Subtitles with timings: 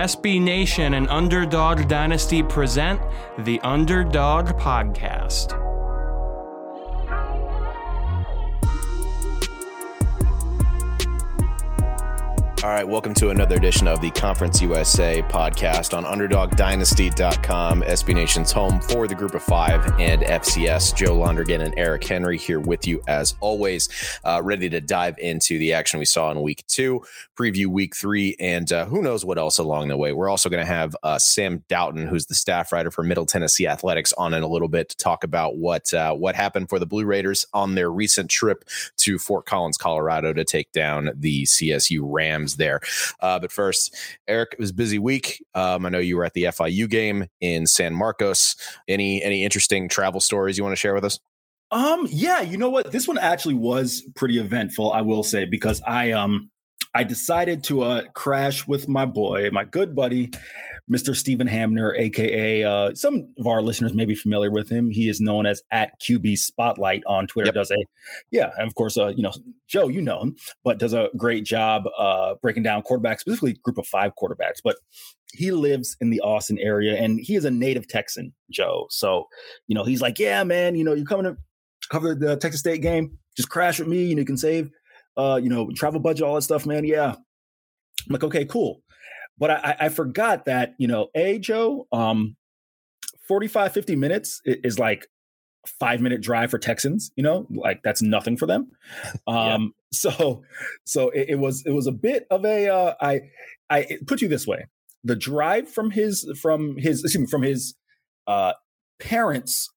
[0.00, 3.02] SB Nation and Underdog Dynasty present
[3.40, 5.69] the Underdog Podcast.
[12.70, 18.52] All right, welcome to another edition of the Conference USA podcast on UnderdogDynasty.com, SB Nation's
[18.52, 20.94] home for the Group of Five and FCS.
[20.94, 23.88] Joe Londergan and Eric Henry here with you as always,
[24.22, 27.02] uh, ready to dive into the action we saw in Week Two,
[27.36, 30.12] preview Week Three, and uh, who knows what else along the way.
[30.12, 33.66] We're also going to have uh, Sam Doughton, who's the staff writer for Middle Tennessee
[33.66, 36.86] Athletics, on in a little bit to talk about what uh, what happened for the
[36.86, 38.64] Blue Raiders on their recent trip
[38.98, 42.80] to Fort Collins, Colorado, to take down the CSU Rams there.
[43.20, 43.96] Uh, but first,
[44.28, 45.44] Eric, it was busy week.
[45.54, 48.54] Um, I know you were at the FIU game in San Marcos.
[48.86, 51.18] Any any interesting travel stories you want to share with us?
[51.72, 52.90] Um, yeah, you know what?
[52.90, 56.50] This one actually was pretty eventful, I will say, because I um
[56.94, 60.30] I decided to uh crash with my boy, my good buddy,
[60.90, 61.14] Mr.
[61.14, 64.90] Stephen Hamner, aka uh, some of our listeners may be familiar with him.
[64.90, 67.48] He is known as at QB Spotlight on Twitter.
[67.48, 67.54] Yep.
[67.54, 67.76] Does a
[68.30, 69.32] yeah, and of course, uh, you know
[69.68, 73.78] Joe, you know him, but does a great job uh, breaking down quarterbacks, specifically group
[73.78, 74.60] of five quarterbacks.
[74.62, 74.76] But
[75.32, 78.86] he lives in the Austin area, and he is a native Texan, Joe.
[78.90, 79.28] So
[79.68, 81.36] you know he's like, yeah, man, you know you're coming to
[81.90, 84.70] cover the Texas State game, just crash with me, and you can save,
[85.16, 86.84] uh, you know, travel budget, all that stuff, man.
[86.84, 87.14] Yeah.
[88.08, 88.82] I'm like, okay, cool.
[89.40, 92.36] But I, I forgot that, you know, A, Joe, um,
[93.26, 95.08] 45, 50 minutes is like
[95.66, 98.70] five minute drive for Texans, you know, like that's nothing for them.
[99.26, 99.68] Um, yeah.
[99.92, 100.42] so,
[100.84, 103.22] so it, it, was, it was a bit of a, uh, I,
[103.68, 104.66] I put you this way,
[105.02, 107.74] the drive from his, from his, excuse me, from his,
[108.26, 108.52] uh,
[109.00, 109.70] parents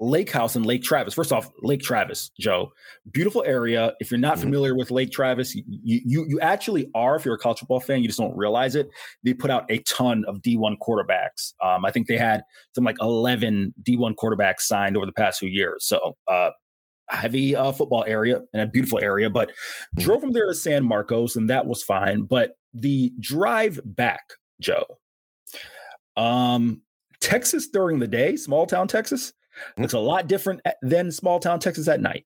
[0.00, 1.14] lake house in Lake Travis.
[1.14, 2.72] First off, Lake Travis, Joe,
[3.12, 3.94] beautiful area.
[4.00, 4.44] If you're not mm-hmm.
[4.44, 7.16] familiar with Lake Travis, you, you you actually are.
[7.16, 8.88] If you're a college football fan, you just don't realize it.
[9.22, 11.52] They put out a ton of D1 quarterbacks.
[11.62, 12.42] Um, I think they had
[12.74, 15.84] some like 11 D1 quarterbacks signed over the past few years.
[15.86, 16.16] So.
[16.26, 16.50] Uh,
[17.12, 20.02] heavy uh, football area and a beautiful area, but mm-hmm.
[20.02, 22.22] drove from there to San Marcos, and that was fine.
[22.22, 24.22] But the drive back,
[24.60, 24.84] Joe,
[26.16, 26.82] um,
[27.20, 29.32] Texas during the day, small town Texas,
[29.76, 32.24] looks a lot different than small town Texas at night.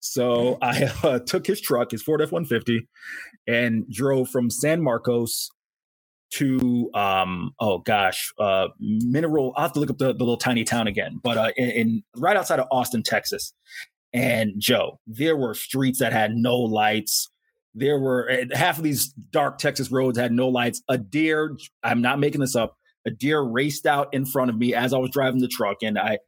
[0.00, 2.88] So I uh, took his truck, his Ford F one fifty,
[3.46, 5.50] and drove from San Marcos
[6.32, 10.62] to um oh gosh uh mineral i have to look up the, the little tiny
[10.62, 13.52] town again but uh in, in, right outside of austin texas.
[14.12, 17.28] And joe there were streets that had no lights.
[17.74, 20.82] There were half of these dark texas roads had no lights.
[20.88, 22.76] A deer i'm not making this up
[23.06, 25.98] a deer raced out in front of me as i was driving the truck and
[25.98, 26.18] i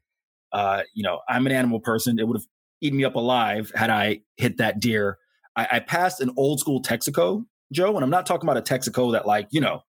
[0.53, 2.19] uh, you know, I'm an animal person.
[2.19, 2.47] It would have
[2.81, 5.19] eaten me up alive had I hit that deer.
[5.57, 9.13] I, I passed an old school Texaco, Joe, and I'm not talking about a Texaco
[9.13, 9.83] that like, you know,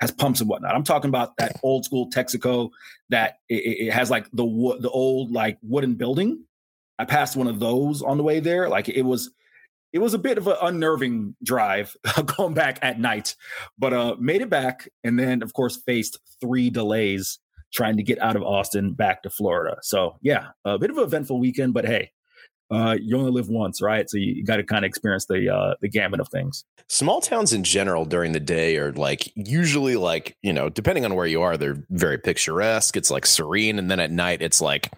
[0.00, 0.74] has pumps and whatnot.
[0.74, 2.70] I'm talking about that old school Texaco
[3.10, 4.44] that it, it has like the
[4.80, 6.44] the old like wooden building.
[6.98, 8.68] I passed one of those on the way there.
[8.68, 9.30] Like it was,
[9.92, 11.96] it was a bit of an unnerving drive
[12.36, 13.36] going back at night,
[13.78, 17.38] but uh, made it back, and then of course faced three delays
[17.72, 19.76] trying to get out of Austin back to Florida.
[19.82, 22.10] So yeah, a bit of an eventful weekend, but hey,
[22.70, 24.08] uh, you only live once, right?
[24.08, 26.64] So you, got to kind of experience the uh, the gamut of things.
[26.88, 31.14] Small towns in general during the day are like usually like you know depending on
[31.14, 32.96] where you are, they're very picturesque.
[32.96, 34.90] It's like serene, and then at night it's like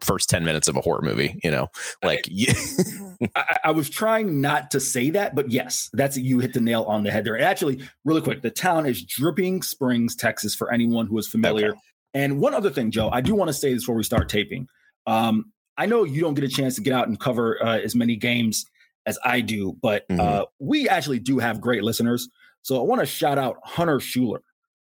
[0.00, 1.68] first 10 minutes of a horror movie you know
[2.02, 2.26] like
[3.36, 6.84] I, I, was trying not to say that but yes that's you hit the nail
[6.84, 11.06] on the head there actually really quick the town is dripping springs texas for anyone
[11.06, 11.78] who is familiar okay.
[12.14, 14.68] And one other thing, Joe, I do want to say this before we start taping.
[15.06, 17.94] Um, I know you don't get a chance to get out and cover uh, as
[17.94, 18.66] many games
[19.06, 20.20] as I do, but mm-hmm.
[20.20, 22.28] uh, we actually do have great listeners.
[22.62, 24.42] So I want to shout out Hunter Schuler,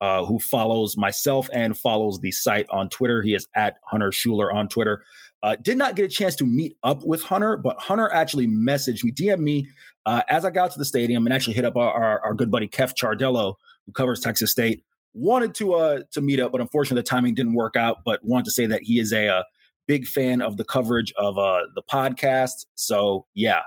[0.02, 3.22] uh, who follows myself and follows the site on Twitter.
[3.22, 5.04] He is at Hunter Schuler on Twitter.
[5.42, 9.04] Uh, did not get a chance to meet up with Hunter, but Hunter actually messaged
[9.04, 9.68] me, DM me
[10.06, 12.52] uh, as I got to the stadium and actually hit up our, our, our good
[12.52, 14.84] buddy Kef Chardello, who covers Texas State
[15.16, 17.98] wanted to uh to meet up, but unfortunately the timing didn't work out.
[18.06, 19.44] But wanted to say that he is a, a uh,
[19.88, 22.66] big fan of the coverage of uh the podcast.
[22.76, 23.62] So yeah,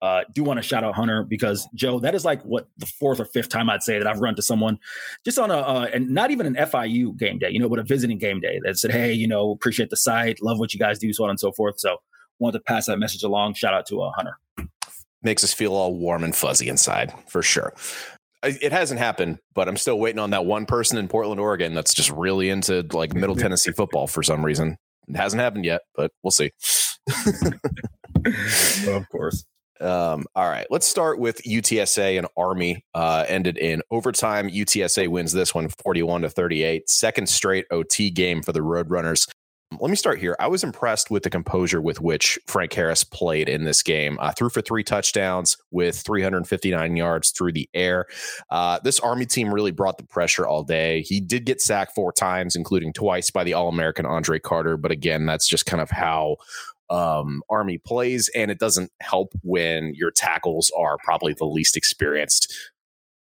[0.00, 3.18] Uh, do want to shout out Hunter because Joe, that is like what the fourth
[3.18, 4.78] or fifth time I'd say that I've run to someone
[5.24, 7.82] just on a uh, and not even an FIU game day, you know, but a
[7.82, 10.98] visiting game day that said, "Hey, you know, appreciate the site, love what you guys
[11.00, 11.96] do, so on and so forth." So,
[12.38, 13.54] wanted to pass that message along.
[13.54, 14.38] Shout out to uh, Hunter.
[15.22, 17.72] Makes us feel all warm and fuzzy inside for sure.
[18.42, 21.92] It hasn't happened, but I'm still waiting on that one person in Portland, Oregon that's
[21.92, 24.76] just really into like Middle Tennessee football for some reason.
[25.08, 26.52] It hasn't happened yet, but we'll see.
[28.88, 29.44] of course.
[29.80, 32.84] Um, all right, let's start with UTSA and Army.
[32.94, 34.50] Uh, ended in overtime.
[34.50, 36.88] UTSA wins this one 41 to 38.
[36.90, 39.28] Second straight OT game for the Roadrunners.
[39.80, 40.34] Let me start here.
[40.40, 44.18] I was impressed with the composure with which Frank Harris played in this game.
[44.18, 48.06] Uh, threw for three touchdowns with 359 yards through the air.
[48.50, 51.02] Uh, this Army team really brought the pressure all day.
[51.02, 54.78] He did get sacked four times, including twice by the All American Andre Carter.
[54.78, 56.36] But again, that's just kind of how
[56.90, 62.52] um, Army plays, and it doesn't help when your tackles are probably the least experienced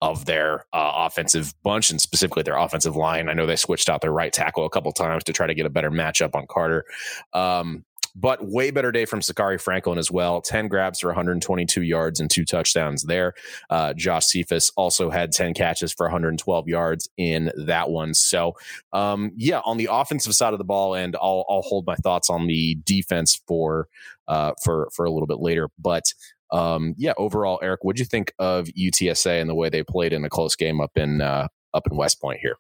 [0.06, 3.28] of their uh, offensive bunch and specifically their offensive line.
[3.28, 5.66] I know they switched out their right tackle a couple times to try to get
[5.66, 6.86] a better matchup on Carter.
[7.34, 7.84] Um,
[8.16, 10.42] but way better day from Zakhari Franklin as well.
[10.42, 13.34] 10 grabs for 122 yards and two touchdowns there.
[13.70, 18.14] Uh, Josh Cephas also had 10 catches for 112 yards in that one.
[18.14, 18.54] So,
[18.94, 22.30] um, yeah, on the offensive side of the ball, and I'll, I'll hold my thoughts
[22.30, 23.90] on the defense for,
[24.30, 25.68] uh, for, for a little bit later.
[25.78, 26.14] But
[26.56, 30.24] um, yeah, overall, Eric, what'd you think of UTSA and the way they played in
[30.24, 32.56] a close game up in uh, up in West Point here?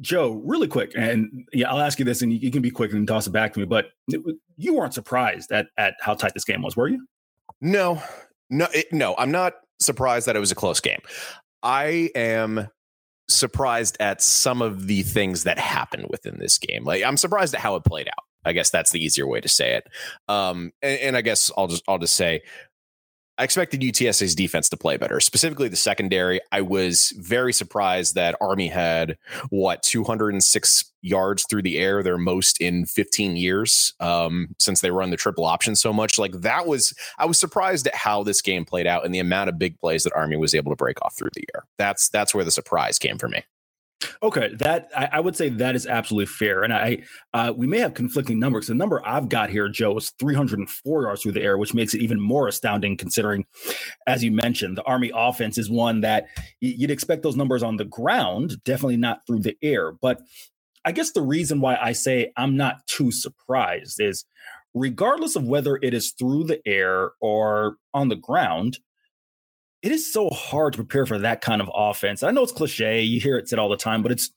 [0.00, 3.08] Joe, really quick, and yeah, I'll ask you this, and you can be quick and
[3.08, 3.66] toss it back to me.
[3.66, 3.86] But
[4.56, 7.04] you weren't surprised at at how tight this game was, were you?
[7.60, 8.00] No,
[8.48, 9.16] no, it, no.
[9.18, 11.00] I'm not surprised that it was a close game.
[11.64, 12.68] I am
[13.28, 16.84] surprised at some of the things that happened within this game.
[16.84, 18.24] Like I'm surprised at how it played out.
[18.44, 19.88] I guess that's the easier way to say it.
[20.28, 22.42] Um, and, and I guess I'll just I'll just say
[23.38, 26.40] I expected UTSA's defense to play better, specifically the secondary.
[26.52, 29.18] I was very surprised that Army had
[29.50, 35.10] what 206 yards through the air, their most in 15 years um, since they run
[35.10, 36.18] the triple option so much.
[36.18, 39.50] Like that was, I was surprised at how this game played out and the amount
[39.50, 41.64] of big plays that Army was able to break off through the air.
[41.76, 43.42] That's that's where the surprise came for me.
[44.22, 47.02] Okay, that I, I, would say that is absolutely fair, and I
[47.32, 48.66] uh, we may have conflicting numbers.
[48.66, 52.02] The number I've got here, Joe, is 304 yards through the air, which makes it
[52.02, 53.46] even more astounding considering,
[54.06, 56.26] as you mentioned, the Army offense is one that
[56.60, 59.92] you'd expect those numbers on the ground, definitely not through the air.
[59.92, 60.20] But
[60.84, 64.24] I guess the reason why I say I'm not too surprised is,
[64.74, 68.78] regardless of whether it is through the air or on the ground,
[69.86, 72.24] it is so hard to prepare for that kind of offense.
[72.24, 74.32] I know it's cliche, you hear it said all the time, but it's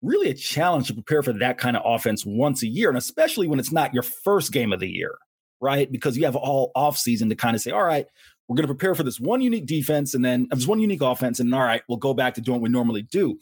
[0.00, 3.46] really a challenge to prepare for that kind of offense once a year, and especially
[3.46, 5.18] when it's not your first game of the year,
[5.60, 5.92] right?
[5.92, 8.06] Because you have all off season to kind of say, all right,
[8.48, 11.40] we're going to prepare for this one unique defense and then this one unique offense,
[11.40, 13.38] and all right, we'll go back to doing what we normally do.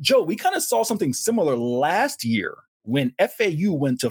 [0.00, 4.08] Joe, we kind of saw something similar last year when FAU went to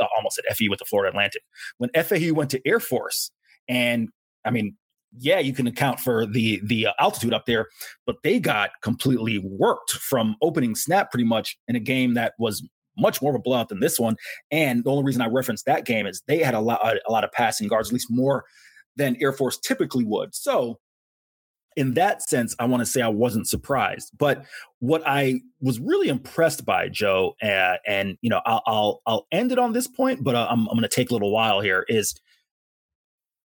[0.00, 1.42] uh, almost at FAU went to Florida Atlantic
[1.78, 3.32] when FAU went to Air Force,
[3.68, 4.10] and
[4.44, 4.76] I mean
[5.18, 7.68] yeah, you can account for the the uh, altitude up there,
[8.06, 12.66] but they got completely worked from opening snap pretty much in a game that was
[12.96, 14.16] much more of a blowout than this one.
[14.50, 17.24] And the only reason I referenced that game is they had a lot a lot
[17.24, 18.44] of passing guards, at least more
[18.96, 20.34] than Air Force typically would.
[20.34, 20.78] So
[21.76, 24.10] in that sense, I want to say I wasn't surprised.
[24.18, 24.44] But
[24.80, 29.52] what I was really impressed by, Joe, uh, and you know, I'll, I'll, I'll end
[29.52, 31.84] it on this point, but uh, I'm I'm going to take a little while here.
[31.88, 32.14] Is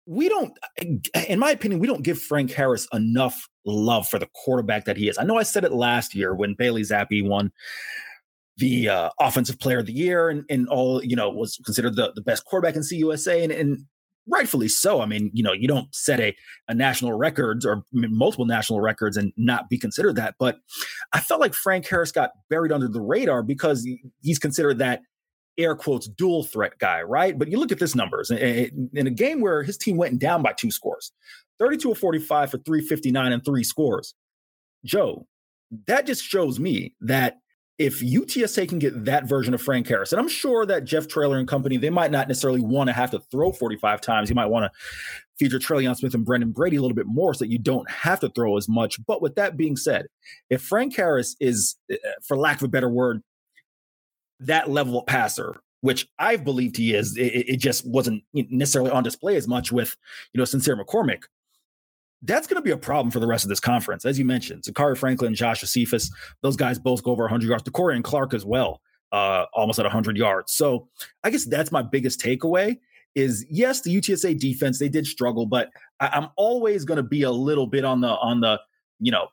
[0.06, 0.56] we don't,
[1.28, 5.08] in my opinion, we don't give Frank Harris enough love for the quarterback that he
[5.08, 5.18] is.
[5.18, 7.52] I know I said it last year when Bailey Zappe won
[8.56, 12.12] the uh, offensive player of the year and, and all, you know, was considered the,
[12.14, 13.42] the best quarterback in CUSA.
[13.44, 13.86] And, and
[14.28, 15.00] rightfully so.
[15.00, 16.34] I mean, you know, you don't set a,
[16.68, 20.34] a national records or multiple national records and not be considered that.
[20.38, 20.58] But
[21.12, 23.86] I felt like Frank Harris got buried under the radar because
[24.22, 25.00] he's considered that
[25.58, 27.38] air quotes dual threat guy, right?
[27.38, 30.52] But you look at this numbers in a game where his team went down by
[30.52, 31.12] two scores,
[31.58, 34.14] 32 of 45 for 359 and three scores.
[34.84, 35.26] Joe,
[35.86, 37.38] that just shows me that
[37.78, 41.38] if UTSA can get that version of Frank Harris, and I'm sure that Jeff Traylor
[41.38, 44.28] and company, they might not necessarily want to have to throw 45 times.
[44.28, 44.78] You might want to
[45.38, 48.20] feature Trelon Smith and Brenden Brady a little bit more so that you don't have
[48.20, 49.04] to throw as much.
[49.04, 50.06] But with that being said,
[50.50, 53.22] if Frank Harris is, eh, for lack of a better word,
[54.46, 57.16] that level of passer, which I've believed he is.
[57.16, 59.96] It, it just wasn't necessarily on display as much with,
[60.32, 61.24] you know, Sincere McCormick.
[62.22, 64.04] That's going to be a problem for the rest of this conference.
[64.06, 66.10] As you mentioned, Zakhari Franklin, Josh Cephas,
[66.42, 67.64] those guys both go over 100 yards.
[67.64, 68.80] De'Corian Clark as well,
[69.12, 70.52] uh, almost at 100 yards.
[70.52, 70.88] So
[71.22, 72.78] I guess that's my biggest takeaway
[73.14, 75.70] is yes, the UTSA defense, they did struggle, but
[76.00, 78.60] I, am always going to be a little bit on the on the
[79.00, 79.28] you know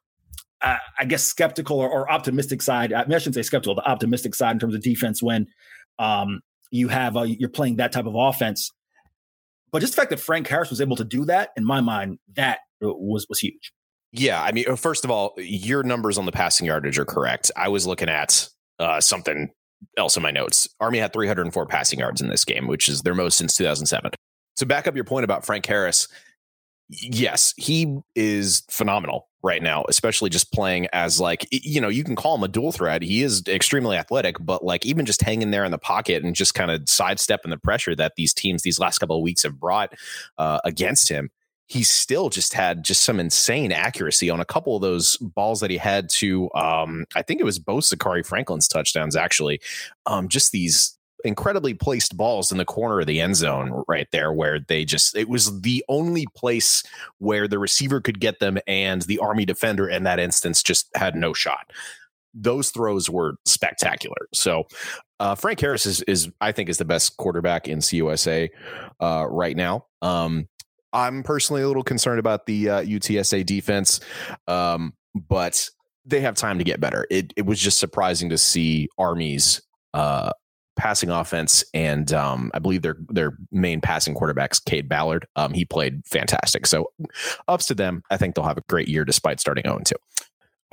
[0.61, 2.93] uh, I guess skeptical or, or, optimistic side.
[2.93, 5.47] I, mean, I shouldn't say skeptical, the optimistic side in terms of defense when
[5.99, 8.71] um, you have a, you're playing that type of offense.
[9.71, 12.19] But just the fact that Frank Harris was able to do that, in my mind,
[12.35, 13.71] that was was huge.
[14.11, 17.49] Yeah, I mean, uh, first of all, your numbers on the passing yardage are correct.
[17.55, 19.49] I was looking at uh, something
[19.97, 20.67] else in my notes.
[20.81, 24.11] Army had 304 passing yards in this game, which is their most since 2007.
[24.57, 26.09] To back up your point about Frank Harris,
[26.89, 32.15] yes, he is phenomenal right now, especially just playing as like you know you can
[32.15, 33.01] call him a dual threat.
[33.01, 36.53] He is extremely athletic, but like even just hanging there in the pocket and just
[36.53, 39.93] kind of sidestepping the pressure that these teams these last couple of weeks have brought
[40.37, 41.29] uh, against him.
[41.67, 45.69] He still just had just some insane accuracy on a couple of those balls that
[45.69, 46.49] he had to.
[46.53, 49.61] Um, I think it was both Zakhari Franklin's touchdowns actually.
[50.05, 54.31] Um, just these incredibly placed balls in the corner of the end zone right there
[54.31, 56.83] where they just it was the only place
[57.19, 61.15] where the receiver could get them and the army defender in that instance just had
[61.15, 61.71] no shot.
[62.33, 64.27] Those throws were spectacular.
[64.33, 64.67] So
[65.19, 68.49] uh, frank harris is, is i think is the best quarterback in cusa
[68.99, 69.85] uh, right now.
[70.01, 70.47] Um,
[70.93, 73.99] i'm personally a little concerned about the uh, utsa defense
[74.47, 75.69] um, but
[76.05, 77.05] they have time to get better.
[77.09, 79.61] It, it was just surprising to see army's
[79.93, 80.31] uh,
[80.75, 85.27] passing offense, and um, I believe their their main passing quarterback's Cade Ballard.
[85.35, 86.65] Um, he played fantastic.
[86.67, 86.91] So
[87.47, 88.03] ups to them.
[88.09, 89.95] I think they'll have a great year despite starting 0 2.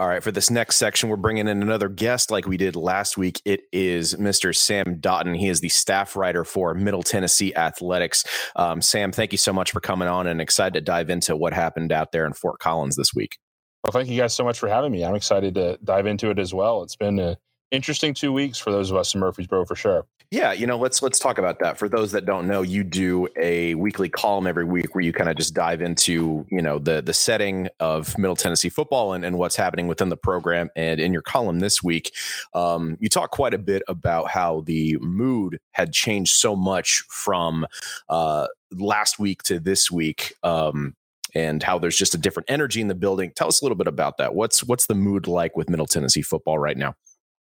[0.01, 3.19] All right, for this next section, we're bringing in another guest like we did last
[3.19, 3.43] week.
[3.45, 4.55] It is Mr.
[4.55, 5.35] Sam Doughton.
[5.35, 8.23] He is the staff writer for Middle Tennessee Athletics.
[8.55, 11.53] Um, Sam, thank you so much for coming on and excited to dive into what
[11.53, 13.39] happened out there in Fort Collins this week.
[13.83, 15.05] Well, thank you guys so much for having me.
[15.05, 16.85] I'm excited to dive into it as well.
[16.85, 17.37] It's been a
[17.71, 20.07] interesting two weeks for those of us in Murfreesboro for sure.
[20.31, 21.79] Yeah, you know, let's let's talk about that.
[21.79, 25.31] For those that don't know, you do a weekly column every week where you kind
[25.31, 29.39] of just dive into, you know, the the setting of Middle Tennessee football and, and
[29.39, 30.69] what's happening within the program.
[30.77, 32.15] And in your column this week,
[32.53, 37.67] um, you talk quite a bit about how the mood had changed so much from
[38.11, 40.35] uh, last week to this week.
[40.43, 40.95] Um,
[41.35, 43.33] and how there's just a different energy in the building.
[43.37, 44.35] Tell us a little bit about that.
[44.35, 46.95] What's what's the mood like with Middle Tennessee football right now?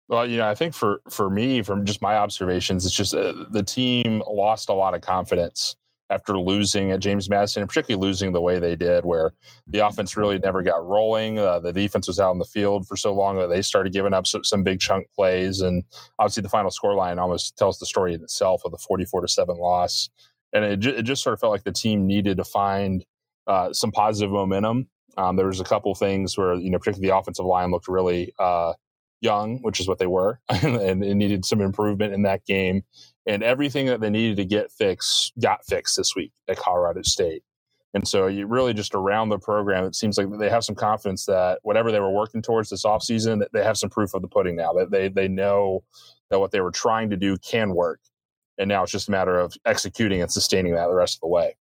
[0.10, 3.34] Well, you know, I think for for me, from just my observations, it's just uh,
[3.50, 5.76] the team lost a lot of confidence
[6.10, 9.34] after losing at James Madison, and particularly losing the way they did, where
[9.68, 11.38] the offense really never got rolling.
[11.38, 14.14] Uh, the defense was out in the field for so long that they started giving
[14.14, 15.84] up some, some big chunk plays, and
[16.20, 19.28] obviously the final score line almost tells the story in itself of the forty-four to
[19.28, 20.10] seven loss.
[20.54, 23.04] And it, it just sort of felt like the team needed to find
[23.48, 24.88] uh, some positive momentum.
[25.18, 28.32] Um, there was a couple things where you know, particularly the offensive line looked really
[28.40, 28.72] uh,
[29.21, 32.83] young, which is what they were, and it needed some improvement in that game.
[33.25, 37.43] And everything that they needed to get fixed got fixed this week at Colorado State.
[37.93, 41.25] And so you really just around the program, it seems like they have some confidence
[41.25, 44.55] that whatever they were working towards this offseason, they have some proof of the pudding
[44.55, 45.83] now, that they, they know
[46.29, 48.00] that what they were trying to do can work.
[48.57, 51.27] And now it's just a matter of executing and sustaining that the rest of the
[51.27, 51.55] way.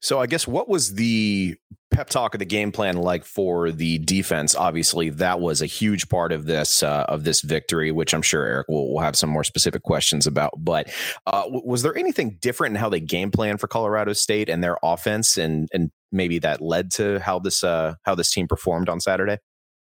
[0.00, 1.56] So I guess what was the
[1.90, 4.54] pep talk of the game plan like for the defense?
[4.54, 8.44] Obviously, that was a huge part of this uh, of this victory, which I'm sure
[8.44, 10.52] Eric will, will have some more specific questions about.
[10.58, 10.92] But
[11.26, 14.76] uh, was there anything different in how they game plan for Colorado State and their
[14.82, 19.00] offense, and and maybe that led to how this uh, how this team performed on
[19.00, 19.38] Saturday?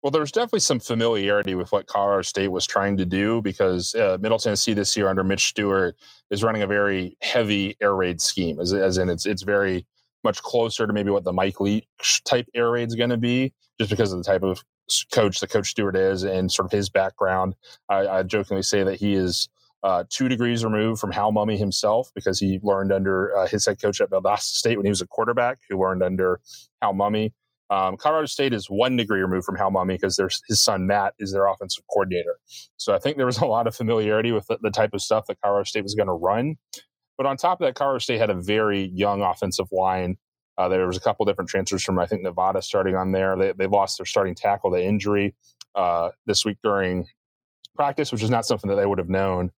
[0.03, 3.95] Well, there was definitely some familiarity with what Colorado State was trying to do because
[3.95, 5.95] uh, Middle Tennessee this year under Mitch Stewart
[6.31, 9.87] is running a very heavy air raid scheme, as, as in it's it's very
[10.25, 11.87] much closer to maybe what the Mike Leach
[12.25, 14.65] type air raid is going to be, just because of the type of
[15.13, 17.55] coach that Coach Stewart is and sort of his background.
[17.89, 19.49] I, I jokingly say that he is
[19.83, 23.81] uh, two degrees removed from Hal Mumme himself because he learned under uh, his head
[23.81, 26.41] coach at Valdosta State when he was a quarterback, who learned under
[26.81, 27.33] Hal Mumme.
[27.71, 31.33] Um, Colorado State is one degree removed from Hal Mumme because his son Matt is
[31.33, 32.39] their offensive coordinator.
[32.77, 35.27] So I think there was a lot of familiarity with the, the type of stuff
[35.29, 36.57] that Colorado State was going to run.
[37.17, 40.17] But on top of that, Colorado State had a very young offensive line.
[40.59, 43.37] Uh, there was a couple different transfers from I think Nevada starting on there.
[43.37, 45.35] They, they lost their starting tackle to injury
[45.77, 47.07] uh, this week during
[47.77, 49.53] practice, which is not something that they would have known.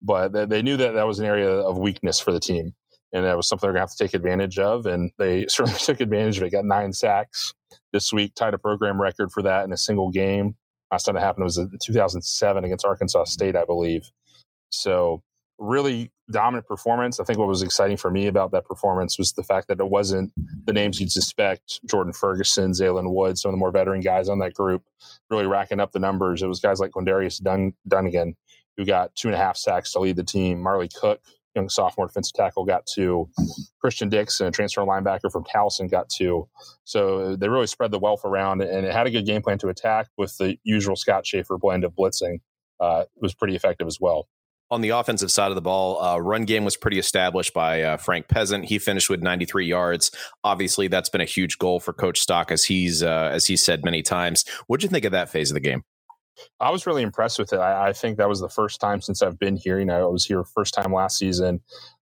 [0.00, 2.74] But they, they knew that that was an area of weakness for the team
[3.12, 4.86] and that was something they're going to have to take advantage of.
[4.86, 6.50] And they certainly took advantage of it.
[6.50, 7.54] Got nine sacks
[7.92, 10.56] this week, tied a program record for that in a single game.
[10.90, 14.10] Last time it happened was in 2007 against Arkansas State, I believe.
[14.70, 15.22] So
[15.58, 17.18] really dominant performance.
[17.18, 19.88] I think what was exciting for me about that performance was the fact that it
[19.88, 20.32] wasn't
[20.66, 24.38] the names you'd suspect Jordan Ferguson, Zaylen Wood, some of the more veteran guys on
[24.38, 24.82] that group
[25.30, 26.42] really racking up the numbers.
[26.42, 28.36] It was guys like Quindarius Dun- Dunnigan
[28.76, 30.62] who got two and a half sacks to lead the team.
[30.62, 31.20] Marley Cook
[31.54, 33.28] young sophomore defensive tackle, got two.
[33.80, 36.48] Christian Dix, a transfer linebacker from Towson, got two.
[36.84, 39.68] So they really spread the wealth around, and it had a good game plan to
[39.68, 42.40] attack with the usual Scott Shafer blend of blitzing.
[42.80, 44.28] Uh, was pretty effective as well.
[44.70, 47.96] On the offensive side of the ball, uh, run game was pretty established by uh,
[47.96, 48.66] Frank Peasant.
[48.66, 50.10] He finished with 93 yards.
[50.44, 53.82] Obviously, that's been a huge goal for Coach Stock, as he's uh, as he said
[53.82, 54.44] many times.
[54.66, 55.82] What'd you think of that phase of the game?
[56.60, 57.58] I was really impressed with it.
[57.58, 59.78] I, I, think that was the first time since I've been here.
[59.78, 61.60] You know, I was here first time last season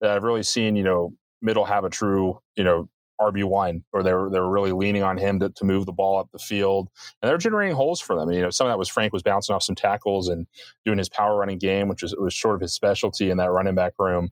[0.01, 4.01] that I've really seen you know middle have a true you know RB one, or
[4.01, 6.39] they were they were really leaning on him to, to move the ball up the
[6.39, 6.89] field,
[7.21, 8.31] and they're generating holes for them.
[8.31, 10.47] You know, some of that was Frank was bouncing off some tackles and
[10.85, 13.75] doing his power running game, which was was sort of his specialty in that running
[13.75, 14.29] back room.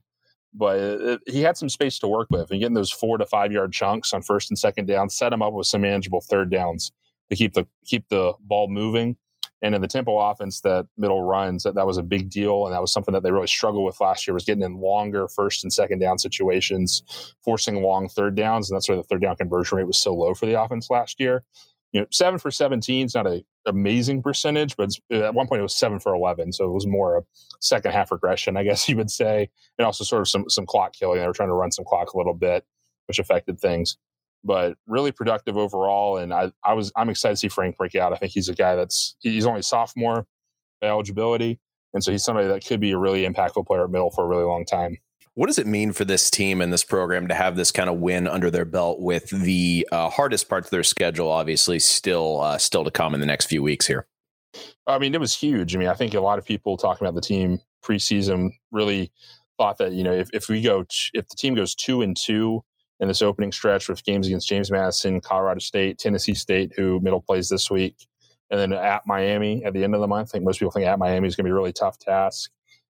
[0.54, 3.52] But it, he had some space to work with, and getting those four to five
[3.52, 6.90] yard chunks on first and second down set him up with some manageable third downs
[7.30, 9.16] to keep the keep the ball moving
[9.60, 12.74] and in the tempo offense, that middle runs that that was a big deal, and
[12.74, 15.64] that was something that they really struggled with last year was getting in longer first
[15.64, 19.78] and second down situations, forcing long third downs, and that's why the third down conversion
[19.78, 21.44] rate was so low for the offense last year.
[21.92, 25.62] You know, seven for seventeen is not a amazing percentage, but at one point it
[25.62, 27.22] was seven for eleven, so it was more a
[27.60, 30.92] second half regression, I guess you would say, and also sort of some some clock
[30.92, 31.18] killing.
[31.18, 32.64] They were trying to run some clock a little bit,
[33.06, 33.96] which affected things
[34.44, 36.18] but really productive overall.
[36.18, 38.12] And I, I was I'm excited to see Frank break out.
[38.12, 40.26] I think he's a guy that's he's only sophomore
[40.82, 41.58] eligibility,
[41.94, 44.28] and so he's somebody that could be a really impactful player at middle for a
[44.28, 44.98] really long time.
[45.34, 47.98] What does it mean for this team and this program to have this kind of
[47.98, 52.58] win under their belt with the uh, hardest parts of their schedule, obviously still uh,
[52.58, 54.06] still to come in the next few weeks here?
[54.86, 55.76] I mean, it was huge.
[55.76, 59.12] I mean, I think a lot of people talking about the team preseason really
[59.58, 62.16] thought that you know if, if we go t- if the team goes two and
[62.16, 62.62] two
[63.00, 67.20] in this opening stretch with games against James Madison, Colorado State, Tennessee State, who middle
[67.20, 68.06] plays this week,
[68.50, 70.30] and then at Miami at the end of the month.
[70.30, 72.50] I think most people think at Miami is going to be a really tough task.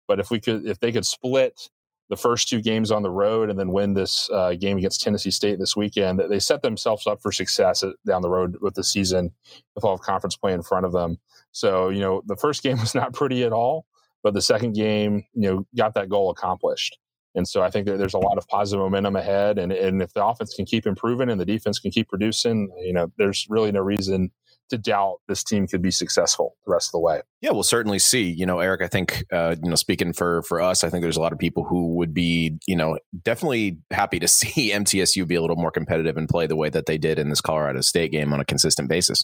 [0.08, 1.70] But if we could, if they could split
[2.10, 5.32] the first two games on the road and then win this uh, game against Tennessee
[5.32, 9.32] State this weekend, they set themselves up for success down the road with the season
[9.76, 11.18] with all of conference play in front of them.
[11.52, 13.86] So you know the first game was not pretty at all,
[14.22, 16.98] but the second game, you know, got that goal accomplished.
[17.36, 19.58] And so I think there's a lot of positive momentum ahead.
[19.58, 22.94] And, and if the offense can keep improving and the defense can keep producing, you
[22.94, 24.32] know, there's really no reason
[24.70, 27.22] to doubt this team could be successful the rest of the way.
[27.42, 28.24] Yeah, we'll certainly see.
[28.24, 31.18] You know, Eric, I think uh, you know, speaking for for us, I think there's
[31.18, 35.36] a lot of people who would be, you know, definitely happy to see MTSU be
[35.36, 38.12] a little more competitive and play the way that they did in this Colorado State
[38.12, 39.24] game on a consistent basis.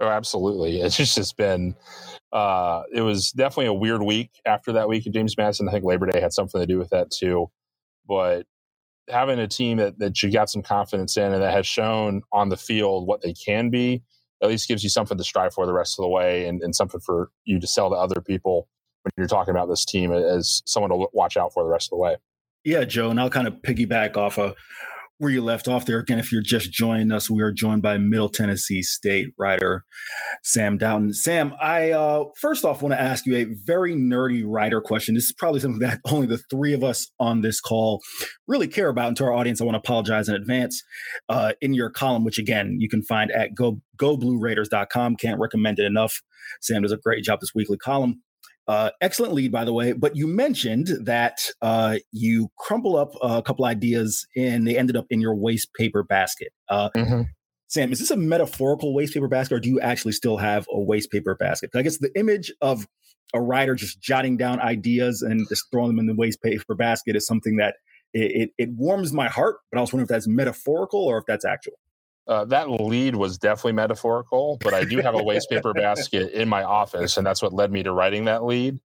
[0.00, 0.80] Oh, absolutely.
[0.82, 1.74] It's just been
[2.32, 5.68] uh, it was definitely a weird week after that week at James Madison.
[5.68, 7.50] I think Labor Day had something to do with that too.
[8.06, 8.46] But
[9.08, 12.48] having a team that, that you got some confidence in and that has shown on
[12.48, 14.02] the field what they can be,
[14.42, 16.74] at least gives you something to strive for the rest of the way and, and
[16.74, 18.68] something for you to sell to other people
[19.02, 21.96] when you're talking about this team as someone to watch out for the rest of
[21.96, 22.16] the way.
[22.64, 24.56] Yeah, Joe, and I'll kind of piggyback off of
[25.18, 25.98] where you left off there.
[25.98, 29.84] Again, if you're just joining us, we are joined by Middle Tennessee State writer
[30.42, 31.14] Sam Doughton.
[31.14, 35.14] Sam, I uh, first off want to ask you a very nerdy writer question.
[35.14, 38.02] This is probably something that only the three of us on this call
[38.46, 39.08] really care about.
[39.08, 40.82] And to our audience, I want to apologize in advance.
[41.28, 45.84] Uh, in your column, which again you can find at go goblueraiders.com, can't recommend it
[45.84, 46.20] enough.
[46.60, 48.22] Sam does a great job this weekly column.
[48.68, 49.92] Uh, excellent lead, by the way.
[49.92, 55.06] But you mentioned that uh, you crumple up a couple ideas and they ended up
[55.10, 56.52] in your waste paper basket.
[56.68, 57.22] Uh, mm-hmm.
[57.68, 60.80] Sam, is this a metaphorical waste paper basket, or do you actually still have a
[60.80, 61.70] waste paper basket?
[61.74, 62.86] I guess the image of
[63.34, 67.16] a writer just jotting down ideas and just throwing them in the waste paper basket
[67.16, 67.76] is something that
[68.12, 69.56] it, it, it warms my heart.
[69.70, 71.74] But I was wondering if that's metaphorical or if that's actual.
[72.28, 76.48] Uh, that lead was definitely metaphorical, but I do have a waste paper basket in
[76.48, 78.80] my office, and that's what led me to writing that lead.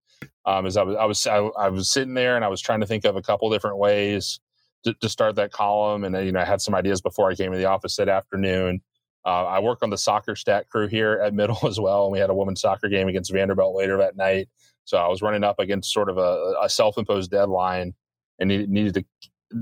[0.45, 2.81] Um, is I was I was I, I, was sitting there and I was trying
[2.81, 4.39] to think of a couple different ways
[4.83, 7.51] to, to, start that column, and you know I had some ideas before I came
[7.51, 8.81] to the office that afternoon.
[9.25, 12.19] Uh, I work on the soccer stat crew here at Middle as well, and we
[12.19, 14.49] had a women's soccer game against Vanderbilt later that night.
[14.85, 17.93] So I was running up against sort of a, a self-imposed deadline
[18.39, 19.05] and needed, needed to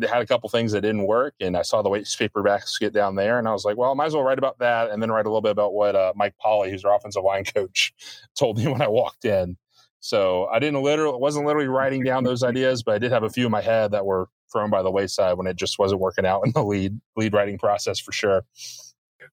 [0.09, 2.43] had a couple things that didn't work, and I saw the waste paper
[2.79, 4.91] get down there, and I was like, well, I might as well write about that,
[4.91, 7.43] and then write a little bit about what uh, Mike Polly, who's our offensive line
[7.55, 7.93] coach,
[8.35, 9.57] told me when I walked in.
[10.01, 13.29] So I didn't literally wasn't literally writing down those ideas, but I did have a
[13.29, 16.25] few in my head that were thrown by the wayside when it just wasn't working
[16.25, 18.43] out in the lead lead writing process for sure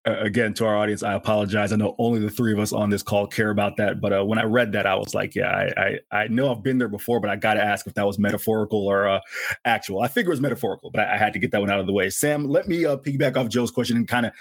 [0.04, 1.72] again to our audience i apologize.
[1.72, 4.24] I know only the three of us on this call care about that but uh,
[4.24, 6.88] when i read that i was like yeah I, I, I know i've been there
[6.88, 9.20] before but i gotta ask if that was metaphorical or uh,
[9.64, 10.02] actual.
[10.02, 11.86] I figure it was metaphorical but I, I, had to get that one out of
[11.86, 12.10] the way.
[12.10, 14.32] Sam let me uh, piggyback off joe's question and kind of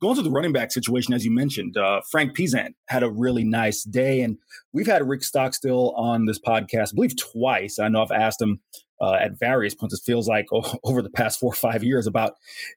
[0.00, 3.44] go into the running back situation as you mentioned uh, frank Peasant had a really
[3.44, 4.38] nice day and
[4.72, 7.78] we've had rick stockstill on this podcast i believe twice.
[7.78, 8.60] I know i've asked him
[9.00, 9.94] uh, at various points.
[9.94, 10.46] It feels like
[10.84, 12.34] over the past four or five years about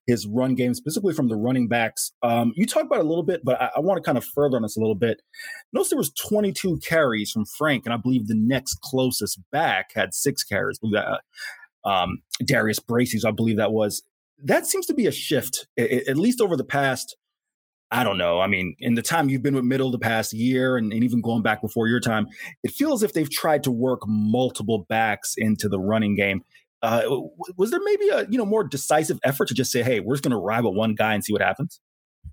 [0.08, 2.12] his run game, specifically from the running backs.
[2.22, 4.56] Um, you talked about a little bit, but I, I want to kind of further
[4.56, 5.22] on this a little bit.
[5.72, 10.14] Notice there was 22 carries from Frank, and I believe the next closest back had
[10.14, 10.80] six carries.
[10.84, 11.18] Uh,
[11.86, 14.04] um, Darius Bracy, I believe that was.
[14.46, 17.16] That seems to be a shift, at least over the past
[17.94, 18.40] I don't know.
[18.40, 21.22] I mean, in the time you've been with Middle the past year and, and, even
[21.22, 22.26] going back before your time,
[22.64, 26.44] it feels if they've tried to work multiple backs into the running game.
[26.82, 27.04] Uh,
[27.56, 30.24] was there maybe a you know more decisive effort to just say, hey, we're just
[30.24, 31.80] going to ride with one guy and see what happens?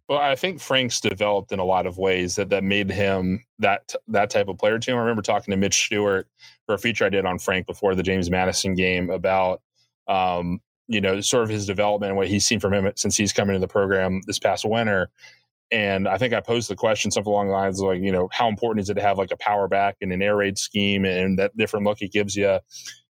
[0.08, 3.94] Well, I think Frank's developed in a lot of ways that that made him that
[4.08, 4.94] that type of player too.
[4.94, 6.26] I remember talking to Mitch Stewart
[6.64, 9.60] for a feature I did on Frank before the James Madison game about
[10.08, 13.32] um, you know sort of his development and what he's seen from him since he's
[13.32, 15.10] come into the program this past winter.
[15.72, 18.28] And I think I posed the question something along the lines of like, you know,
[18.32, 21.04] how important is it to have like a power back and an air raid scheme
[21.04, 22.58] and that different look it gives you?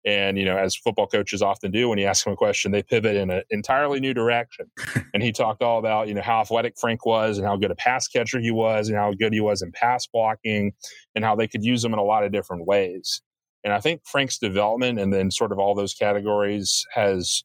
[0.06, 2.82] And, you know, as football coaches often do, when you ask them a question, they
[2.82, 4.70] pivot in an entirely new direction.
[5.14, 7.74] and he talked all about, you know, how athletic Frank was and how good a
[7.74, 10.72] pass catcher he was and how good he was in pass blocking
[11.16, 13.20] and how they could use him in a lot of different ways.
[13.64, 17.42] And I think Frank's development and then sort of all those categories has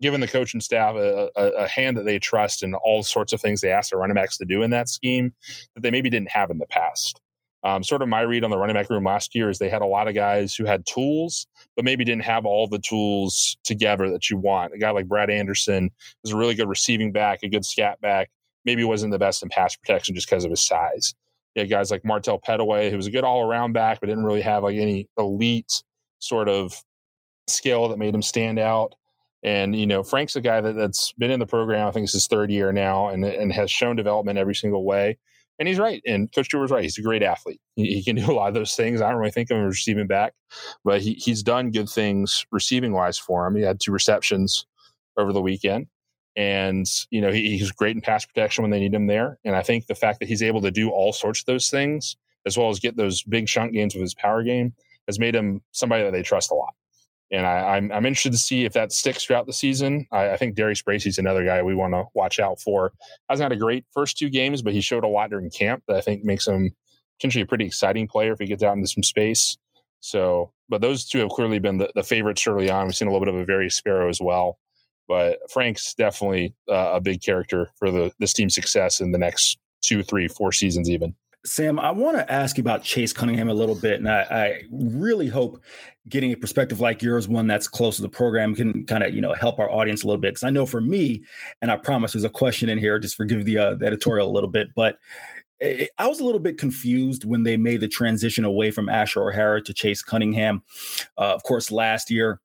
[0.00, 3.32] given the coach and staff a, a, a, hand that they trust and all sorts
[3.32, 5.32] of things they ask their running backs to do in that scheme
[5.74, 7.20] that they maybe didn't have in the past.
[7.62, 9.82] Um, sort of my read on the running back room last year is they had
[9.82, 14.10] a lot of guys who had tools, but maybe didn't have all the tools together
[14.10, 14.72] that you want.
[14.72, 15.90] A guy like Brad Anderson
[16.22, 18.30] was a really good receiving back, a good scat back,
[18.64, 21.14] maybe wasn't the best in pass protection just because of his size.
[21.54, 24.24] You had guys like Martell Pettaway, who was a good all around back, but didn't
[24.24, 25.82] really have like any elite
[26.18, 26.72] sort of
[27.46, 28.94] skill that made him stand out.
[29.42, 31.86] And you know, Frank's a guy that, that's been in the program.
[31.86, 35.18] I think it's his third year now, and and has shown development every single way.
[35.58, 36.02] And he's right.
[36.06, 36.82] And Coach Stewart was right.
[36.82, 37.60] He's a great athlete.
[37.76, 39.02] He, he, can do a lot of those things.
[39.02, 40.32] I don't really think of him receiving back,
[40.84, 43.56] but he, he's done good things receiving wise for him.
[43.56, 44.64] He had two receptions
[45.18, 45.88] over the weekend.
[46.34, 49.38] And, you know, he, he's great in pass protection when they need him there.
[49.44, 52.16] And I think the fact that he's able to do all sorts of those things,
[52.46, 54.72] as well as get those big chunk gains with his power game,
[55.06, 56.72] has made him somebody that they trust a lot
[57.30, 60.06] and I, am I'm, I'm interested to see if that sticks throughout the season.
[60.10, 62.92] I, I think Darius Bracy's another guy we want to watch out for.
[63.28, 65.96] Hasn't had a great first two games, but he showed a lot during camp that
[65.96, 66.74] I think makes him
[67.18, 69.56] potentially a pretty exciting player if he gets out into some space.
[70.00, 72.86] So, but those two have clearly been the, the favorites early on.
[72.86, 74.58] We've seen a little bit of a very Sparrow as well,
[75.06, 79.58] but Frank's definitely uh, a big character for the this team's success in the next
[79.82, 81.14] two, three, four seasons, even.
[81.44, 84.62] Sam, I want to ask you about Chase Cunningham a little bit, and I, I,
[84.70, 85.62] really hope
[86.08, 89.22] getting a perspective like yours, one that's close to the program, can kind of you
[89.22, 90.32] know help our audience a little bit.
[90.32, 91.22] Because I know for me,
[91.62, 94.32] and I promise there's a question in here, just forgive the, uh, the editorial a
[94.32, 94.98] little bit, but
[95.60, 99.30] it, I was a little bit confused when they made the transition away from Asher
[99.30, 100.62] O'Hara to Chase Cunningham.
[101.16, 102.40] Uh, of course, last year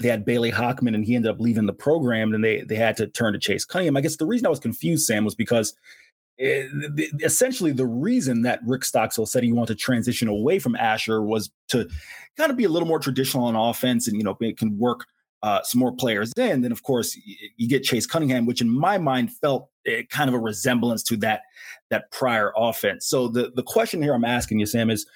[0.00, 2.98] they had Bailey Hockman, and he ended up leaving the program, and they they had
[2.98, 3.96] to turn to Chase Cunningham.
[3.96, 6.03] I guess the reason I was confused, Sam, was because Eh,
[6.38, 11.50] essentially the reason that Rick Stockstill said he wanted to transition away from Asher was
[11.68, 11.88] to
[12.36, 15.06] kind of be a little more traditional on offense and you know it can work
[15.44, 16.62] uh, some more players in.
[16.62, 17.16] Then of course
[17.56, 19.68] you get Chase Cunningham, which in my mind felt
[20.10, 21.42] kind of a resemblance to that
[21.90, 23.06] that prior offense.
[23.06, 25.06] So the the question here I'm asking you, Sam, is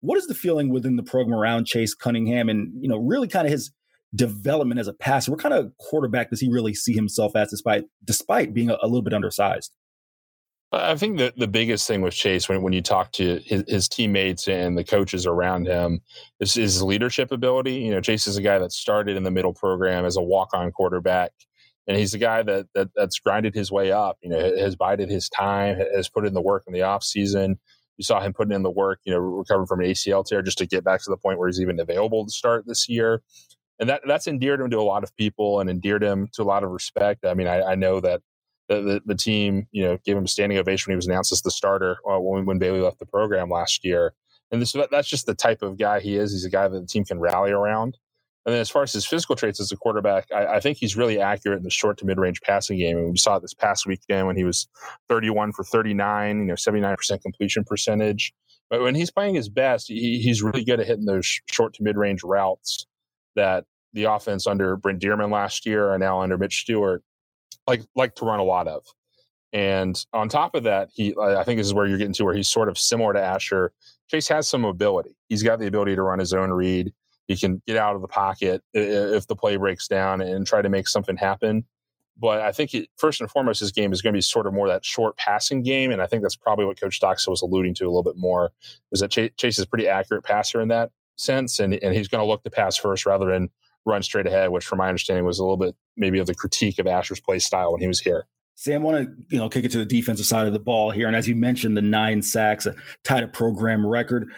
[0.00, 3.46] what is the feeling within the program around Chase Cunningham and you know really kind
[3.46, 3.70] of his
[4.14, 5.30] development as a passer?
[5.30, 8.86] What kind of quarterback does he really see himself as, despite despite being a, a
[8.86, 9.72] little bit undersized?
[10.72, 13.88] I think that the biggest thing with Chase when, when you talk to his, his
[13.88, 16.00] teammates and the coaches around him
[16.40, 17.74] is his leadership ability.
[17.74, 20.72] You know, Chase is a guy that started in the middle program as a walk-on
[20.72, 21.32] quarterback,
[21.86, 24.18] and he's a guy that, that that's grinded his way up.
[24.22, 27.58] You know, has bided his time, has put in the work in the off season.
[27.96, 30.58] You saw him putting in the work, you know, recovering from an ACL tear just
[30.58, 33.22] to get back to the point where he's even available to start this year.
[33.78, 36.44] And that that's endeared him to a lot of people and endeared him to a
[36.44, 37.24] lot of respect.
[37.24, 38.22] I mean, I, I know that
[38.68, 41.42] the, the, team, you know, gave him a standing ovation when he was announced as
[41.42, 44.14] the starter uh, when, when Bailey left the program last year.
[44.50, 46.32] And this, that's just the type of guy he is.
[46.32, 47.98] He's a guy that the team can rally around.
[48.46, 50.96] And then as far as his physical traits as a quarterback, I, I think he's
[50.96, 52.98] really accurate in the short to mid range passing game.
[52.98, 54.68] And we saw it this past weekend when he was
[55.08, 58.34] 31 for 39, you know, 79% completion percentage.
[58.68, 61.82] But when he's playing his best, he, he's really good at hitting those short to
[61.82, 62.86] mid range routes
[63.34, 67.02] that the offense under Brent Dearmon last year and now under Mitch Stewart
[67.66, 68.84] like like to run a lot of.
[69.52, 72.34] And on top of that, he I think this is where you're getting to where
[72.34, 73.72] he's sort of similar to Asher.
[74.10, 75.16] Chase has some mobility.
[75.28, 76.92] He's got the ability to run his own read.
[77.28, 80.68] He can get out of the pocket if the play breaks down and try to
[80.68, 81.64] make something happen.
[82.16, 84.54] But I think it, first and foremost, his game is going to be sort of
[84.54, 87.74] more that short passing game, and I think that's probably what Coach Doxa was alluding
[87.74, 88.52] to a little bit more.
[88.92, 92.26] Is that Chase is pretty accurate passer in that sense, and and he's going to
[92.26, 93.50] look to pass first rather than
[93.84, 96.78] run straight ahead, which from my understanding was a little bit maybe of the critique
[96.78, 98.26] of Asher's play style when he was here.
[98.56, 100.90] Sam, I want to you know kick it to the defensive side of the ball
[100.90, 102.68] here, and as you mentioned, the nine sacks,
[103.02, 104.30] tied a program record.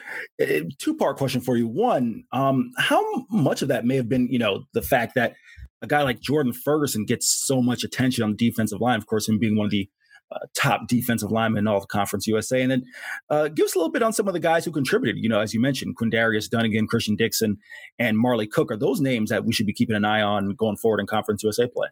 [0.79, 1.69] Two part question for you.
[1.69, 5.35] One, um, how much of that may have been you know the fact that
[5.83, 9.29] a guy like Jordan Ferguson gets so much attention on the defensive line, of course,
[9.29, 9.89] him being one of the
[10.33, 12.61] uh, top defensive lineman in all the Conference USA.
[12.61, 12.85] And then
[13.31, 15.23] uh, give us a little bit on some of the guys who contributed.
[15.23, 17.59] You know, as you mentioned, Quindarius Dunnigan, Christian Dixon,
[17.99, 18.71] and Marley Cook.
[18.71, 21.43] Are those names that we should be keeping an eye on going forward in Conference
[21.43, 21.89] USA play?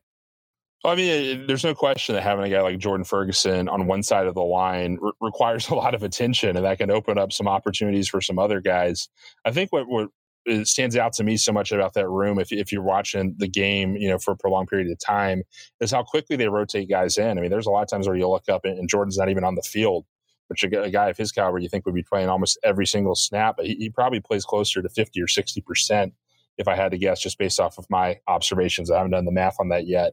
[0.84, 4.02] Well, I mean, there's no question that having a guy like Jordan Ferguson on one
[4.02, 7.32] side of the line re- requires a lot of attention, and that can open up
[7.32, 9.08] some opportunities for some other guys.
[9.46, 10.08] I think what, what
[10.46, 13.48] it stands out to me so much about that room, if, if you're watching the
[13.48, 15.42] game, you know, for a prolonged period of time,
[15.80, 17.38] is how quickly they rotate guys in.
[17.38, 19.28] I mean, there's a lot of times where you look up and, and Jordan's not
[19.28, 20.04] even on the field,
[20.48, 23.14] which a, a, guy of his caliber you think would be playing almost every single
[23.14, 26.12] snap, but he, he probably plays closer to 50 or 60 percent
[26.56, 28.90] if I had to guess, just based off of my observations.
[28.90, 30.12] I haven't done the math on that yet,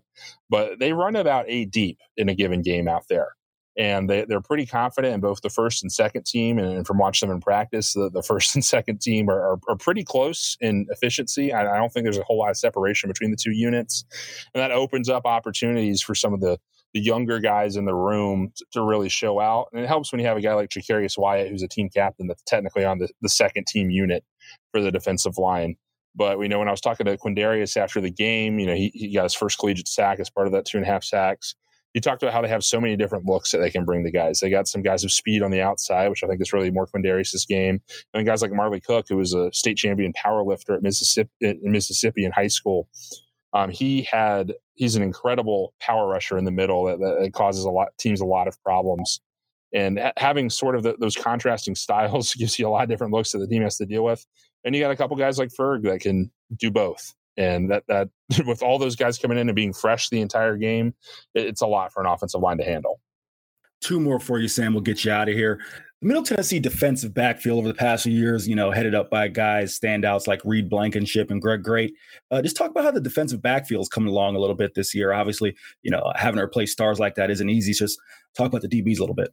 [0.50, 3.36] but they run about eight deep in a given game out there.
[3.78, 6.60] And they, they're pretty confident in both the first and second team.
[6.60, 9.78] And from watching them in practice, the, the first and second team are, are, are
[9.78, 11.54] pretty close in efficiency.
[11.54, 14.04] I, I don't think there's a whole lot of separation between the two units.
[14.54, 16.58] And that opens up opportunities for some of the,
[16.94, 19.68] the younger guys in the room to, really show out.
[19.72, 22.28] And it helps when you have a guy like Jacarius Wyatt, who's a team captain
[22.28, 24.24] that's technically on the, the second team unit
[24.72, 25.76] for the defensive line.
[26.16, 28.92] But we know when I was talking to Quindarius after the game, you know, he,
[28.94, 31.56] he got his first collegiate sack as part of that two and a half sacks.
[31.94, 34.12] He talked about how they have so many different looks that they can bring the
[34.12, 34.40] guys.
[34.40, 36.88] They got some guys of speed on the outside, which I think is really more
[36.88, 37.82] Quindarius' game.
[38.14, 41.60] And guys like Marley Cook, who was a state champion power lifter at Mississippi in
[41.64, 42.88] Mississippi in high school.
[43.54, 47.70] Um, he had he's an incredible power rusher in the middle that, that causes a
[47.70, 49.20] lot teams a lot of problems.
[49.74, 53.32] And having sort of the, those contrasting styles gives you a lot of different looks
[53.32, 54.26] that the team has to deal with.
[54.64, 57.14] And you got a couple guys like Ferg that can do both.
[57.42, 58.10] And that that
[58.46, 60.94] with all those guys coming in and being fresh the entire game,
[61.34, 63.00] it's a lot for an offensive line to handle.
[63.82, 64.74] Two more for you, Sam.
[64.74, 65.60] We'll get you out of here.
[66.02, 69.28] The Middle Tennessee defensive backfield over the past few years, you know, headed up by
[69.28, 71.94] guys, standouts like Reed Blankenship and Greg Great.
[72.30, 74.96] Uh, just talk about how the defensive backfield is coming along a little bit this
[74.96, 75.14] year.
[75.14, 77.74] Obviously, you know, having to replace stars like that isn't easy.
[77.74, 78.00] Just
[78.36, 79.32] talk about the DBs a little bit.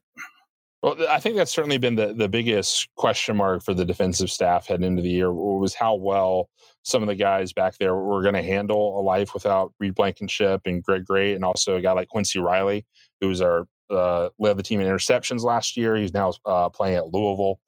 [0.83, 4.69] Well, I think that's certainly been the, the biggest question mark for the defensive staff
[4.69, 6.49] heading into the year was how well
[6.85, 10.62] some of the guys back there were going to handle a life without Reed Blankenship
[10.67, 12.87] and Greg Great, and also a guy like Quincy Riley,
[13.21, 15.97] who was our uh, led the team in interceptions last year.
[15.97, 17.59] He's now uh, playing at Louisville,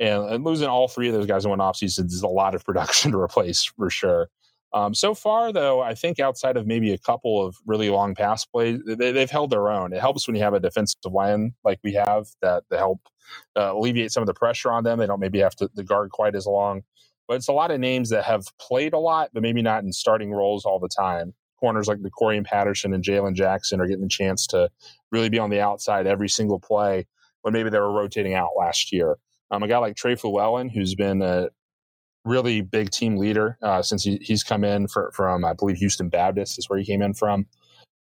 [0.00, 2.64] and, and, losing all three of those guys in one offseason is a lot of
[2.64, 4.28] production to replace for sure.
[4.72, 8.44] Um, so far, though, I think outside of maybe a couple of really long pass
[8.44, 9.92] plays, they, have held their own.
[9.92, 13.00] It helps when you have a defensive line like we have that to help
[13.56, 14.98] uh, alleviate some of the pressure on them.
[14.98, 16.82] They don't maybe have to the guard quite as long.
[17.26, 19.92] But it's a lot of names that have played a lot, but maybe not in
[19.92, 21.34] starting roles all the time.
[21.58, 24.70] Corners like the Corian Patterson and Jalen Jackson are getting a chance to
[25.12, 27.06] really be on the outside every single play
[27.42, 29.16] when maybe they were rotating out last year.
[29.50, 31.48] Um, a guy like Trey Fluellen, who's been a,
[32.24, 36.08] really big team leader uh, since he, he's come in for, from, I believe, Houston
[36.08, 37.46] Baptist is where he came in from.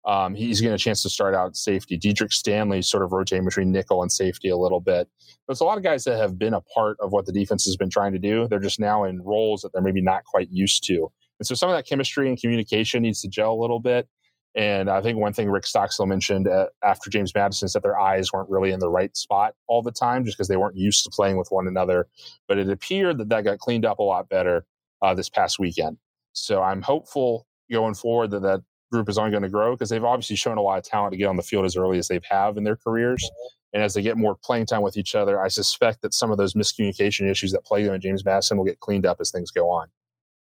[0.06, 1.98] Um, he's getting a chance to start out safety.
[1.98, 5.08] Deitrick Stanley sort of rotating between nickel and safety a little bit.
[5.48, 7.76] There's a lot of guys that have been a part of what the defense has
[7.76, 8.46] been trying to do.
[8.46, 11.10] They're just now in roles that they're maybe not quite used to.
[11.40, 14.08] And so some of that chemistry and communication needs to gel a little bit.
[14.56, 17.98] And I think one thing Rick Stockstill mentioned uh, after James Madison is that their
[17.98, 21.04] eyes weren't really in the right spot all the time just because they weren't used
[21.04, 22.08] to playing with one another.
[22.48, 24.64] But it appeared that that got cleaned up a lot better
[25.02, 25.98] uh, this past weekend.
[26.32, 30.04] So I'm hopeful going forward that that group is only going to grow because they've
[30.04, 32.24] obviously shown a lot of talent to get on the field as early as they've
[32.24, 33.28] have in their careers.
[33.74, 36.38] And as they get more playing time with each other, I suspect that some of
[36.38, 39.50] those miscommunication issues that plague them in James Madison will get cleaned up as things
[39.50, 39.88] go on.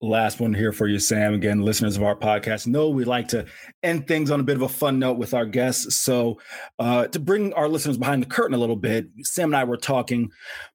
[0.01, 1.33] Last one here for you, Sam.
[1.33, 3.45] Again, listeners of our podcast know we like to
[3.81, 5.95] end things on a bit of a fun note with our guests.
[5.95, 6.37] So,
[6.79, 9.77] uh, to bring our listeners behind the curtain a little bit, Sam and I were
[9.77, 10.29] talking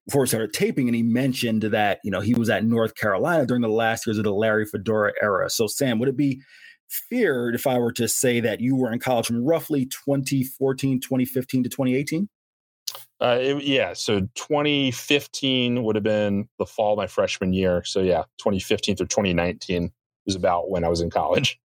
[0.07, 3.45] before we started taping, and he mentioned that you know he was at North Carolina
[3.45, 5.51] during the last years of the Larry Fedora era.
[5.51, 6.41] So, Sam, would it be
[6.89, 11.63] feared if I were to say that you were in college from roughly 2014, 2015
[11.63, 12.27] to 2018?
[13.21, 17.83] Uh, it, yeah, so 2015 would have been the fall of my freshman year.
[17.83, 19.91] So yeah, 2015 through 2019
[20.25, 21.59] was about when I was in college.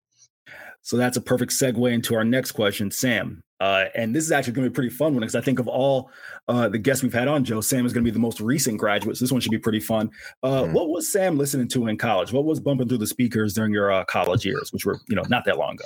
[0.81, 3.41] So that's a perfect segue into our next question, Sam.
[3.59, 5.57] Uh, and this is actually going to be a pretty fun one because I think
[5.57, 6.11] of all
[6.47, 8.77] uh, the guests we've had on, Joe, Sam is going to be the most recent
[8.77, 9.17] graduate.
[9.17, 10.11] So this one should be pretty fun.
[10.43, 10.73] Uh, mm-hmm.
[10.73, 12.31] What was Sam listening to in college?
[12.33, 15.23] What was bumping through the speakers during your uh, college years, which were you know
[15.29, 15.85] not that long ago?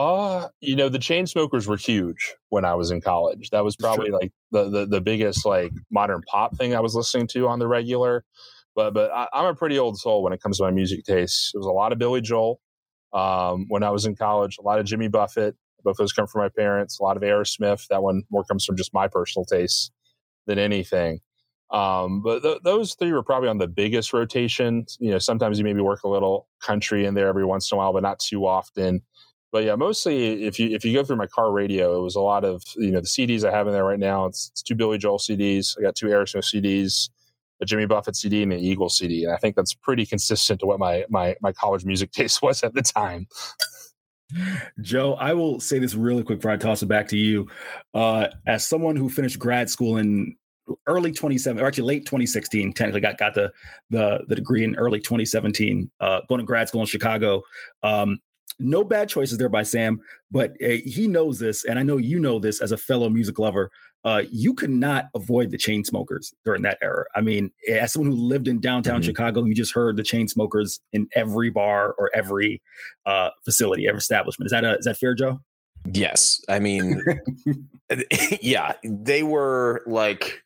[0.00, 3.50] Uh, you know, the Chainsmokers were huge when I was in college.
[3.50, 7.26] That was probably like the, the the biggest like modern pop thing I was listening
[7.32, 8.24] to on the regular.
[8.74, 11.50] But but I, am a pretty old soul when it comes to my music taste.
[11.54, 12.62] It was a lot of Billy Joel
[13.12, 15.54] um, when I was in college, a lot of Jimmy Buffett.
[15.84, 16.98] Both those come from my parents.
[16.98, 17.86] A lot of Aerosmith.
[17.88, 19.92] That one more comes from just my personal taste
[20.46, 21.20] than anything.
[21.70, 24.86] Um, but th- those three were probably on the biggest rotation.
[24.98, 27.78] You know, sometimes you maybe work a little country in there every once in a
[27.78, 29.02] while, but not too often.
[29.52, 32.20] But yeah, mostly if you if you go through my car radio, it was a
[32.20, 34.26] lot of you know the CDs I have in there right now.
[34.26, 35.76] It's, it's two Billy Joel CDs.
[35.78, 37.10] I got two Aerosmith CDs,
[37.60, 39.24] a Jimmy Buffett CD, and an Eagle CD.
[39.24, 42.62] And I think that's pretty consistent to what my my my college music taste was
[42.62, 43.26] at the time.
[44.80, 47.48] Joe, I will say this really quick before I toss it back to you.
[47.92, 50.36] Uh, as someone who finished grad school in
[50.86, 53.52] early 2017 or actually late 2016 technically got got the
[53.90, 57.42] the, the degree in early 2017 uh, going to grad school in chicago
[57.82, 58.20] um,
[58.58, 62.18] no bad choices there by sam but uh, he knows this and i know you
[62.18, 63.70] know this as a fellow music lover
[64.02, 68.16] uh, you could not avoid the Chainsmokers during that era i mean as someone who
[68.16, 69.06] lived in downtown mm-hmm.
[69.06, 72.62] chicago you just heard the Chainsmokers in every bar or every
[73.06, 75.40] uh, facility every establishment is that a, is that fair joe
[75.92, 77.02] yes i mean
[78.40, 80.42] yeah they were like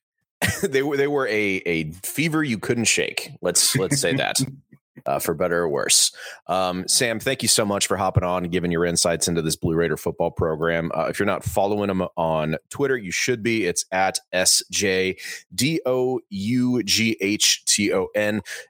[0.63, 3.31] they were they were a a fever you couldn't shake.
[3.41, 4.37] Let's let's say that.
[5.07, 6.13] Uh, for better or worse.
[6.47, 9.57] Um, Sam, thank you so much for hopping on and giving your insights into this
[9.57, 10.93] Blue Raider football program.
[10.95, 13.67] Uh, if you're not following them on Twitter, you should be.
[13.67, 15.21] It's at SJDOUGHTON.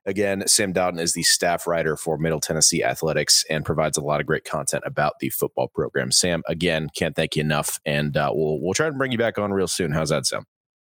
[0.06, 4.20] Again, Sam Doughton is the staff writer for Middle Tennessee Athletics and provides a lot
[4.20, 6.10] of great content about the football program.
[6.10, 9.38] Sam, again, can't thank you enough, and uh, we'll we'll try to bring you back
[9.38, 9.92] on real soon.
[9.92, 10.46] How's that sound?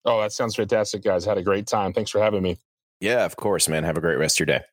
[0.04, 1.24] Oh, that sounds fantastic, guys.
[1.24, 1.92] Had a great time.
[1.92, 2.58] Thanks for having me.
[3.00, 3.84] Yeah, of course, man.
[3.84, 4.64] Have a great rest of your day.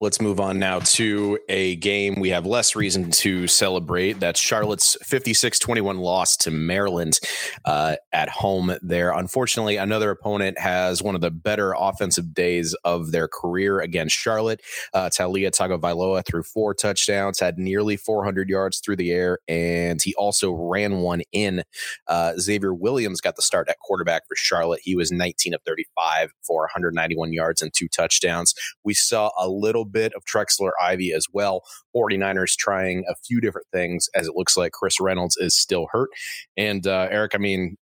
[0.00, 4.20] Let's move on now to a game we have less reason to celebrate.
[4.20, 7.18] That's Charlotte's 56 21 loss to Maryland
[7.64, 9.10] uh, at home there.
[9.10, 14.60] Unfortunately, another opponent has one of the better offensive days of their career against Charlotte.
[14.94, 20.14] Uh, Taulia Tagovailoa threw four touchdowns, had nearly 400 yards through the air, and he
[20.14, 21.64] also ran one in.
[22.06, 24.80] Uh, Xavier Williams got the start at quarterback for Charlotte.
[24.80, 28.54] He was 19 of 35 for 191 yards and two touchdowns.
[28.84, 31.62] We saw a little bit of Trexler Ivy as well.
[31.94, 36.10] 49ers trying a few different things as it looks like Chris Reynolds is still hurt.
[36.56, 37.76] And uh, Eric, I mean,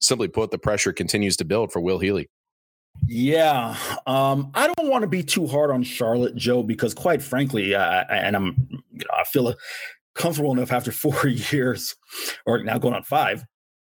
[0.00, 2.28] simply put, the pressure continues to build for Will Healy.
[3.06, 3.76] Yeah,
[4.06, 8.04] um, I don't want to be too hard on Charlotte, Joe, because quite frankly, uh,
[8.10, 9.54] and I'm, you know, I feel
[10.14, 11.96] comfortable enough after four years,
[12.46, 13.44] or now going on five,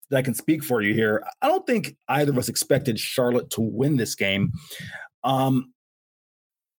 [0.09, 1.23] that I can speak for you here.
[1.41, 4.51] I don't think either of us expected Charlotte to win this game.
[5.23, 5.73] Um,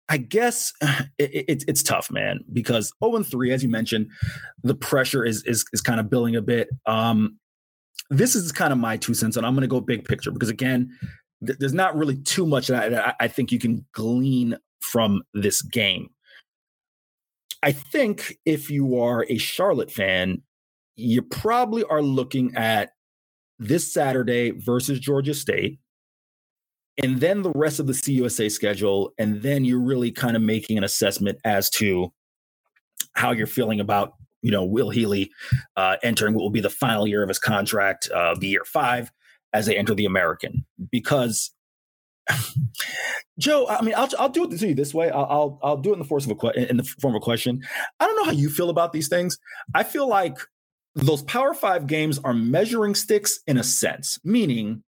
[0.09, 0.73] I guess
[1.17, 4.09] it, it, it's tough, man, because 0 and 3, as you mentioned,
[4.63, 6.69] the pressure is is is kind of building a bit.
[6.85, 7.37] Um,
[8.09, 10.49] this is kind of my two cents, and I'm going to go big picture because
[10.49, 10.89] again,
[11.45, 15.61] th- there's not really too much that I, I think you can glean from this
[15.61, 16.09] game.
[17.61, 20.41] I think if you are a Charlotte fan,
[20.95, 22.91] you probably are looking at
[23.59, 25.79] this Saturday versus Georgia State
[27.03, 30.77] and then the rest of the CUSA schedule, and then you're really kind of making
[30.77, 32.11] an assessment as to
[33.13, 35.31] how you're feeling about you know Will Healy
[35.75, 39.11] uh, entering what will be the final year of his contract, uh, the year five,
[39.53, 40.65] as they enter the American.
[40.91, 41.51] Because
[43.39, 45.09] Joe, I mean, I'll I'll do it to you this way.
[45.09, 47.21] I'll I'll, I'll do it in the force of a que- in the form of
[47.21, 47.61] a question.
[47.99, 49.37] I don't know how you feel about these things.
[49.73, 50.37] I feel like
[50.95, 54.83] those Power Five games are measuring sticks in a sense, meaning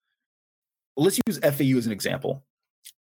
[1.00, 2.44] let's use FAU as an example.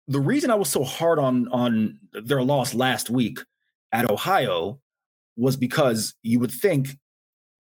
[0.09, 3.39] The reason I was so hard on on their loss last week
[3.93, 4.81] at Ohio
[5.37, 6.89] was because you would think,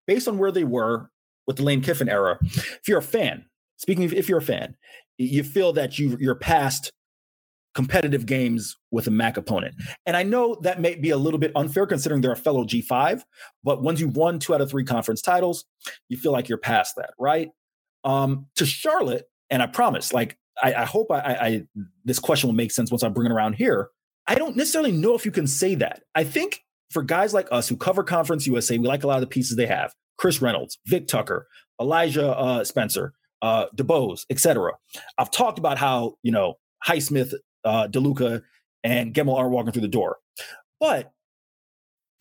[0.06, 1.10] based on where they were
[1.46, 3.44] with the Lane Kiffin era, if you're a fan,
[3.76, 4.74] speaking of if you're a fan,
[5.18, 6.92] you feel that you you're past
[7.74, 9.74] competitive games with a MAC opponent.
[10.04, 13.22] And I know that may be a little bit unfair considering they're a fellow G5,
[13.64, 15.64] but once you've won two out of three conference titles,
[16.08, 17.48] you feel like you're past that, right?
[18.04, 21.62] Um, to Charlotte, and I promise, like I, I hope I, I
[22.04, 23.90] this question will make sense once I bring it around here.
[24.26, 26.02] I don't necessarily know if you can say that.
[26.14, 29.20] I think for guys like us who cover Conference USA, we like a lot of
[29.20, 29.92] the pieces they have.
[30.16, 31.48] Chris Reynolds, Vic Tucker,
[31.80, 34.72] Elijah uh, Spencer, uh, DuBose, etc.
[35.18, 36.54] I've talked about how you know
[36.86, 37.34] Highsmith,
[37.64, 38.42] uh, DeLuca,
[38.82, 40.16] and Gemmel aren't walking through the door,
[40.80, 41.12] but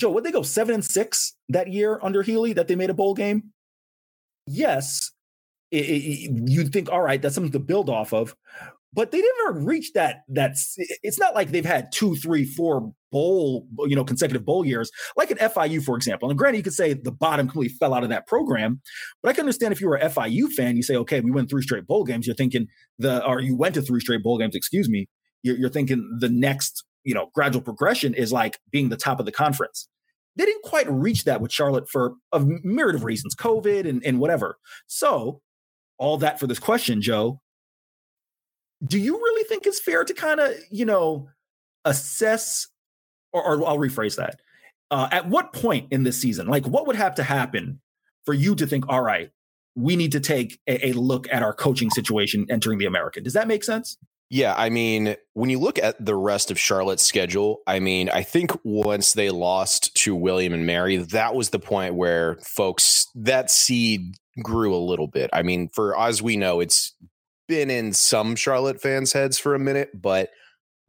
[0.02, 2.94] Joe, would they go seven and six that year under Healy that they made a
[2.94, 3.52] bowl game?
[4.48, 5.12] Yes,
[5.72, 8.36] it, it, you'd think, all right, that's something to build off of.
[8.94, 10.24] But they never reached that.
[10.28, 14.92] That's it's not like they've had two, three, four bowl, you know, consecutive bowl years,
[15.16, 16.30] like at FIU, for example.
[16.30, 18.82] And granted, you could say the bottom completely fell out of that program,
[19.24, 21.50] but I can understand if you were a FIU fan, you say, okay, we went
[21.50, 22.28] three straight bowl games.
[22.28, 22.68] You're thinking
[23.00, 25.08] the, or you went to three straight bowl games, excuse me.
[25.44, 29.26] you're, you're thinking the next, you know, gradual progression is like being the top of
[29.26, 29.88] the conference.
[30.36, 34.20] They didn't quite reach that with Charlotte for a myriad of reasons, COVID and, and
[34.20, 34.58] whatever.
[34.88, 35.42] So,
[36.02, 37.40] all that for this question, Joe.
[38.86, 41.30] Do you really think it's fair to kind of, you know,
[41.86, 42.68] assess,
[43.32, 44.40] or, or I'll rephrase that.
[44.90, 47.80] Uh, at what point in this season, like what would have to happen
[48.26, 49.30] for you to think, all right,
[49.76, 53.24] we need to take a, a look at our coaching situation entering the American?
[53.24, 53.98] Does that make sense?
[54.30, 58.24] Yeah, I mean, when you look at the rest of Charlotte's schedule, I mean, I
[58.24, 63.52] think once they lost to William and Mary, that was the point where folks that
[63.52, 65.30] seed grew a little bit.
[65.34, 66.96] I mean, for as we know, it's
[67.48, 70.30] been in some Charlotte fans' heads for a minute, but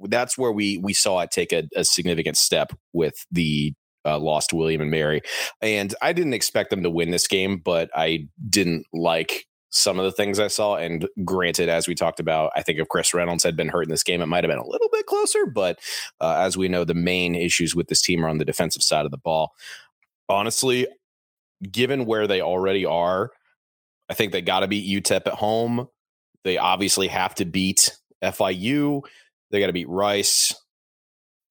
[0.00, 3.74] that's where we we saw it take a, a significant step with the
[4.04, 5.22] uh, lost William and Mary.
[5.60, 10.04] And I didn't expect them to win this game, but I didn't like some of
[10.04, 10.76] the things I saw.
[10.76, 13.90] And granted, as we talked about, I think if Chris Reynolds had been hurt in
[13.90, 15.46] this game, it might have been a little bit closer.
[15.46, 15.78] But
[16.20, 19.04] uh, as we know, the main issues with this team are on the defensive side
[19.04, 19.52] of the ball.
[20.28, 20.86] Honestly,
[21.70, 23.30] given where they already are,
[24.08, 25.88] I think they got to beat UTEP at home.
[26.44, 29.02] They obviously have to beat FIU.
[29.50, 30.54] They got to beat Rice.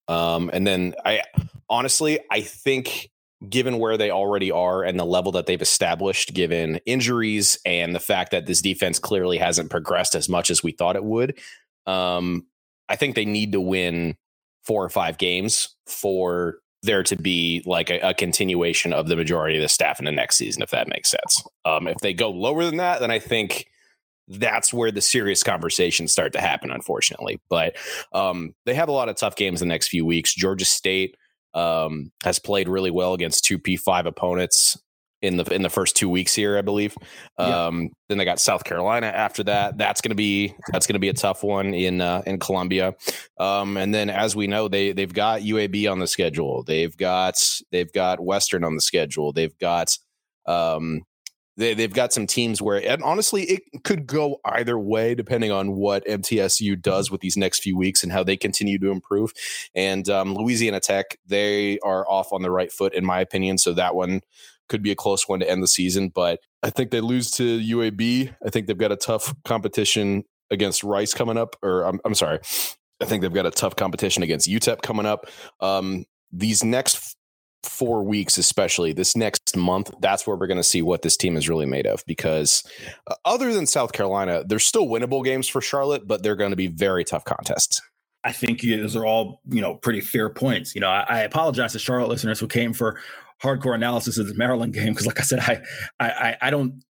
[0.07, 1.21] Um, and then I
[1.69, 3.09] honestly, I think
[3.47, 7.99] given where they already are and the level that they've established, given injuries and the
[7.99, 11.39] fact that this defense clearly hasn't progressed as much as we thought it would,
[11.87, 12.45] um,
[12.87, 14.15] I think they need to win
[14.63, 19.57] four or five games for there to be like a, a, continuation of the majority
[19.57, 21.43] of the staff in the next season, if that makes sense.
[21.63, 23.67] Um, if they go lower than that, then I think
[24.27, 27.39] that's where the serious conversations start to happen, unfortunately.
[27.49, 27.75] But
[28.13, 30.33] um, they have a lot of tough games the next few weeks.
[30.33, 31.15] Georgia State
[31.53, 34.77] um, has played really well against two P5 opponents
[35.21, 36.95] in the in the first two weeks here, I believe.
[37.37, 37.89] Um, yeah.
[38.09, 39.77] Then they got South Carolina after that.
[39.77, 42.95] That's gonna be that's gonna be a tough one in uh, in Columbia.
[43.39, 46.63] Um, and then as we know, they they've got UAB on the schedule.
[46.63, 47.35] They've got
[47.71, 49.31] they've got Western on the schedule.
[49.31, 49.97] They've got
[50.45, 51.03] um,
[51.57, 55.73] they, they've got some teams where, and honestly, it could go either way depending on
[55.73, 59.31] what MTSU does with these next few weeks and how they continue to improve.
[59.75, 63.57] And um, Louisiana Tech, they are off on the right foot, in my opinion.
[63.57, 64.21] So that one
[64.71, 66.09] could be a close one to end the season.
[66.09, 68.33] But I think they lose to UAB.
[68.43, 72.39] I think they've got a tough competition against Rice coming up, or I'm, I'm sorry.
[73.01, 75.27] I think they've got a tough competition against UTEP coming up.
[75.59, 77.15] Um, these next
[77.63, 81.35] four weeks, especially this next month, that's where we're going to see what this team
[81.35, 82.03] is really made of.
[82.07, 82.63] Because
[83.07, 86.55] uh, other than South Carolina, there's still winnable games for Charlotte, but they're going to
[86.55, 87.81] be very tough contests.
[88.23, 90.75] I think those are all, you know, pretty fair points.
[90.75, 92.99] You know, I, I apologize to Charlotte listeners who came for
[93.41, 95.61] hardcore analysis of the Maryland game because, like I said, I,
[95.99, 96.83] I, I don't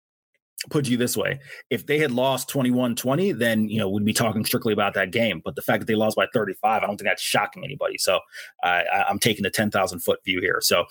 [0.69, 1.41] put you this way.
[1.71, 5.41] If they had lost 21-20 then you know we'd be talking strictly about that game.
[5.43, 7.97] But the fact that they lost by 35 i don't think that's shocking anybody.
[7.97, 8.21] So
[8.63, 10.59] I, am taking the 10,000 foot view here.
[10.61, 10.85] So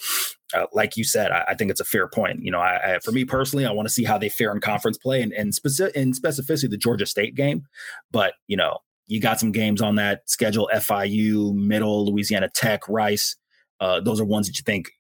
[0.56, 2.44] uh, like you said I, I, think it's a fair point.
[2.44, 4.60] You know I, I for me personally i want to see how they fare in
[4.60, 7.68] conference play and, and specific in specificity the georgia state game.
[8.12, 13.36] But you know you got some games on that schedule fiu middle louisiana tech rice
[13.80, 14.92] uh, those are ones that you think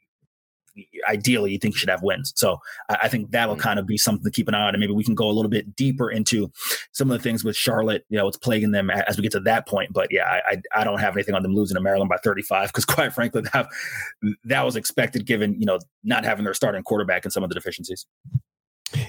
[1.07, 2.34] ideally you think you should have wins.
[2.36, 2.59] So
[2.89, 3.61] I, I think that'll mm-hmm.
[3.61, 4.74] kind of be something to keep an eye on.
[4.74, 6.51] And maybe we can go a little bit deeper into
[6.91, 9.39] some of the things with Charlotte, you know, it's plaguing them as we get to
[9.41, 9.93] that point.
[9.93, 12.70] But yeah, I, I, I don't have anything on them losing to Maryland by 35
[12.70, 13.67] because quite frankly, that,
[14.45, 17.55] that was expected given, you know, not having their starting quarterback and some of the
[17.55, 18.05] deficiencies.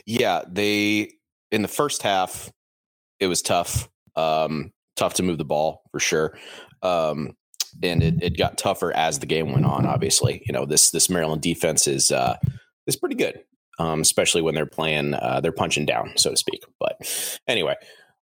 [0.06, 1.12] Yeah, they
[1.50, 2.50] in the first half,
[3.18, 3.88] it was tough.
[4.16, 6.36] Um, tough to move the ball for sure.
[6.82, 7.36] Um,
[7.82, 9.86] and it, it got tougher as the game went on.
[9.86, 12.36] Obviously, you know this this Maryland defense is uh,
[12.86, 13.40] is pretty good,
[13.78, 16.62] um, especially when they're playing uh, they're punching down, so to speak.
[16.78, 17.76] But anyway,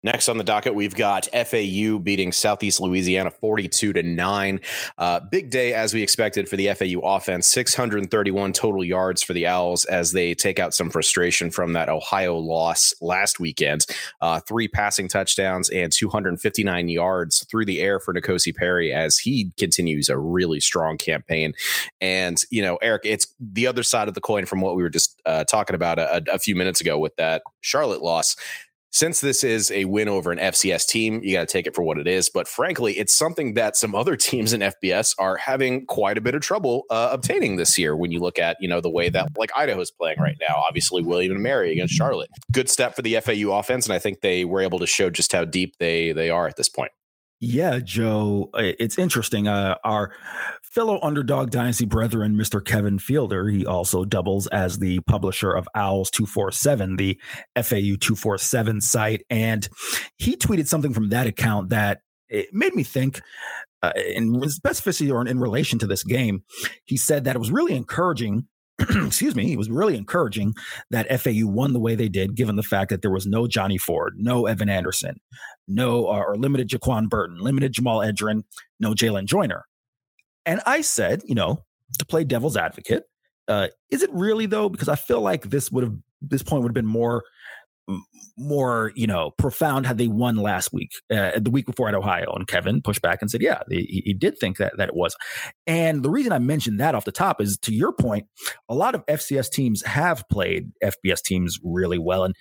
[0.05, 4.61] Next on the docket, we've got FAU beating Southeast Louisiana 42 to 9.
[4.99, 7.49] Uh, big day as we expected for the FAU offense.
[7.49, 12.37] 631 total yards for the Owls as they take out some frustration from that Ohio
[12.37, 13.87] loss last weekend.
[14.21, 19.53] Uh, three passing touchdowns and 259 yards through the air for N'Kosi Perry as he
[19.57, 21.55] continues a really strong campaign.
[22.03, 24.91] And, you know, Eric, it's the other side of the coin from what we were
[24.91, 28.37] just uh, talking about a, a few minutes ago with that Charlotte loss
[28.95, 31.83] since this is a win over an FCS team, you got to take it for
[31.83, 32.31] what it is.
[32.31, 36.37] But frankly, it's something that some other teams in FBS are having quite a bit
[36.37, 37.97] of trouble uh, obtaining this year.
[37.97, 41.03] When you look at you know the way that like Idaho's playing right now, obviously
[41.03, 44.45] William and Mary against Charlotte, good step for the FAU offense, and I think they
[44.45, 46.93] were able to show just how deep they they are at this point.
[47.41, 49.49] Yeah, Joe, it's interesting.
[49.49, 50.13] Uh, our
[50.63, 52.65] fellow underdog dynasty brethren, Mr.
[52.65, 57.21] Kevin Fielder, he also doubles as the publisher of Owls 247, the
[57.57, 59.23] FAU 247 site.
[59.29, 59.69] And
[60.17, 63.21] he tweeted something from that account that it made me think
[63.83, 66.43] uh, in specificity or in relation to this game.
[66.85, 68.49] He said that it was really encouraging
[69.07, 70.55] excuse me, it was really encouraging
[70.91, 73.79] that FAU won the way they did, given the fact that there was no Johnny
[73.79, 75.21] Ford, no Evan Anderson,
[75.69, 78.43] no uh, or limited Jaquan Burton, limited Jamal Edgerrin,
[78.81, 79.65] no Jalen Joyner.
[80.45, 81.65] And I said, you know,
[81.99, 83.05] to play devil's advocate,
[83.49, 84.69] uh, is it really though?
[84.69, 87.23] Because I feel like this would have this point would have been more
[88.37, 92.33] more, you know, profound had they won last week, uh, the week before at Ohio.
[92.33, 95.15] And Kevin pushed back and said, yeah, he, he, did think that that it was.
[95.67, 98.27] And the reason I mentioned that off the top is to your point,
[98.69, 102.25] a lot of FCS teams have played FBS teams really well.
[102.25, 102.35] And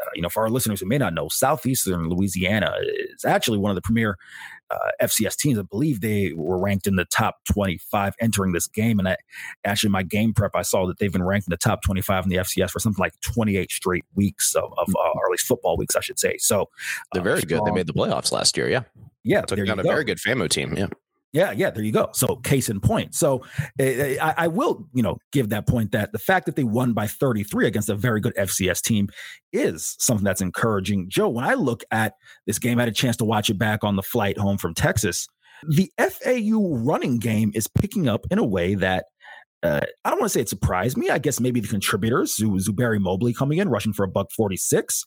[0.00, 2.74] uh, you know, for our listeners who may not know, Southeastern Louisiana
[3.14, 4.16] is actually one of the premier
[4.70, 5.58] uh, FCS teams.
[5.58, 8.98] I believe they were ranked in the top 25 entering this game.
[8.98, 9.16] And I,
[9.64, 12.30] actually, my game prep, I saw that they've been ranked in the top 25 in
[12.30, 15.76] the FCS for something like 28 straight weeks of, of uh, or at least football
[15.76, 16.36] weeks, I should say.
[16.38, 16.68] So
[17.12, 17.64] they're very good.
[17.64, 18.68] They made the playoffs last year.
[18.68, 18.82] Yeah.
[19.24, 19.42] Yeah.
[19.42, 20.76] Took down a very good FAMU team.
[20.76, 20.86] Yeah.
[21.32, 22.08] Yeah, yeah, there you go.
[22.12, 23.14] So, case in point.
[23.14, 23.42] So,
[23.78, 26.92] uh, I, I, will, you know, give that point that the fact that they won
[26.92, 29.08] by 33 against a very good FCS team
[29.52, 31.10] is something that's encouraging.
[31.10, 32.14] Joe, when I look at
[32.46, 34.72] this game, I had a chance to watch it back on the flight home from
[34.72, 35.26] Texas.
[35.68, 39.06] The FAU running game is picking up in a way that
[39.62, 41.10] uh, I don't want to say it surprised me.
[41.10, 45.04] I guess maybe the contributors, Zuberi Mobley coming in, rushing for a buck 46,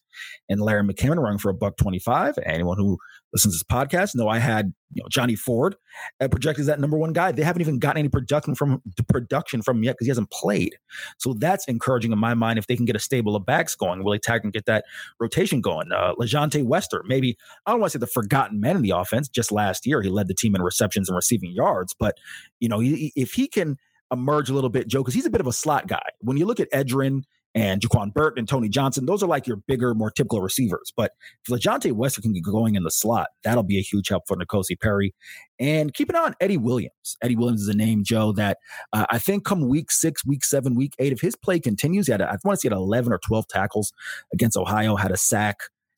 [0.50, 2.40] and Larry McCammon running for a buck 25.
[2.46, 2.98] Anyone who
[3.34, 5.76] listens to this podcast know I had you know Johnny Ford
[6.20, 7.32] uh, projected as that number one guy.
[7.32, 10.76] They haven't even gotten any production from production from him yet because he hasn't played.
[11.18, 14.04] So that's encouraging in my mind if they can get a stable of backs going.
[14.04, 14.86] Willie Taggart can get that
[15.20, 15.92] rotation going.
[15.92, 19.28] Uh, LaJohntay Wester, maybe I don't want to say the forgotten man in the offense.
[19.28, 21.96] Just last year, he led the team in receptions and receiving yards.
[21.98, 22.18] But
[22.60, 23.78] you know, he, if he can
[24.12, 26.02] emerge a little bit, Joe, because he's a bit of a slot guy.
[26.22, 27.24] When you look at Edgerrin
[27.56, 30.94] and Jaquan Burton and Tony Johnson, those are like your bigger, more typical receivers.
[30.96, 31.14] But
[31.48, 34.38] if LaJohntay Wester can get going in the slot, that'll be a huge help for
[34.38, 35.16] N'Kosi Perry.
[35.60, 37.18] And keep an eye on Eddie Williams.
[37.24, 38.60] Eddie Williams is a name, Joe, that
[38.94, 42.12] uh, I think come week six, week seven, week eight, if his play continues, he
[42.12, 43.92] had, a, I want to say, had 11 or 12 tackles
[44.32, 45.58] against Ohio, had a sack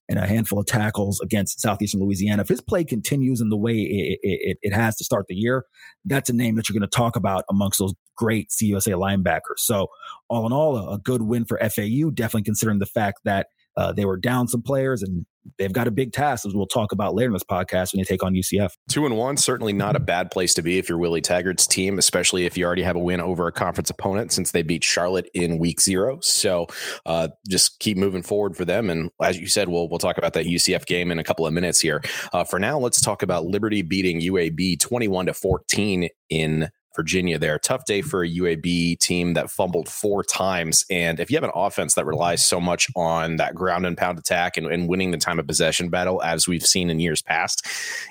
[0.09, 2.41] and a handful of tackles against Southeastern Louisiana.
[2.41, 5.65] If his play continues in the way it, it, it has to start the year,
[6.05, 9.57] that's a name that you're going to talk about amongst those great CUSA linebacker.
[9.57, 9.87] So,
[10.29, 13.47] all in all, a, good win for FAU, definitely considering the fact that
[13.77, 15.25] uh, they were down some players and
[15.57, 18.03] they've got a big task, as we'll talk about later in this podcast when they
[18.03, 18.71] take on UCF.
[18.89, 21.97] Two and one, certainly not a bad place to be if you're Willie Taggart's team,
[21.97, 25.29] especially if you already have a win over a conference opponent since they beat Charlotte
[25.33, 26.19] in week zero.
[26.21, 26.67] So
[27.05, 28.89] uh, just keep moving forward for them.
[28.89, 31.53] And as you said, we'll we'll talk about that UCF game in a couple of
[31.53, 32.01] minutes here.
[32.33, 37.57] Uh, for now, let's talk about Liberty beating UAB 21 to 14 in Virginia there.
[37.59, 40.85] Tough day for a UAB team that fumbled four times.
[40.89, 44.19] And if you have an offense that relies so much on that ground and pound
[44.19, 47.65] attack and, and winning the time of possession battle, as we've seen in years past,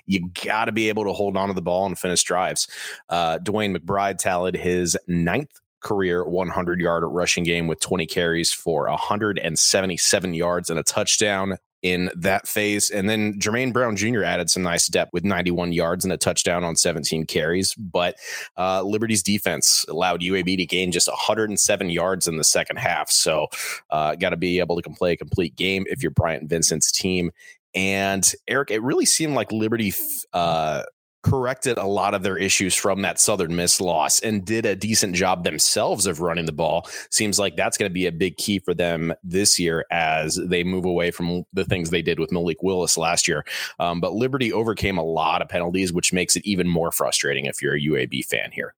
[0.07, 2.68] you got to be able to hold on to the ball and finish drives.
[3.09, 8.87] Uh, DeWayne McBride tallied his ninth career 100 yard rushing game with 20 carries for
[8.89, 12.91] 177 yards and a touchdown in that phase.
[12.91, 14.22] And then Jermaine Brown Jr.
[14.22, 17.74] added some nice depth with 91 yards and a touchdown on 17 carries.
[17.74, 18.16] But
[18.57, 23.11] uh, Liberty's defense allowed UAB to gain just 107 yards in the second half.
[23.11, 23.49] So,
[23.91, 27.31] uh, got to be able to play a complete game if you're Bryant Vincent's team.
[27.74, 29.95] And Eric, it really seemed like Liberty
[30.33, 30.83] uh,
[31.23, 35.14] corrected a lot of their issues from that Southern Miss loss and did a decent
[35.14, 36.89] job themselves of running the ball.
[37.11, 40.64] Seems like that's going to be a big key for them this year as they
[40.64, 43.45] move away from the things they did with Malik Willis last year.
[43.79, 47.62] Um, but Liberty overcame a lot of penalties, which makes it even more frustrating if
[47.62, 48.75] you're a UAB fan here.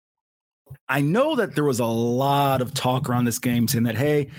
[0.88, 4.30] I know that there was a lot of talk around this game saying that, hey,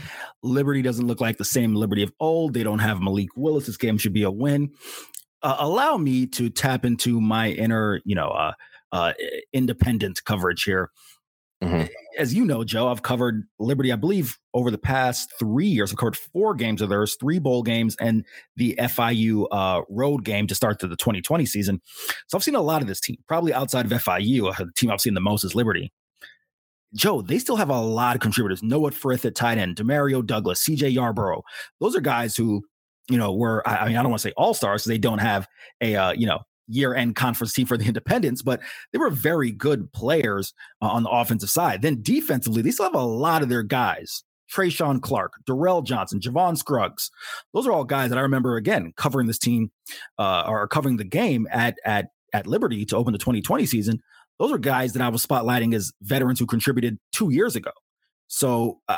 [0.42, 2.54] Liberty doesn't look like the same Liberty of old.
[2.54, 3.68] They don't have Malik Willis.
[3.68, 4.72] This game should be a win
[5.44, 8.54] uh, allow me to tap into my inner, you know, uh,
[8.92, 9.14] uh,
[9.52, 10.90] independent coverage here.
[11.62, 11.86] Mm-hmm.
[12.18, 15.92] As you know, Joe, I've covered Liberty, I believe, over the past three years.
[15.92, 18.26] I've covered four games of theirs, three bowl games, and
[18.58, 21.82] the FIU uh, road game to start to the 2020 season.
[22.28, 24.50] So I've seen a lot of this team, probably outside of FIU.
[24.50, 25.92] Uh, the team I've seen the most is Liberty.
[26.96, 28.62] Joe, they still have a lot of contributors.
[28.62, 31.42] Noah Frith at tight end, Demario Douglas, CJ Yarbrough.
[31.80, 32.64] Those are guys who
[33.10, 35.20] you know, were I mean, I don't want to say all stars, because they don't
[35.20, 35.48] have
[35.82, 39.52] a uh, you know year end conference team for the independents, but they were very
[39.52, 41.82] good players uh, on the offensive side.
[41.82, 44.24] Then defensively, they still have a lot of their guys.
[44.52, 47.10] Treshaun Clark, Darrell Johnson, Javon Scruggs.
[47.54, 49.72] Those are all guys that I remember again covering this team
[50.20, 54.02] uh, or covering the game at at at Liberty to open the 2020 season.
[54.40, 57.72] Those are guys that I was spotlighting as veterans who contributed two years ago.
[58.28, 58.98] So uh,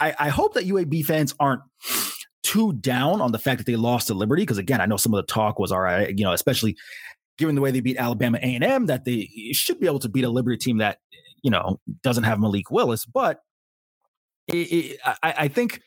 [0.00, 1.62] I, I hope that UAB fans aren't
[2.44, 5.12] too down on the fact that they lost to Liberty because again, I know some
[5.12, 6.76] of the talk was all right, you know, especially
[7.38, 10.28] given the way they beat Alabama A&M, that they should be able to beat a
[10.28, 10.98] Liberty team that,
[11.42, 13.04] you know, doesn't have Malik Willis.
[13.04, 13.40] But
[14.46, 15.80] it, it, I, I think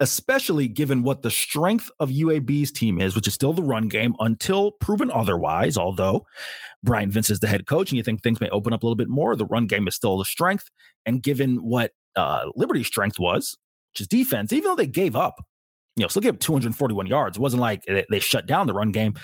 [0.00, 4.14] especially given what the strength of UAB's team is, which is still the run game
[4.18, 5.76] until proven otherwise.
[5.78, 6.26] Although
[6.82, 9.08] Bryant Vincent's the head coach, and you think things may open up a little bit
[9.08, 10.70] more, the run game is still the strength.
[11.06, 13.56] And given what uh, Liberty's strength was,
[13.92, 15.44] which is defense, even though they gave up,
[15.96, 17.36] you know, still gave 241 yards.
[17.36, 19.14] It wasn't like they, shut down the run game.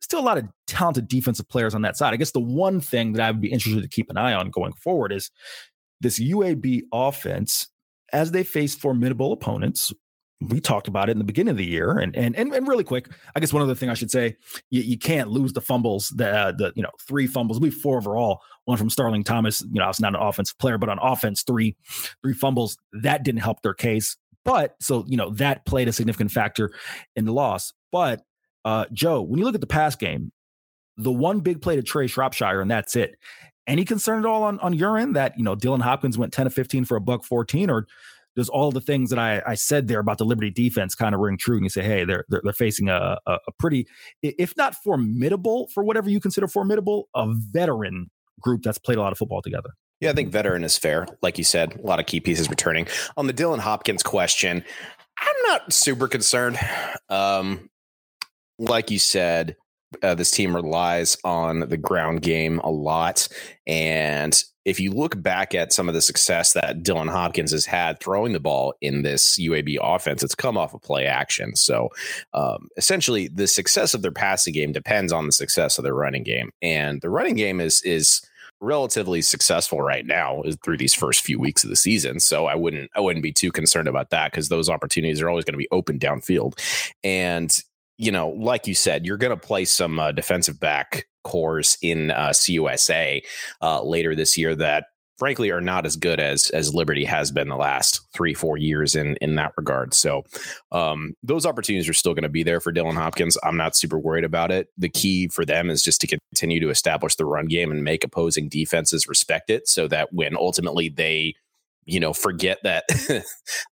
[0.00, 2.12] Still a lot of talented defensive players on that side.
[2.12, 4.50] I guess the one thing that I would be interested to keep an eye on
[4.50, 5.30] going forward is
[6.00, 7.68] this UAB offense
[8.12, 9.92] as they face formidable opponents,
[10.40, 12.84] we talked about it in the beginning of the year and and and, and really
[12.84, 14.36] quick i guess one other thing i should say
[14.70, 17.96] you, you can't lose the fumbles the uh, the you know three fumbles we four
[17.96, 20.98] overall one from starling thomas you know i was not an offensive player but on
[21.00, 21.74] offense three
[22.22, 26.30] three fumbles that didn't help their case but so you know that played a significant
[26.30, 26.72] factor
[27.16, 28.22] in the loss but
[28.64, 30.32] uh joe when you look at the pass game
[30.96, 33.16] the one big play to trey shropshire and that's it
[33.66, 36.46] any concern at all on on your end that you know dylan hopkins went 10
[36.46, 37.86] to 15 for a buck 14 or
[38.36, 41.22] does all the things that I, I said there about the Liberty defense kind of
[41.22, 41.56] ring true?
[41.56, 43.88] And you say, hey, they're they're, they're facing a, a, a pretty,
[44.22, 49.10] if not formidable for whatever you consider formidable, a veteran group that's played a lot
[49.10, 49.70] of football together.
[50.00, 51.06] Yeah, I think veteran is fair.
[51.22, 52.86] Like you said, a lot of key pieces returning.
[53.16, 54.62] On the Dylan Hopkins question,
[55.18, 56.58] I'm not super concerned.
[57.08, 57.70] Um,
[58.58, 59.56] like you said,
[60.02, 63.28] uh, this team relies on the ground game a lot.
[63.66, 68.00] And if you look back at some of the success that Dylan Hopkins has had
[68.00, 71.54] throwing the ball in this UAB offense, it's come off of play action.
[71.54, 71.90] So
[72.34, 76.24] um, essentially, the success of their passing game depends on the success of their running
[76.24, 76.50] game.
[76.60, 78.22] And the running game is is
[78.60, 82.20] relatively successful right now through these first few weeks of the season.
[82.20, 85.44] So I wouldn't I wouldn't be too concerned about that because those opportunities are always
[85.44, 86.58] going to be open downfield.
[87.04, 87.56] And
[87.98, 92.10] you know, like you said, you're going to play some uh, defensive back cores in
[92.10, 93.22] uh, CUSA
[93.62, 94.86] uh, later this year that
[95.18, 98.94] frankly are not as good as as Liberty has been the last three four years
[98.94, 99.94] in in that regard.
[99.94, 100.24] So
[100.72, 103.38] um, those opportunities are still going to be there for Dylan Hopkins.
[103.42, 104.68] I'm not super worried about it.
[104.76, 108.04] The key for them is just to continue to establish the run game and make
[108.04, 111.34] opposing defenses respect it, so that when ultimately they
[111.84, 112.84] you know forget that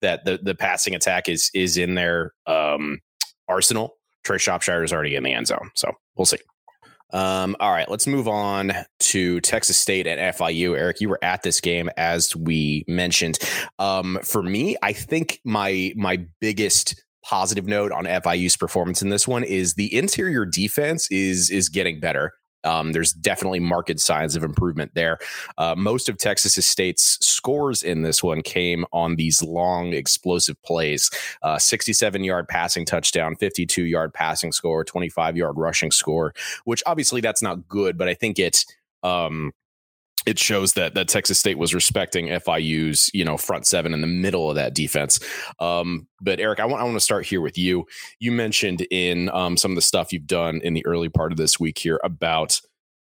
[0.01, 2.99] that the the passing attack is is in their um,
[3.47, 5.71] arsenal Trey Shropshire is already in the end zone.
[5.75, 6.37] So we'll see.
[7.13, 10.77] Um, all right, let's move on to Texas State and FIU.
[10.77, 13.37] Eric, you were at this game as we mentioned.
[13.79, 19.27] Um, for me, I think my my biggest positive note on FIU's performance in this
[19.27, 22.33] one is the interior defense is is getting better.
[22.63, 25.19] Um, there's definitely marked signs of improvement there.
[25.57, 31.09] Uh, most of Texas State's scores in this one came on these long, explosive plays
[31.57, 36.33] 67 uh, yard passing touchdown, 52 yard passing score, 25 yard rushing score,
[36.65, 38.65] which obviously that's not good, but I think it.
[39.03, 39.51] Um,
[40.25, 44.07] it shows that that Texas State was respecting FIU's you know front seven in the
[44.07, 45.19] middle of that defense.
[45.59, 47.85] Um, but Eric, I want I want to start here with you.
[48.19, 51.37] You mentioned in um, some of the stuff you've done in the early part of
[51.37, 52.61] this week here about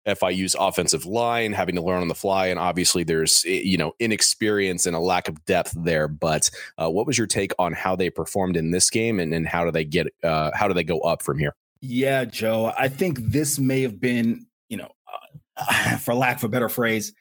[0.08, 3.94] FIU's offensive line having to learn on the fly, and obviously there's eh, you know
[4.00, 6.08] inexperience and a lack of depth there.
[6.08, 9.48] But uh, what was your take on how they performed in this game, and, and
[9.48, 11.54] how do they get uh, how do they go up from here?
[11.82, 14.92] Yeah, Joe, I think this may have been you know
[16.02, 17.14] for lack of a better phrase,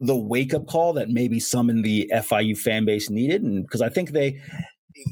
[0.00, 3.42] the wake up call that maybe some in the FIU fan base needed.
[3.42, 4.40] And because I think they,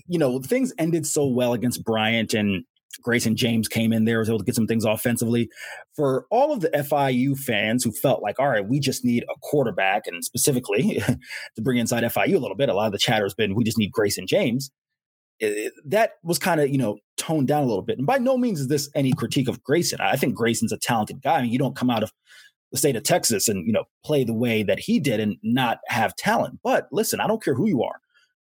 [0.07, 2.65] you know, things ended so well against Bryant and
[3.03, 5.51] Grayson James came in there, was able to get some things offensively.
[5.95, 9.39] For all of the FIU fans who felt like, all right, we just need a
[9.43, 11.03] quarterback, and specifically
[11.57, 13.65] to bring inside FIU a little bit, a lot of the chatter has been, we
[13.65, 14.71] just need Grayson James.
[15.41, 17.99] It, that was kind of, you know, toned down a little bit.
[17.99, 20.01] And by no means is this any critique of Grayson.
[20.01, 21.37] I think Grayson's a talented guy.
[21.37, 22.13] I mean, you don't come out of
[22.71, 25.79] the state of Texas and you know play the way that he did and not
[25.89, 26.61] have talent.
[26.63, 28.01] But listen, I don't care who you are.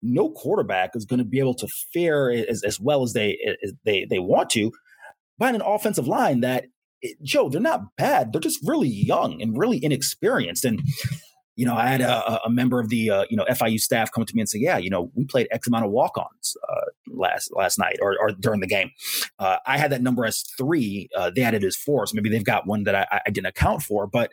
[0.03, 3.73] No quarterback is going to be able to fare as, as well as they as
[3.85, 4.73] they they want to
[5.39, 6.67] behind an offensive line that
[7.03, 8.33] eh, Joe, they're not bad.
[8.33, 10.65] They're just really young and really inexperienced.
[10.65, 10.81] And
[11.61, 14.25] you know, I had a, a member of the uh, you know FIU staff come
[14.25, 17.55] to me and say, "Yeah, you know, we played X amount of walk-ons uh, last
[17.55, 18.91] last night or, or during the game."
[19.39, 21.11] Uh, I had that number as three.
[21.15, 23.49] Uh, they had it as four, so maybe they've got one that I, I didn't
[23.49, 24.07] account for.
[24.07, 24.33] But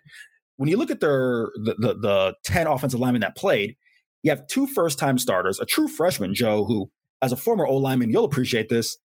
[0.56, 3.76] when you look at their the, the, the ten offensive linemen that played,
[4.24, 6.90] you have two first-time starters, a true freshman, Joe, who,
[7.22, 8.98] as a former O lineman, you'll appreciate this.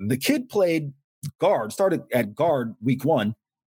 [0.00, 0.94] The kid played
[1.38, 3.36] guard, started at guard week one,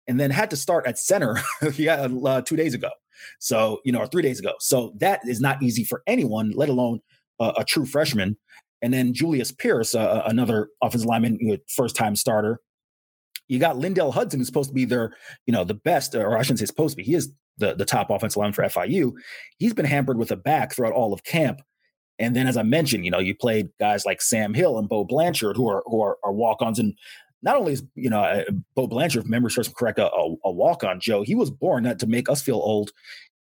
[0.08, 1.38] and then had to start at center
[1.76, 2.90] yeah, uh, two days ago.
[3.39, 4.53] So, you know, or three days ago.
[4.59, 6.99] So that is not easy for anyone, let alone
[7.39, 8.38] uh, a true freshman.
[8.82, 12.59] And then Julius Pierce, uh, another offensive lineman, you know, first time starter.
[13.47, 15.14] You got Lindell Hudson, who's supposed to be their,
[15.45, 17.03] you know, the best, or I shouldn't say supposed to be.
[17.03, 19.14] He is the, the top offensive line for FIU.
[19.57, 21.61] He's been hampered with a back throughout all of camp.
[22.20, 25.03] And then, as I mentioned, you know, you played guys like Sam Hill and Beau
[25.03, 26.93] Blanchard, who are who are, are walk-ons, and
[27.44, 28.44] not only is you know uh,
[28.76, 31.00] Beau Blanchard, if memory serves correct, a, a, a walk-on.
[31.00, 32.91] Joe, he was born not to make us feel old.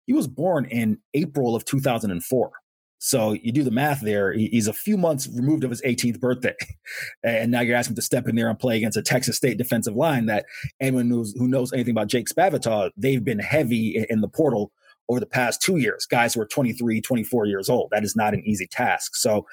[0.06, 2.52] He was born in April of 2004.
[3.00, 4.34] So you do the math there.
[4.34, 6.56] He's a few months removed of his 18th birthday,
[7.24, 9.58] and now you're asking him to step in there and play against a Texas State
[9.58, 10.46] defensive line that
[10.80, 14.72] anyone knows who knows anything about Jake Spavital, they've been heavy in the portal
[15.10, 16.06] over the past two years.
[16.06, 17.90] Guys who are 23, 24 years old.
[17.92, 19.16] That is not an easy task.
[19.16, 19.46] So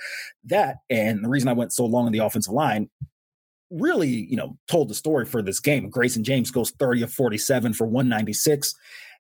[0.45, 2.89] that, and the reason I went so long on the offensive line,
[3.71, 5.89] really, you know, told the story for this game.
[5.91, 8.75] Grayson James goes 30 of 47 for 196.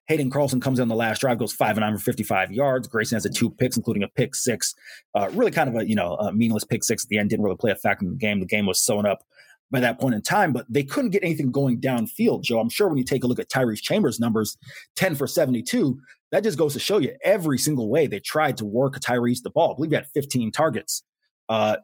[0.07, 2.86] Haden Carlson comes in the last drive, goes five and nine for 55 yards.
[2.86, 4.74] Grayson has a two picks, including a pick six.
[5.14, 7.30] Uh, really kind of a, you know, a meaningless pick six at the end.
[7.30, 8.40] Didn't really play a factor in the game.
[8.40, 9.24] The game was sewn up
[9.70, 12.61] by that point in time, but they couldn't get anything going downfield, Joe.
[12.61, 14.59] I'm sure when you take a look at Tyrese Chambers' numbers,
[14.97, 15.99] 10 for 72,
[16.32, 19.51] that just goes to show you every single way they tried to work Tyrese the
[19.51, 19.72] ball.
[19.72, 21.03] I believe he had 15 targets.
[21.49, 21.76] Uh,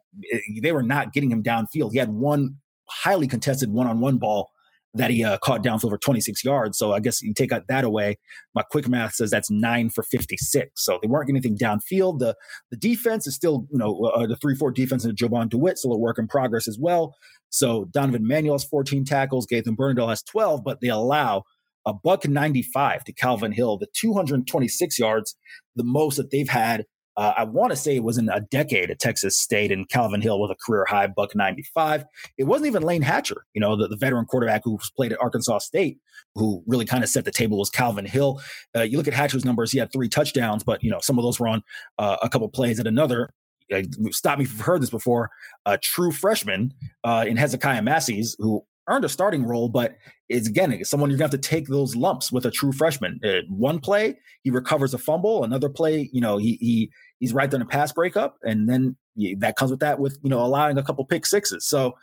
[0.62, 1.92] they were not getting him downfield.
[1.92, 2.56] He had one
[2.88, 4.50] highly contested one on one ball
[4.94, 6.76] that he uh, caught downfield for 26 yards.
[6.76, 8.18] So I guess you take that away.
[8.54, 10.70] My quick math says that's nine for 56.
[10.74, 12.18] So they weren't getting anything downfield.
[12.18, 12.34] The
[12.70, 15.92] the defense is still, you know, uh, the 3 4 defense of Jovan Dewitt, still
[15.92, 17.14] a work in progress as well.
[17.50, 21.44] So Donovan Manuel has 14 tackles, Gaethan Bernadel has 12, but they allow
[21.86, 25.36] a buck 95 to Calvin Hill, the 226 yards,
[25.76, 26.84] the most that they've had
[27.16, 30.20] uh, I want to say it was in a decade at Texas State, and Calvin
[30.20, 32.04] Hill with a career high buck 95.
[32.38, 35.58] It wasn't even Layne Hatcher, you know, the, the veteran quarterback who played at Arkansas
[35.58, 35.98] State,
[36.34, 38.40] who really kind of set the table was Calvin Hill.
[38.76, 41.24] Uh, you look at Hatcher's numbers; he had three touchdowns, but you know some of
[41.24, 41.62] those were on
[41.98, 43.30] uh, a couple plays at another.
[43.72, 45.30] Uh, stop me if you've heard this before.
[45.66, 49.97] A true freshman uh, in Hezekiah Massey's, who earned a starting role, but
[50.28, 53.20] it's again it's someone you're gonna have to take those lumps with a true freshman.
[53.24, 55.45] Uh, one play, he recovers a fumble.
[55.45, 58.97] Another play, you know, he he he's right there in a pass breakup, and then
[59.38, 61.66] that comes with that with you know allowing a couple pick sixes.
[61.66, 61.97] So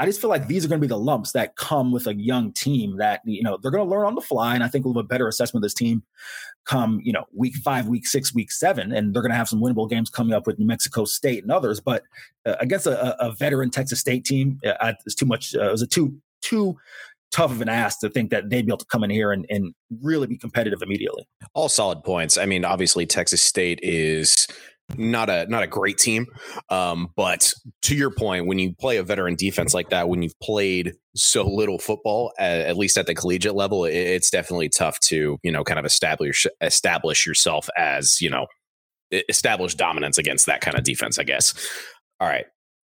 [0.00, 2.14] I just feel like these are going to be the lumps that come with a
[2.14, 4.84] young team that you know they're going to learn on the fly, and I think
[4.84, 6.02] we'll have a better assessment of this team
[6.64, 9.60] come you know week five, week six, week seven, and they're going to have some
[9.60, 11.80] winnable games coming up with New Mexico State and others.
[11.80, 12.04] But
[12.46, 15.56] uh, against a, a, veteran Texas State team, uh, it's too much.
[15.56, 16.76] Uh, it was a too too
[17.30, 19.44] tough of an ask to think that they'd be able to come in here and,
[19.50, 21.28] and really be competitive immediately.
[21.54, 22.38] All solid points.
[22.38, 24.46] I mean, obviously Texas State is
[24.96, 26.26] not a not a great team,
[26.70, 30.38] um, but to your point, when you play a veteran defense like that, when you've
[30.40, 34.98] played so little football, at, at least at the collegiate level, it, it's definitely tough
[35.00, 38.46] to you know kind of establish establish yourself as you know
[39.28, 41.18] establish dominance against that kind of defense.
[41.18, 41.52] I guess.
[42.18, 42.46] All right,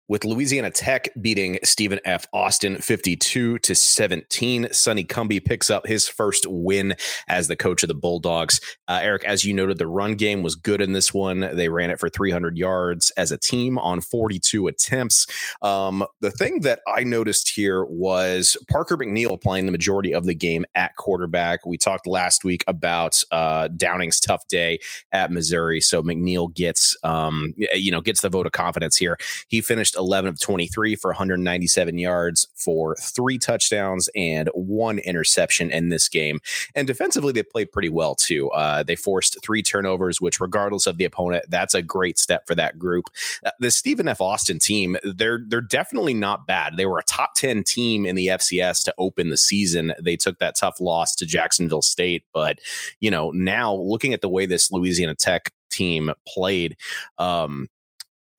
[0.07, 2.27] with Louisiana Tech beating Stephen F.
[2.33, 4.69] Austin 52 to 17.
[4.71, 6.95] Sonny Cumbie picks up his first win
[7.27, 8.61] as the coach of the Bulldogs.
[8.87, 11.39] Uh, Eric, as you noted, the run game was good in this one.
[11.39, 15.27] They ran it for 300 yards as a team on 42 attempts.
[15.61, 20.35] Um, the thing that I noticed here was Parker McNeil playing the majority of the
[20.35, 21.65] game at quarterback.
[21.65, 24.79] We talked last week about uh, Downing's tough day
[25.11, 29.17] at Missouri, so McNeil gets um, you know gets the vote of confidence here.
[29.47, 35.89] He finished 11 of 23 for 197 yards for three touchdowns and one interception in
[35.89, 36.39] this game.
[36.75, 38.49] And defensively, they played pretty well too.
[38.51, 42.55] Uh, they forced three turnovers, which, regardless of the opponent, that's a great step for
[42.55, 43.05] that group.
[43.45, 44.21] Uh, the Stephen F.
[44.21, 46.77] Austin team, they're they're definitely not bad.
[46.77, 49.93] They were a top 10 team in the FCS to open the season.
[50.01, 52.59] They took that tough loss to Jacksonville State, but
[52.99, 56.77] you know now looking at the way this Louisiana Tech team played.
[57.17, 57.67] Um,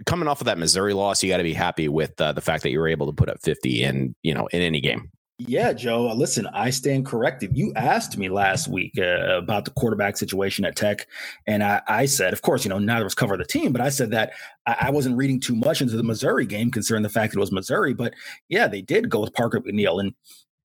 [0.06, 2.62] coming off of that Missouri loss, you got to be happy with uh, the fact
[2.62, 5.10] that you were able to put up 50 in, you know, in any game.
[5.40, 6.08] Yeah, Joe.
[6.08, 7.56] Uh, listen, I stand corrected.
[7.56, 11.06] You asked me last week uh, about the quarterback situation at Tech,
[11.46, 13.80] and I, I, said, of course, you know, neither of us cover the team, but
[13.80, 14.32] I said that
[14.66, 17.40] I, I, wasn't reading too much into the Missouri game, considering the fact that it
[17.40, 17.94] was Missouri.
[17.94, 18.14] But
[18.48, 20.12] yeah, they did go with Parker McNeil, and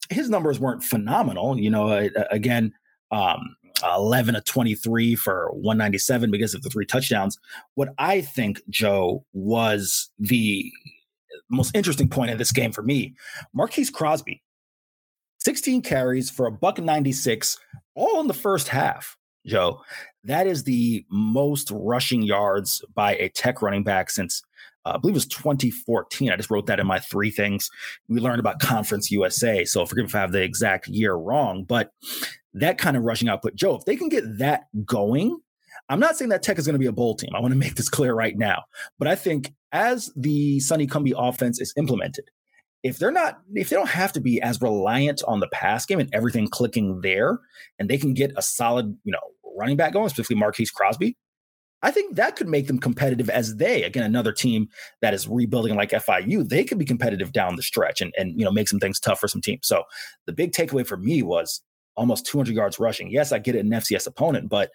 [0.10, 1.56] his numbers weren't phenomenal.
[1.60, 2.74] You know, uh, again,
[3.12, 7.38] um, 11 of 23 for 197 because of the three touchdowns.
[7.76, 10.72] What I think, Joe, was the
[11.50, 13.16] most interesting point of this game for me
[13.54, 14.42] Marquise Crosby,
[15.40, 17.58] 16 carries for a buck 96,
[17.96, 19.18] all in the first half.
[19.46, 19.82] Joe,
[20.24, 24.42] that is the most rushing yards by a tech running back since
[24.86, 26.32] uh, I believe it was 2014.
[26.32, 27.70] I just wrote that in my three things.
[28.08, 29.66] We learned about Conference USA.
[29.66, 31.92] So forgive me if I have the exact year wrong, but
[32.54, 33.56] that kind of rushing output.
[33.56, 35.39] Joe, if they can get that going,
[35.89, 37.32] I'm not saying that Tech is going to be a bowl team.
[37.36, 38.64] I want to make this clear right now.
[38.99, 42.26] But I think as the Sonny Cumbie offense is implemented,
[42.84, 45.99] if they're not, if they don't have to be as reliant on the pass game
[45.99, 47.39] and everything clicking there,
[47.80, 49.20] and they can get a solid, you know,
[49.58, 51.18] running back going, specifically Marquise Crosby,
[51.82, 54.70] I think that could make them competitive as they, again, another team
[55.01, 58.45] that is rebuilding like FIU, they could be competitive down the stretch and, and you
[58.45, 59.68] know make some things tough for some teams.
[59.68, 59.84] So
[60.26, 61.62] the big takeaway for me was
[61.96, 63.10] almost 200 yards rushing.
[63.10, 64.72] Yes, I get it an FCS opponent, but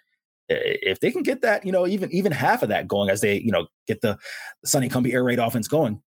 [0.48, 3.38] if they can get that, you know, even even half of that going as they,
[3.38, 4.18] you know, get the,
[4.62, 6.00] the Sonny Cumbie air raid offense going,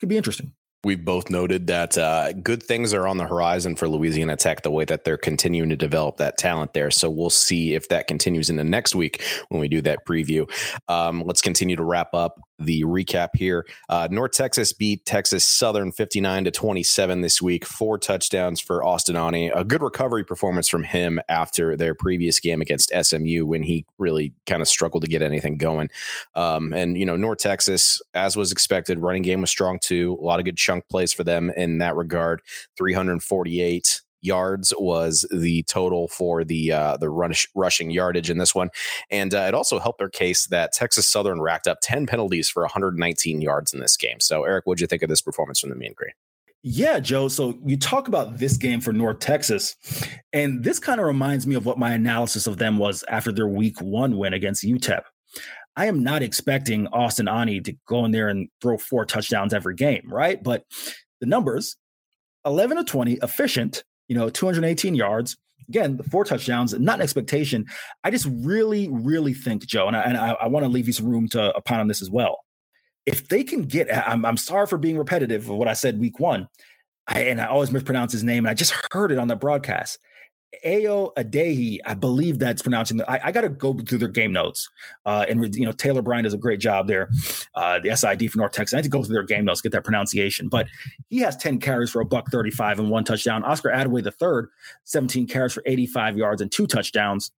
[0.00, 0.52] could be interesting.
[0.82, 4.70] We've both noted that uh, good things are on the horizon for Louisiana Tech, the
[4.70, 6.90] way that they're continuing to develop that talent there.
[6.90, 10.50] So we'll see if that continues into next week when we do that preview.
[10.88, 13.66] Um, let's continue to wrap up the recap here.
[13.88, 17.64] Uh, North Texas beat Texas Southern 59 to 27 this week.
[17.64, 19.50] Four touchdowns for Austin Aune.
[19.54, 24.32] A good recovery performance from him after their previous game against SMU when he really
[24.46, 25.88] kind of struggled to get anything going.
[26.34, 30.18] Um, and, you know, North Texas, as was expected, running game was strong too.
[30.20, 32.42] A lot of good chunk plays for them in that regard.
[32.76, 38.70] 348 yards was the total for the uh, the rush, rushing yardage in this one,
[39.10, 42.62] and uh, it also helped their case that Texas Southern racked up ten penalties for
[42.62, 44.20] 119 yards in this game.
[44.20, 46.12] So, Eric, what'd you think of this performance from the Mean Green?
[46.62, 47.28] Yeah, Joe.
[47.28, 49.76] So you talk about this game for North Texas,
[50.32, 53.48] and this kind of reminds me of what my analysis of them was after their
[53.48, 55.02] Week One win against UTEP.
[55.76, 59.74] I am not expecting Austin Aune to go in there and throw four touchdowns every
[59.74, 60.42] game, right?
[60.42, 60.64] But
[61.20, 61.76] the numbers
[62.44, 65.36] 11 to 20, efficient, you know, 218 yards.
[65.68, 67.64] Again, the four touchdowns, not an expectation.
[68.02, 70.92] I just really, really think, Joe, and I, and I, I want to leave you
[70.92, 72.40] some room to opine on this as well.
[73.06, 76.18] If they can get, I'm, I'm sorry for being repetitive of what I said week
[76.18, 76.48] one,
[77.06, 80.00] I, and I always mispronounce his name, and I just heard it on the broadcast.
[80.64, 82.96] Ayo Adeyi, I believe that's pronouncing.
[82.96, 84.68] The, I, I got to go through their game notes,
[85.06, 87.08] uh, and you know Taylor Bryan does a great job there.
[87.54, 88.74] Uh, the SID for North Texas.
[88.74, 90.48] I need to go through their game notes get that pronunciation.
[90.48, 90.66] But
[91.08, 93.44] he has ten carries for a buck thirty-five and one touchdown.
[93.44, 94.48] Oscar Adaway the third,
[94.84, 97.30] seventeen carries for eighty-five yards and two touchdowns.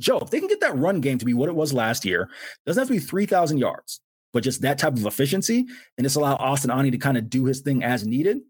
[0.00, 2.28] Joe, if they can get that run game to be what it was last year,
[2.66, 4.00] doesn't have to be three thousand yards,
[4.32, 5.66] but just that type of efficiency,
[5.96, 8.40] and just allow Austin Aune to kind of do his thing as needed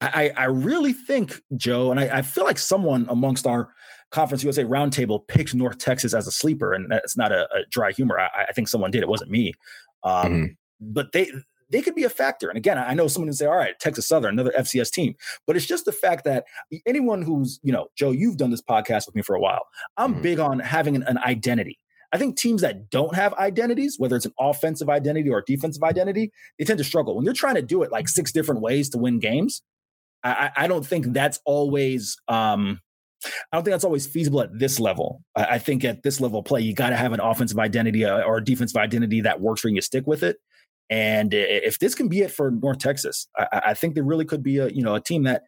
[0.00, 3.74] I, I really think, Joe, and I, I, feel like someone amongst our
[4.10, 7.92] Conference USA roundtable picked North Texas as a sleeper, and that's not a, a dry
[7.92, 8.18] humor.
[8.18, 9.02] I, I, think someone did.
[9.02, 9.52] It wasn't me.
[10.02, 10.44] Um, mm-hmm.
[10.80, 11.30] But they
[11.70, 12.48] they could be a factor.
[12.48, 15.14] And again, I know someone would say, all right, Texas Southern, another FCS team.
[15.46, 16.44] But it's just the fact that
[16.86, 19.66] anyone who's, you know, Joe, you've done this podcast with me for a while.
[19.96, 20.22] I'm mm-hmm.
[20.22, 21.78] big on having an, an identity.
[22.12, 25.84] I think teams that don't have identities, whether it's an offensive identity or a defensive
[25.84, 27.14] identity, they tend to struggle.
[27.14, 29.62] When you're trying to do it like six different ways to win games,
[30.22, 32.80] I, I don't think that's always um,
[33.24, 35.22] I don't think that's always feasible at this level.
[35.36, 38.22] I, I think at this level play, you got to have an offensive identity uh,
[38.22, 39.80] or a defensive identity that works for you.
[39.80, 40.38] Stick with it.
[40.88, 44.42] And if this can be it for North Texas, I, I think there really could
[44.42, 45.44] be a you know a team that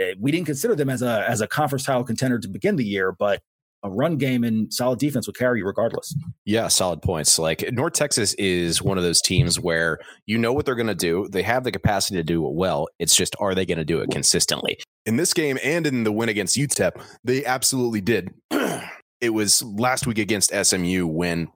[0.00, 2.84] eh, we didn't consider them as a as a conference title contender to begin the
[2.84, 3.42] year, but
[3.82, 6.14] a run game and solid defense will carry you regardless.
[6.44, 7.38] Yeah, solid points.
[7.38, 10.94] Like North Texas is one of those teams where you know what they're going to
[10.94, 11.28] do.
[11.30, 12.88] They have the capacity to do it well.
[12.98, 14.78] It's just are they going to do it consistently?
[15.06, 18.34] In this game and in the win against UTEP, they absolutely did.
[19.20, 21.48] it was last week against SMU when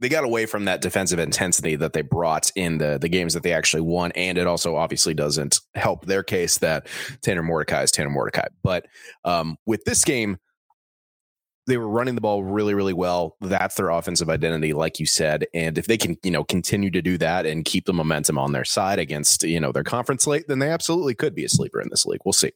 [0.00, 3.42] they got away from that defensive intensity that they brought in the the games that
[3.42, 6.86] they actually won, and it also obviously doesn't help their case that
[7.22, 8.46] Tanner Mordecai is Tanner Mordecai.
[8.62, 8.86] But
[9.24, 10.38] um, with this game,
[11.68, 13.36] they were running the ball really, really well.
[13.40, 15.46] That's their offensive identity, like you said.
[15.54, 18.52] And if they can, you know, continue to do that and keep the momentum on
[18.52, 21.80] their side against, you know, their conference slate, then they absolutely could be a sleeper
[21.80, 22.20] in this league.
[22.24, 22.52] We'll see.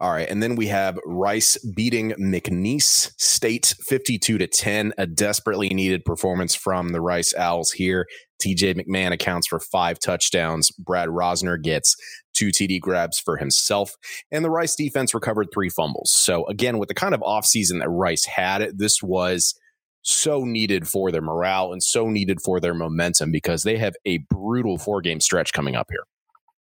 [0.00, 5.68] All right, and then we have Rice beating McNeese State 52 to 10, a desperately
[5.68, 8.06] needed performance from the Rice Owls here.
[8.42, 10.70] TJ McMahon accounts for five touchdowns.
[10.72, 11.96] Brad Rosner gets
[12.34, 13.96] two TD grabs for himself.
[14.30, 16.12] And the Rice defense recovered three fumbles.
[16.12, 19.58] So, again, with the kind of offseason that Rice had, this was
[20.02, 24.18] so needed for their morale and so needed for their momentum because they have a
[24.30, 26.04] brutal four game stretch coming up here.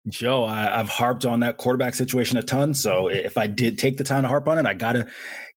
[0.09, 2.75] Joe, I, have harped on that quarterback situation a ton.
[2.75, 5.07] So if I did take the time to harp on it, I got to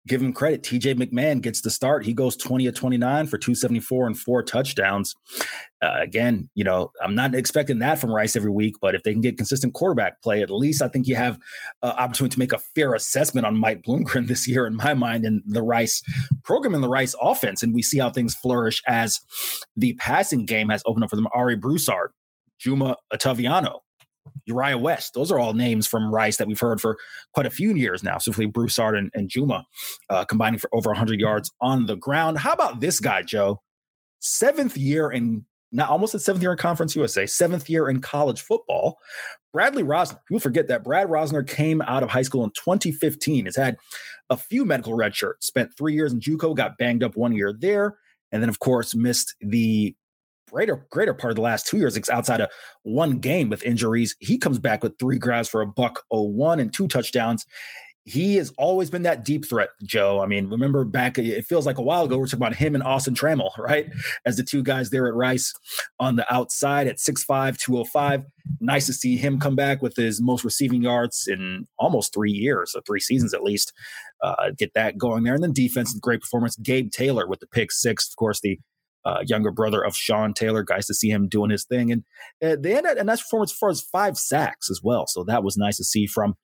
[0.07, 0.63] give him credit.
[0.63, 2.05] TJ McMahon gets the start.
[2.05, 5.15] He goes 20 of 29 for 274 and four touchdowns.
[5.81, 9.13] Uh, again, you know, I'm not expecting that from Rice every week, but if they
[9.13, 11.39] can get consistent quarterback play, at least I think you have
[11.81, 15.25] uh, opportunity to make a fair assessment on Mike Bloomgren this year, in my mind,
[15.25, 16.01] and the Rice
[16.43, 17.63] program and the Rice offense.
[17.63, 19.19] And we see how things flourish as
[19.75, 21.27] the passing game has opened up for them.
[21.33, 22.11] Ari Broussard,
[22.59, 23.79] Juma Otoviano,
[24.45, 25.13] Uriah West.
[25.13, 26.97] Those are all names from Rice that we've heard for
[27.33, 28.17] quite a few years now.
[28.17, 29.65] Simply Broussard and, and Juma
[30.09, 32.37] uh, combining for over 100 yards on the ground.
[32.37, 33.61] How about this guy, Joe?
[34.19, 38.41] Seventh year in not almost a seventh year in Conference USA, seventh year in college
[38.41, 38.97] football.
[39.51, 43.55] Bradley Rosner, people forget that Brad Rosner came out of high school in 2015, has
[43.55, 43.77] had
[44.29, 47.53] a few medical red shirts, spent three years in JUCO, got banged up one year
[47.57, 47.97] there,
[48.31, 49.95] and then, of course, missed the
[50.51, 52.49] greater greater part of the last two years outside of
[52.83, 54.15] one game with injuries.
[54.19, 57.45] He comes back with three grabs for a buck 01 and two touchdowns
[58.05, 60.21] he has always been that deep threat, Joe.
[60.21, 62.75] I mean, remember back, it feels like a while ago, we are talking about him
[62.75, 63.87] and Austin Trammell, right?
[64.25, 65.53] As the two guys there at Rice
[65.99, 68.25] on the outside at 6'5, 205.
[68.61, 72.73] Nice to see him come back with his most receiving yards in almost three years,
[72.73, 73.73] so three seasons at least.
[74.23, 75.33] Uh, get that going there.
[75.33, 76.55] And then defense, great performance.
[76.57, 78.59] Gabe Taylor with the pick six, of course, the
[79.05, 80.63] uh, younger brother of Sean Taylor.
[80.63, 82.03] Guys to see him doing his thing, and
[82.43, 85.05] uh, they had a nice performance as far as five sacks as well.
[85.07, 86.35] So that was nice to see from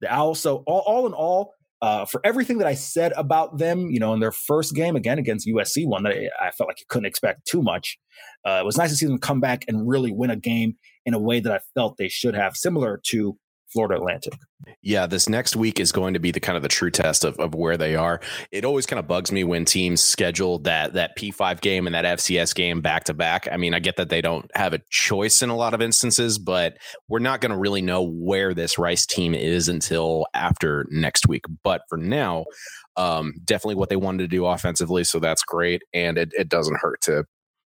[0.00, 0.40] the Owls.
[0.40, 4.12] So all, all in all, uh, for everything that I said about them, you know,
[4.12, 7.06] in their first game again against USC, one that I, I felt like you couldn't
[7.06, 7.98] expect too much.
[8.44, 10.74] Uh, it was nice to see them come back and really win a game
[11.06, 13.38] in a way that I felt they should have, similar to
[13.72, 14.34] Florida Atlantic.
[14.82, 17.38] Yeah, this next week is going to be the kind of the true test of,
[17.38, 18.20] of where they are.
[18.50, 22.04] It always kind of bugs me when teams schedule that that P5 game and that
[22.04, 23.48] FCS game back to back.
[23.50, 26.38] I mean, I get that they don't have a choice in a lot of instances,
[26.38, 31.28] but we're not going to really know where this Rice team is until after next
[31.28, 31.44] week.
[31.62, 32.46] But for now,
[32.96, 36.80] um, definitely what they wanted to do offensively, so that's great, and it, it doesn't
[36.80, 37.24] hurt to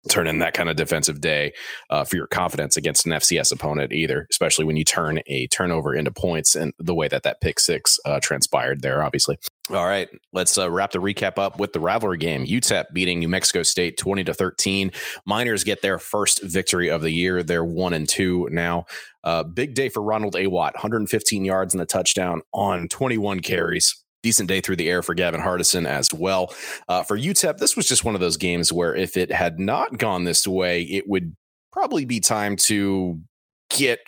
[0.09, 1.53] turn in that kind of defensive day
[1.91, 5.95] uh, for your confidence against an FCS opponent either, especially when you turn a turnover
[5.95, 9.39] into points and the way that that pick six uh, transpired there, obviously.
[9.71, 12.47] All right, let's uh, wrap the recap up with the rivalry game.
[12.47, 14.91] UTEP beating New Mexico State 20 to 13.
[15.25, 17.43] Miners get their first victory of the year.
[17.43, 18.85] They're one and two now.
[19.23, 24.49] Uh, big day for Ronald Awatt, 115 yards and a touchdown on 21 carries decent
[24.49, 26.53] day through the air for Gavin Hardison as well.
[26.89, 29.99] Uh, for UTEP, this was just one of those games where if it had not
[29.99, 31.37] gone this way, it would
[31.71, 33.21] probably be time to
[33.69, 34.01] get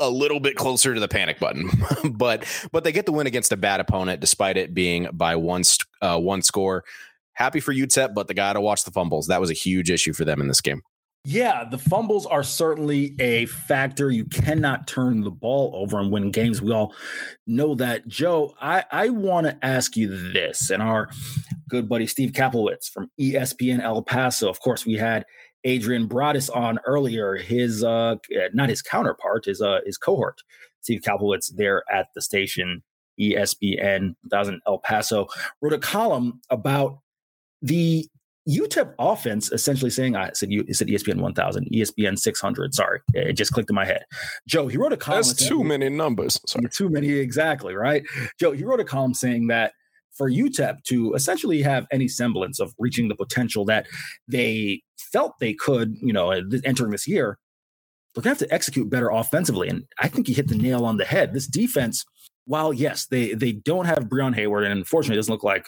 [0.00, 1.70] a little bit closer to the panic button.
[2.12, 5.62] but but they get the win against a bad opponent despite it being by one
[6.00, 6.82] uh, one score.
[7.34, 9.26] Happy for UTEP, but the guy to watch the fumbles.
[9.26, 10.82] That was a huge issue for them in this game.
[11.26, 14.10] Yeah, the fumbles are certainly a factor.
[14.10, 16.60] You cannot turn the ball over and win games.
[16.60, 16.94] We all
[17.46, 18.06] know that.
[18.06, 20.68] Joe, I, I want to ask you this.
[20.68, 21.08] And our
[21.68, 25.24] good buddy Steve Kaplowitz from ESPN El Paso, of course, we had
[25.64, 27.36] Adrian Broadus on earlier.
[27.36, 28.16] His uh,
[28.52, 30.42] not his counterpart, his uh, his cohort,
[30.82, 32.82] Steve Kaplowitz, there at the station
[33.18, 35.28] ESPN 1000 El Paso,
[35.62, 36.98] wrote a column about
[37.62, 38.06] the
[38.48, 42.74] UTEP offense essentially saying, I said, you said ESPN 1000, ESPN 600.
[42.74, 44.04] Sorry, it just clicked in my head.
[44.46, 45.22] Joe, he wrote a column.
[45.22, 46.38] That's too many numbers.
[46.46, 46.68] Sorry.
[46.68, 48.04] Too many, exactly, right?
[48.38, 49.72] Joe, he wrote a column saying that
[50.12, 53.86] for UTEP to essentially have any semblance of reaching the potential that
[54.28, 56.30] they felt they could, you know,
[56.64, 57.38] entering this year,
[58.14, 59.68] they're going to have to execute better offensively.
[59.68, 61.32] And I think he hit the nail on the head.
[61.32, 62.04] This defense,
[62.44, 65.66] while yes, they they don't have Breon Hayward, and unfortunately, it doesn't look like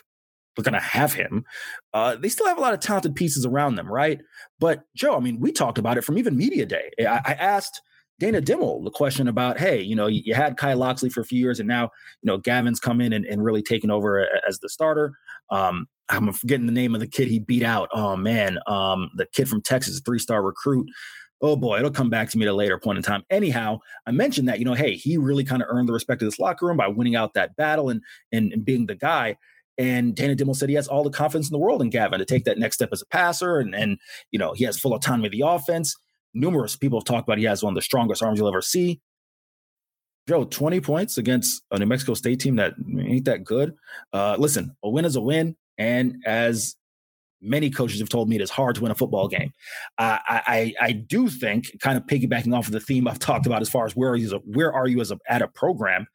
[0.57, 1.45] we're going to have him.
[1.93, 4.21] Uh, they still have a lot of talented pieces around them, right?
[4.59, 6.91] But Joe, I mean, we talked about it from even media day.
[7.01, 7.81] I, I asked
[8.19, 11.39] Dana Dimel the question about, hey, you know, you, had Kai Locksley for a few
[11.39, 11.91] years, and now
[12.23, 15.13] you know Gavin's come in and, and really taken over as the starter.
[15.51, 17.89] Um, I'm forgetting the name of the kid he beat out.
[17.93, 20.89] Oh man, um, the kid from Texas, three star recruit.
[21.43, 23.23] Oh boy, it'll come back to me at a later point in time.
[23.29, 26.27] Anyhow, I mentioned that you know, hey, he really kind of earned the respect of
[26.27, 28.01] this locker room by winning out that battle and
[28.33, 29.37] and, and being the guy.
[29.79, 32.25] And Dana Dimel said he has all the confidence in the world in Gavin to
[32.25, 33.59] take that next step as a passer.
[33.59, 33.99] And, and
[34.31, 35.95] you know, he has full autonomy of the offense.
[36.35, 39.01] Numerous people have talked about he has one of the strongest arms you'll ever see.
[40.29, 43.75] Joe, 20 points against a New Mexico State team that ain't that good.
[44.13, 45.57] Uh, listen, a win is a win.
[45.79, 46.75] And as
[47.41, 49.53] many coaches have told me, it is hard to win a football game.
[49.99, 53.63] I, I, I do think, kind of piggybacking off of the theme I've talked about
[53.63, 56.07] as far as where are you where are you as a, at a program,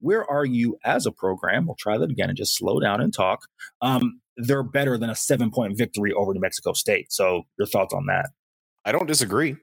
[0.00, 1.66] where are you as a program?
[1.66, 3.40] We'll try that again and just slow down and talk.
[3.80, 7.12] Um, they're better than a seven point victory over New Mexico State.
[7.12, 8.30] So, your thoughts on that?
[8.84, 9.56] I don't disagree.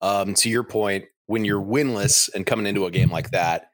[0.00, 3.70] Um, to your point, when you're winless and coming into a game like that,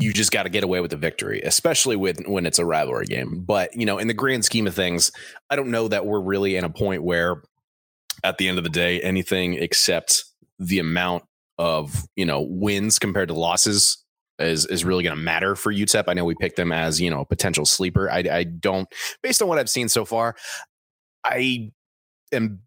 [0.00, 3.06] you just got to get away with the victory, especially with when it's a rivalry
[3.06, 3.42] game.
[3.46, 5.12] But you know, in the grand scheme of things,
[5.50, 7.42] I don't know that we're really in a point where,
[8.24, 10.24] at the end of the day, anything except
[10.58, 11.24] the amount
[11.58, 14.04] of you know wins compared to losses
[14.38, 16.04] is is really going to matter for UTEP.
[16.06, 18.10] I know we picked them as you know a potential sleeper.
[18.10, 18.88] I, I don't,
[19.22, 20.36] based on what I've seen so far,
[21.24, 21.72] I
[22.32, 22.60] am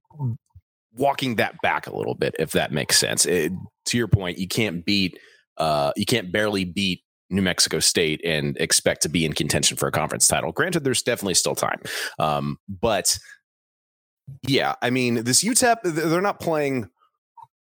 [0.93, 3.25] walking that back a little bit, if that makes sense.
[3.25, 3.53] It,
[3.85, 5.17] to your point, you can't beat,
[5.57, 9.87] uh, you can't barely beat New Mexico State and expect to be in contention for
[9.87, 10.51] a conference title.
[10.51, 11.81] Granted, there's definitely still time,
[12.19, 13.17] um, but
[14.47, 16.89] Yeah, I mean, this UTEP, they're not playing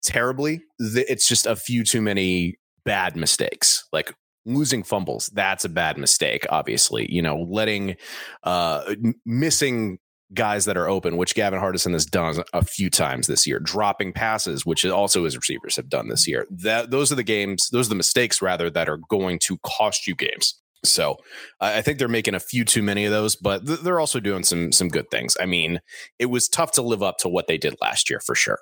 [0.04, 0.62] terribly.
[0.80, 3.88] It's just a few too many bad mistakes.
[3.92, 4.14] Like
[4.46, 7.12] losing fumbles, that's a bad mistake, obviously.
[7.12, 7.96] You know, letting,
[8.44, 10.00] uh, missing
[10.34, 14.14] guys that are open, which Gavin Hardison has done a few times this year, dropping
[14.14, 16.46] passes, which also his receivers have done this year.
[16.50, 20.08] That those are the games, those are the mistakes rather that are going to cost
[20.08, 20.60] you games.
[20.86, 21.18] So
[21.60, 24.72] I think they're making a few too many of those, but they're also doing some
[24.72, 25.36] some good things.
[25.40, 25.82] I mean,
[26.20, 28.60] it was tough to live up to what they did last year for sure.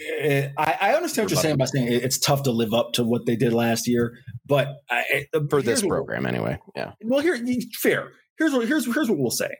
[0.00, 3.04] Eh, I, I understand what you're saying by saying it's tough to live up to
[3.04, 6.58] what they did last year, but I, uh, for this program what, anyway.
[6.74, 6.92] Yeah.
[7.02, 7.38] Well, here
[7.74, 8.12] fair.
[8.38, 9.50] Here's what here's here's what we'll say.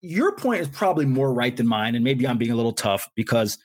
[0.00, 3.08] Your point is probably more right than mine, and maybe I'm being a little tough
[3.16, 3.58] because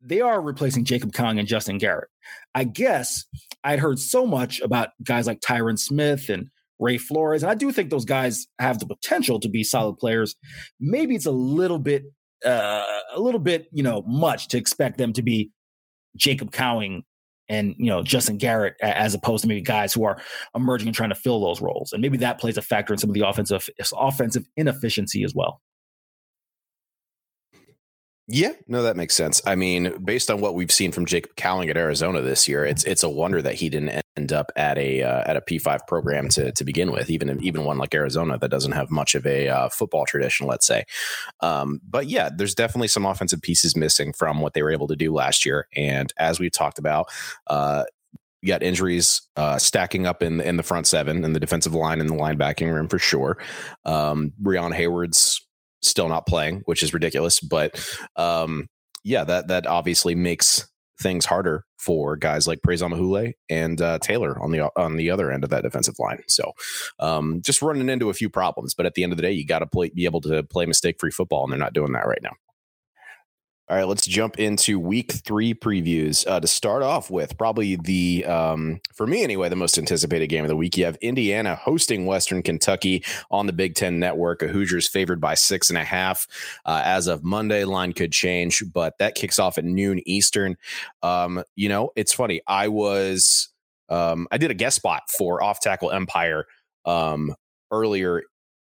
[0.00, 2.08] they are replacing Jacob Cowing and Justin Garrett.
[2.54, 3.24] I guess
[3.64, 7.72] I'd heard so much about guys like Tyrin Smith and Ray Flores, and I do
[7.72, 10.36] think those guys have the potential to be solid players.
[10.78, 12.04] Maybe it's a little bit,
[12.46, 12.84] uh,
[13.14, 15.50] a little bit, you know, much to expect them to be
[16.16, 17.02] Jacob Cowing
[17.48, 20.20] and you know Justin Garrett as opposed to maybe guys who are
[20.54, 23.10] emerging and trying to fill those roles, and maybe that plays a factor in some
[23.10, 25.60] of the offensive offensive inefficiency as well.
[28.28, 29.40] Yeah, no, that makes sense.
[29.46, 32.82] I mean, based on what we've seen from Jacob Cowing at Arizona this year, it's
[32.82, 35.86] it's a wonder that he didn't end up at a uh, at a P five
[35.86, 37.08] program to to begin with.
[37.08, 40.66] Even even one like Arizona that doesn't have much of a uh, football tradition, let's
[40.66, 40.82] say.
[41.38, 44.96] Um, but yeah, there's definitely some offensive pieces missing from what they were able to
[44.96, 45.68] do last year.
[45.76, 47.06] And as we've talked about,
[47.46, 47.84] uh,
[48.42, 52.00] you got injuries uh, stacking up in in the front seven and the defensive line
[52.00, 53.38] and the linebacking room for sure.
[53.84, 55.45] Um, Breon Hayward's
[55.82, 57.40] still not playing, which is ridiculous.
[57.40, 57.78] But
[58.16, 58.68] um,
[59.04, 60.66] yeah, that that obviously makes
[61.00, 65.30] things harder for guys like Praise Amaewhule and uh, Taylor on the on the other
[65.30, 66.22] end of that defensive line.
[66.28, 66.52] So
[66.98, 68.74] um, just running into a few problems.
[68.74, 70.66] But at the end of the day, you got to play be able to play
[70.66, 72.32] mistake free football, and they're not doing that right now.
[73.68, 76.24] All right, let's jump into week three previews.
[76.24, 80.44] Uh, to start off with, probably the, um, for me anyway, the most anticipated game
[80.44, 80.76] of the week.
[80.76, 84.40] You have Indiana hosting Western Kentucky on the Big Ten Network.
[84.42, 86.28] A Hoosiers favored by six and a half.
[86.64, 90.56] Uh, as of Monday, line could change, but that kicks off at noon Eastern.
[91.02, 92.42] Um, you know, it's funny.
[92.46, 93.48] I was,
[93.88, 96.46] um, I did a guest spot for Off Tackle Empire
[96.84, 97.34] um,
[97.72, 98.22] earlier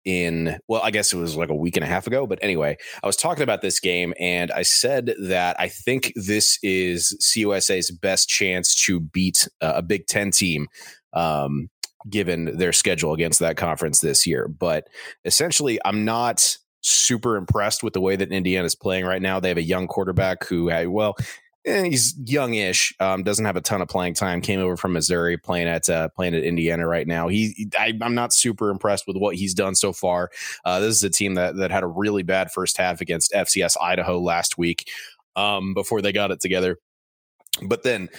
[0.05, 2.77] in well i guess it was like a week and a half ago but anyway
[3.03, 7.91] i was talking about this game and i said that i think this is cusa's
[7.91, 10.67] best chance to beat a big 10 team
[11.13, 11.69] um,
[12.09, 14.47] given their schedule against that conference this year.
[14.47, 14.87] But
[15.23, 19.39] essentially i'm not super impressed with the way that indiana is playing right now.
[19.39, 21.15] They have a young quarterback who well
[21.66, 24.41] he's youngish, um, doesn't have a ton of playing time.
[24.41, 27.28] Came over from Missouri, playing at uh, playing at Indiana right now.
[27.28, 30.30] He, I, am not super impressed with what he's done so far.
[30.63, 33.78] Uh, this is a team that that had a really bad first half against FCS
[33.82, 34.89] Idaho last week
[35.36, 36.78] um, before they got it together.
[37.63, 38.09] But then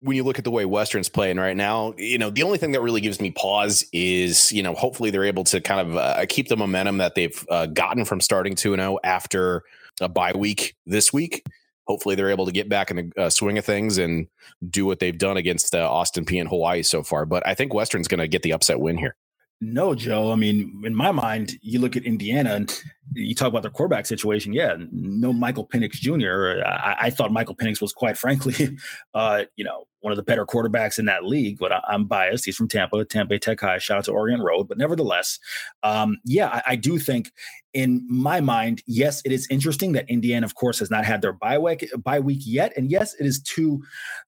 [0.00, 2.72] when you look at the way Western's playing right now, you know, the only thing
[2.72, 6.26] that really gives me pause is, you know, hopefully they're able to kind of uh,
[6.28, 9.62] keep the momentum that they've uh, gotten from starting 2 0 after
[10.00, 11.44] a bye week this week
[11.92, 14.26] hopefully they're able to get back in the uh, swing of things and
[14.70, 17.26] do what they've done against uh, Austin Peay and Hawaii so far.
[17.26, 19.14] But I think Western's going to get the upset win here.
[19.60, 20.32] No, Joe.
[20.32, 22.82] I mean, in my mind, you look at Indiana and
[23.12, 24.54] you talk about their quarterback situation.
[24.54, 26.66] Yeah, no Michael Penix Jr.
[26.66, 28.76] I, I thought Michael Penix was quite frankly,
[29.14, 31.58] uh, you know, one of the better quarterbacks in that league.
[31.58, 32.46] But I, am biased.
[32.46, 33.78] He's from Tampa, Tampa Tech High.
[33.78, 34.66] Shout out to Orient Road.
[34.66, 35.38] But nevertheless,
[35.82, 37.30] um, yeah, I, I, do think
[37.74, 41.32] in my mind, yes, it is interesting that Indiana, of course, has not had their
[41.32, 43.82] bye week bye week yet, and yes, it is two.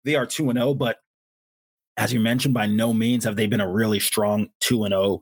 [0.05, 0.99] They are two and zero, oh, but
[1.97, 5.21] as you mentioned, by no means have they been a really strong 2 and 0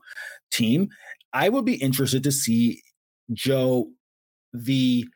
[0.51, 0.89] team.
[1.31, 2.81] I would be interested to see
[3.31, 3.89] Joe
[4.53, 5.07] the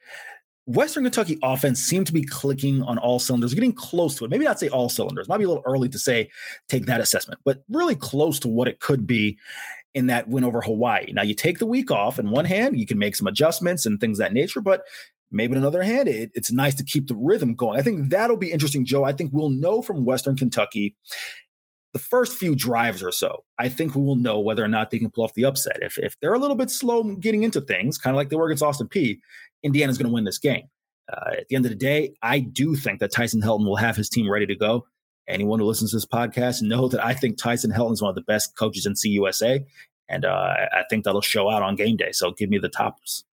[0.66, 4.32] Western Kentucky offense seemed to be clicking on all cylinders, getting close to it.
[4.32, 5.30] Maybe not say all cylinders.
[5.30, 6.30] Might be a little early to say
[6.68, 9.38] take that assessment, but really close to what it could be
[9.98, 11.12] in that win over Hawaii.
[11.12, 12.20] Now you take the week off.
[12.20, 14.84] In one hand, you can make some adjustments and things that nature, but
[15.32, 17.80] maybe on another hand, it, it's nice to keep the rhythm going.
[17.80, 19.04] I think that'll be interesting, Joe.
[19.04, 20.96] I think we'll know from Western Kentucky
[21.94, 25.00] the first few drives or so, I think we will know whether or not they
[25.00, 25.78] can pull off the upset.
[25.82, 28.46] If, if they're a little bit slow getting into things, kind of like they were
[28.46, 29.20] against Austin Peay,
[29.64, 30.66] Indiana's going to win this game.
[31.12, 33.96] Uh, at the end of the day, I do think that Tyson Helton will have
[33.96, 34.86] his team ready to go.
[35.28, 38.16] Anyone who listens to this podcast know that I think Tyson Helton is one of
[38.16, 39.66] the best coaches in CUSA,
[40.10, 42.12] and uh, I think that'll show out on game day.
[42.12, 43.24] So give me the tops.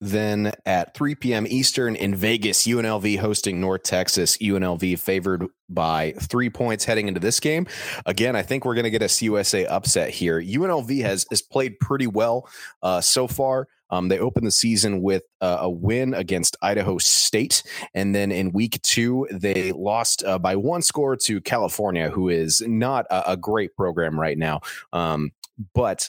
[0.00, 1.46] Then at 3 p.m.
[1.48, 4.36] Eastern in Vegas, UNLV hosting North Texas.
[4.36, 7.66] UNLV favored by three points heading into this game.
[8.04, 10.42] Again, I think we're going to get a CUSA upset here.
[10.42, 12.48] UNLV has has played pretty well
[12.82, 13.66] uh, so far.
[13.94, 17.62] Um, they opened the season with uh, a win against Idaho State,
[17.94, 22.60] and then in week two they lost uh, by one score to California, who is
[22.66, 24.60] not a, a great program right now.
[24.92, 25.30] Um,
[25.74, 26.08] but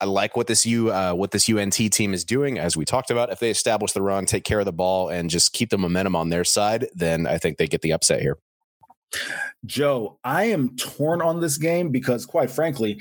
[0.00, 2.58] I like what this U uh, what this UNT team is doing.
[2.58, 5.28] As we talked about, if they establish the run, take care of the ball, and
[5.28, 8.38] just keep the momentum on their side, then I think they get the upset here.
[9.66, 13.00] Joe, I am torn on this game because, quite frankly,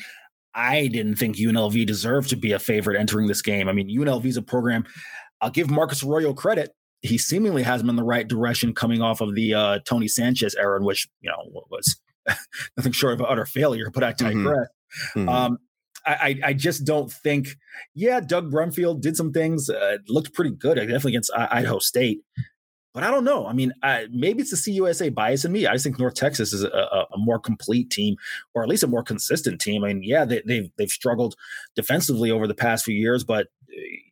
[0.53, 3.69] I didn't think UNLV deserved to be a favorite entering this game.
[3.69, 4.85] I mean, UNLV is a program.
[5.39, 6.71] I'll give Marcus Arroyo credit.
[7.01, 10.55] He seemingly has been in the right direction coming off of the uh, Tony Sanchez
[10.55, 11.95] era, in which you know was
[12.77, 13.89] nothing short of utter failure.
[13.91, 14.67] But I digress.
[15.15, 15.19] Mm-hmm.
[15.19, 15.29] Mm-hmm.
[15.29, 15.57] Um,
[16.05, 17.55] I, I just don't think.
[17.93, 19.69] Yeah, Doug Brumfield did some things.
[19.69, 22.21] Uh, looked pretty good, definitely against Idaho State.
[22.93, 23.47] But I don't know.
[23.47, 25.65] I mean, I, maybe it's the CUSA bias in me.
[25.65, 26.67] I just think North Texas is a,
[27.13, 28.17] a, more complete team,
[28.53, 29.85] or at least a more consistent team.
[29.85, 31.35] I mean, yeah, they, have they've, they've struggled
[31.75, 33.47] defensively over the past few years, but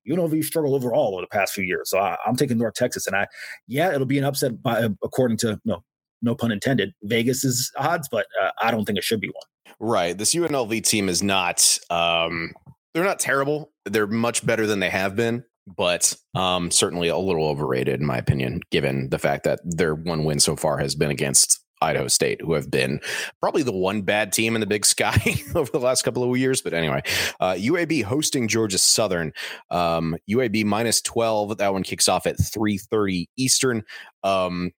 [0.09, 1.89] UNLV struggled overall over the past few years.
[1.89, 3.27] So I, am taking North Texas, and I,
[3.67, 5.83] yeah, it'll be an upset by according to no,
[6.21, 9.75] no pun intended, Vegas's odds, but uh, I don't think it should be one.
[9.79, 10.17] Right.
[10.17, 12.53] This UNLV team is not um
[12.93, 13.71] they're not terrible.
[13.85, 15.43] They're much better than they have been,
[15.75, 20.23] but um certainly a little overrated in my opinion, given the fact that their one
[20.23, 22.99] win so far has been against Idaho State, who have been
[23.39, 25.17] probably the one bad team in the Big Sky
[25.55, 26.61] over the last couple of years.
[26.61, 27.01] But anyway,
[27.39, 29.33] uh, UAB hosting Georgia Southern.
[29.69, 31.57] Um, UAB minus twelve.
[31.57, 33.83] That one kicks off at three thirty Eastern.
[34.23, 34.71] Um,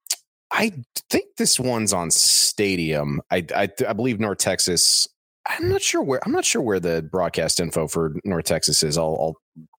[0.51, 0.73] I
[1.09, 3.21] think this one's on Stadium.
[3.31, 5.07] I, I, I believe North Texas.
[5.47, 6.19] I'm not sure where.
[6.25, 8.97] I'm not sure where the broadcast info for North Texas is.
[8.97, 9.35] I'll, I'll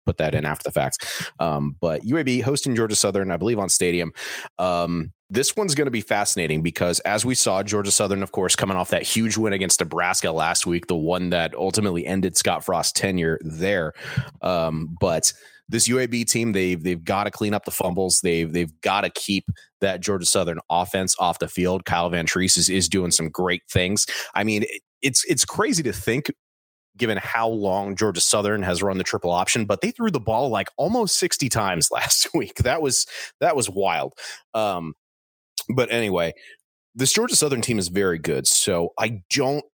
[0.06, 0.98] put that in after the facts.
[1.40, 4.12] Um, but UAB hosting Georgia Southern, I believe, on Stadium.
[4.60, 8.56] Um, this one's going to be fascinating because, as we saw, Georgia Southern, of course,
[8.56, 12.66] coming off that huge win against Nebraska last week, the one that ultimately ended Scott
[12.66, 13.94] Frost's tenure there.
[14.42, 15.32] Um, but
[15.70, 18.20] this UAB team, they've they've got to clean up the fumbles.
[18.22, 19.46] They've they've got to keep
[19.80, 21.86] that Georgia Southern offense off the field.
[21.86, 24.06] Kyle Vantrease is, is doing some great things.
[24.36, 24.66] I mean,
[25.02, 26.30] it's it's crazy to think
[27.02, 30.50] given how long Georgia Southern has run the triple option, but they threw the ball
[30.50, 32.56] like almost 60 times last week.
[32.60, 33.08] That was
[33.42, 34.14] that was wild.
[34.54, 34.94] Um,
[35.76, 36.34] but anyway,
[36.96, 38.46] this Georgia Southern team is very good.
[38.48, 39.66] So I don't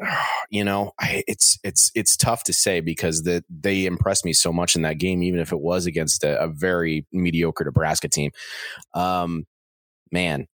[0.50, 4.52] you know, I, it's it's it's tough to say because the, they impressed me so
[4.52, 8.30] much in that game, even if it was against a, a very mediocre Nebraska team.
[8.94, 9.44] Um,
[10.12, 10.46] man,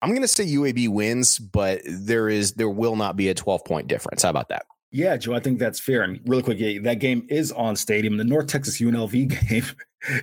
[0.00, 3.64] I'm going to say UAB wins, but there is there will not be a 12
[3.64, 4.22] point difference.
[4.22, 4.64] How about that?
[4.90, 6.02] Yeah, Joe, I think that's fair.
[6.02, 8.16] And really quick, that game is on Stadium.
[8.16, 9.64] The North Texas UNLV game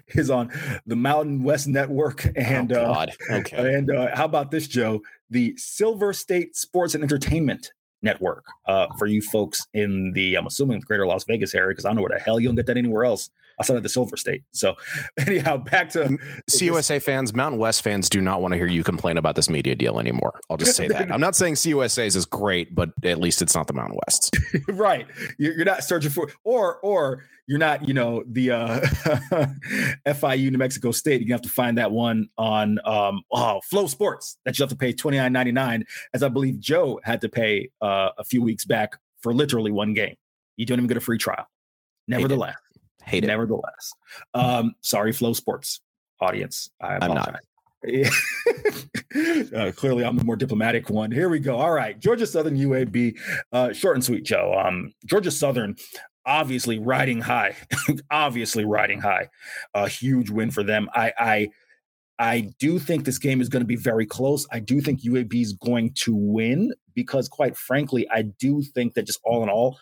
[0.10, 0.52] is on
[0.88, 2.26] the Mountain West Network.
[2.36, 3.12] And oh, God.
[3.30, 3.76] Uh, okay.
[3.76, 5.02] And uh, how about this, Joe?
[5.30, 7.72] The Silver State Sports and Entertainment
[8.02, 11.90] network uh, for you folks in the, I'm assuming, greater Las Vegas area, because I
[11.90, 13.30] don't know where the hell you don't get that anywhere else
[13.60, 14.44] outside of the Silver State.
[14.52, 14.76] So,
[15.20, 16.18] anyhow, back to
[16.52, 19.76] CUSA fans, Mountain West fans do not want to hear you complain about this media
[19.76, 20.40] deal anymore.
[20.50, 21.12] I'll just say that.
[21.14, 24.38] I'm not saying CUSA's is great, but at least it's not the Mountain West.
[24.70, 25.08] right.
[25.38, 28.80] You're not searching for, or, or, you're not, you know, the uh,
[30.08, 31.22] FIU New Mexico State.
[31.22, 34.94] You have to find that one on um, oh, FloSports that you have to pay
[34.94, 38.66] twenty nine ninety nine, as I believe Joe had to pay uh, a few weeks
[38.66, 40.16] back for literally one game.
[40.58, 41.46] You don't even get a free trial.
[42.08, 42.56] Nevertheless,
[43.06, 43.28] hate it.
[43.28, 43.94] Nevertheless,
[44.34, 45.80] um, sorry, FloSports
[46.20, 46.70] audience.
[46.82, 47.40] I am not.
[49.56, 51.12] uh, clearly, I'm the more diplomatic one.
[51.12, 51.58] Here we go.
[51.58, 53.18] All right, Georgia Southern UAB,
[53.52, 54.56] uh, short and sweet, Joe.
[54.58, 55.76] Um, Georgia Southern
[56.26, 57.56] obviously riding high,
[58.12, 59.30] obviously riding high.
[59.74, 60.90] A huge win for them.
[60.94, 61.50] I, I,
[62.18, 64.48] I do think this game is going to be very close.
[64.52, 69.06] I do think UAB is going to win because, quite frankly, I do think that
[69.06, 69.78] just all in all,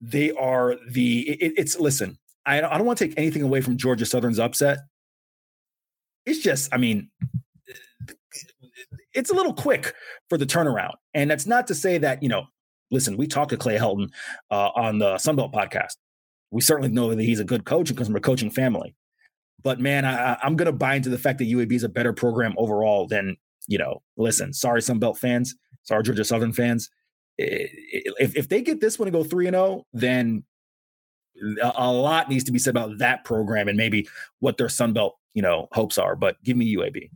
[0.00, 1.30] they are the.
[1.30, 2.18] It, it's listen.
[2.46, 4.78] I, I don't want to take anything away from Georgia Southern's upset.
[6.24, 7.10] It's just, I mean,
[9.14, 9.94] it's a little quick
[10.28, 12.46] for the turnaround, and that's not to say that you know
[12.90, 14.10] listen, we talked to Clay Helton
[14.50, 15.96] uh, on the Sunbelt podcast.
[16.50, 18.94] We certainly know that he's a good coach from a coaching family.
[19.62, 22.12] But man, I, am going to buy into the fact that UAB is a better
[22.12, 26.88] program overall than, you know, listen, sorry, Sunbelt fans, sorry, Georgia Southern fans.
[27.38, 30.44] If, if they get this one to go 3 and 0, then
[31.62, 34.08] a lot needs to be said about that program and maybe
[34.40, 36.16] what their Sun Belt, you know, hopes are.
[36.16, 37.10] But give me UAB.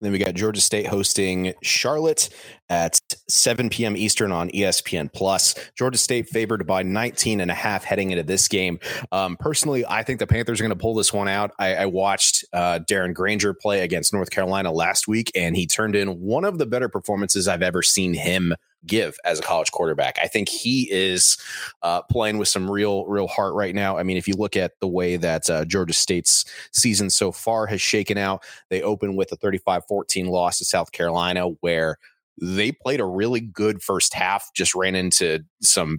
[0.00, 2.28] Then we got Georgia State hosting Charlotte
[2.68, 3.00] at
[3.30, 3.96] 7 p.m.
[3.96, 5.54] Eastern on ESPN Plus.
[5.78, 8.78] Georgia State favored by 19 and a half heading into this game.
[9.12, 11.52] Um, personally, I think the Panthers are going to pull this one out.
[11.58, 15.96] I, I watched uh, Darren Grainger play against North Carolina last week, and he turned
[15.96, 18.54] in one of the better performances I've ever seen him
[18.86, 20.18] give as a college quarterback.
[20.22, 21.38] I think he is
[21.82, 23.96] uh, playing with some real, real heart right now.
[23.98, 27.66] I mean, if you look at the way that uh, Georgia State's season so far
[27.66, 31.98] has shaken out, they open with a 35 14 loss to South Carolina, where
[32.40, 35.98] they played a really good first half, just ran into some,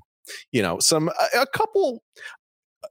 [0.52, 2.04] you know, some, a, a couple.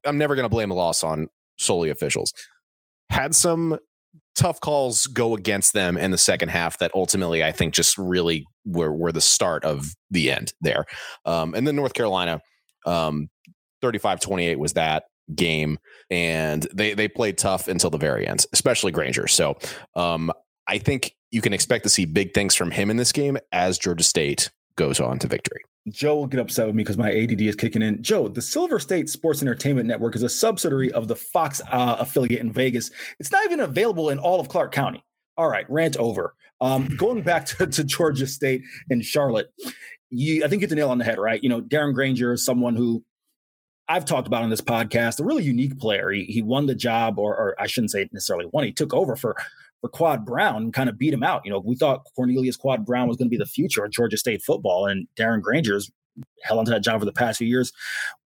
[0.04, 2.32] I'm never going to blame a loss on solely officials.
[3.10, 3.78] Had some
[4.34, 8.46] tough calls go against them in the second half that ultimately I think just really
[8.64, 10.84] were, were the start of the end there.
[11.24, 12.40] Um, and then North Carolina,
[12.86, 13.28] um,
[13.82, 15.04] 35 28 was that
[15.34, 15.78] game.
[16.10, 19.26] And they, they played tough until the very end, especially Grainger.
[19.26, 19.56] So
[19.94, 20.32] um,
[20.66, 23.78] I think you can expect to see big things from him in this game as
[23.78, 25.60] Georgia State goes on to victory.
[25.88, 28.02] Joe will get upset with me because my ADD is kicking in.
[28.02, 32.40] Joe, the Silver State Sports Entertainment Network is a subsidiary of the Fox uh, affiliate
[32.40, 32.90] in Vegas.
[33.18, 35.04] It's not even available in all of Clark County.
[35.36, 36.34] All right, rant over.
[36.60, 39.52] Um, going back to, to, Georgia State and Charlotte,
[40.10, 41.42] you, I think you hit the nail on the head, right?
[41.42, 43.04] You know, Darren Grainger is someone who
[43.88, 46.10] I've talked about on this podcast, a really unique player.
[46.10, 48.64] He, he won the job, or, or I shouldn't say necessarily won.
[48.64, 49.36] He took over for
[49.80, 51.42] for Quad Brown and kind of beat him out.
[51.44, 54.16] You know, we thought Cornelius Quad Brown was going to be the future of Georgia
[54.16, 55.90] State football, and Darren Grainger's
[56.42, 57.72] held onto that job for the past few years.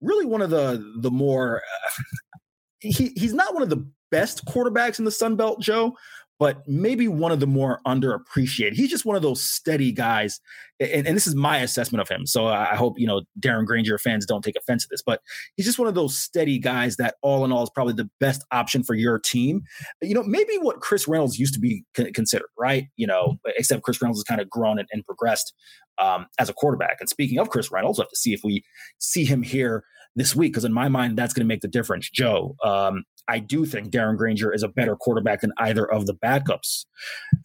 [0.01, 2.03] Really, one of the the more uh,
[2.80, 5.95] he he's not one of the best quarterbacks in the Sun Belt, Joe,
[6.40, 8.74] but maybe one of the more underappreciated.
[8.74, 10.40] He's just one of those steady guys,
[10.80, 12.26] and, and, this is my assessment of him.
[12.26, 15.22] So I hope you know Darren Grainger fans don't take offense to this, but
[15.56, 18.44] he's just one of those steady guys that, all in all, is probably the best
[18.52, 19.64] option for your team.
[20.02, 22.88] You know, maybe what Chris Reynolds used to be considered, right?
[22.95, 25.53] You know, except Chris Reynolds has kind of grown and, and progressed
[25.99, 26.98] um, as a quarterback.
[27.02, 28.64] And speaking of Chris Reynolds, we'll have to see if we
[28.99, 29.84] see him here
[30.15, 32.10] this week because in my mind that's going to make the difference.
[32.10, 36.15] Joe, um, I do think Darren Grainger is a better quarterback than either of the
[36.15, 36.86] backups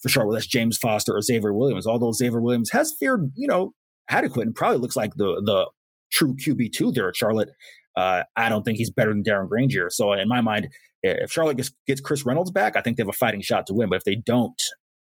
[0.03, 0.27] for sure.
[0.27, 3.74] Whether that's James Foster or Xavier Williams, although Xavier Williams has fared you know
[4.09, 5.69] adequate and probably looks like the the
[6.12, 7.51] true QB two there at Charlotte.
[7.97, 9.89] Uh, I don't think he's better than Darren Grainger.
[9.89, 10.69] So in my mind,
[11.05, 13.74] if Charlotte gets, gets Chris Reynolds back, I think they have a fighting shot to
[13.74, 13.89] win.
[13.89, 14.61] But if they don't,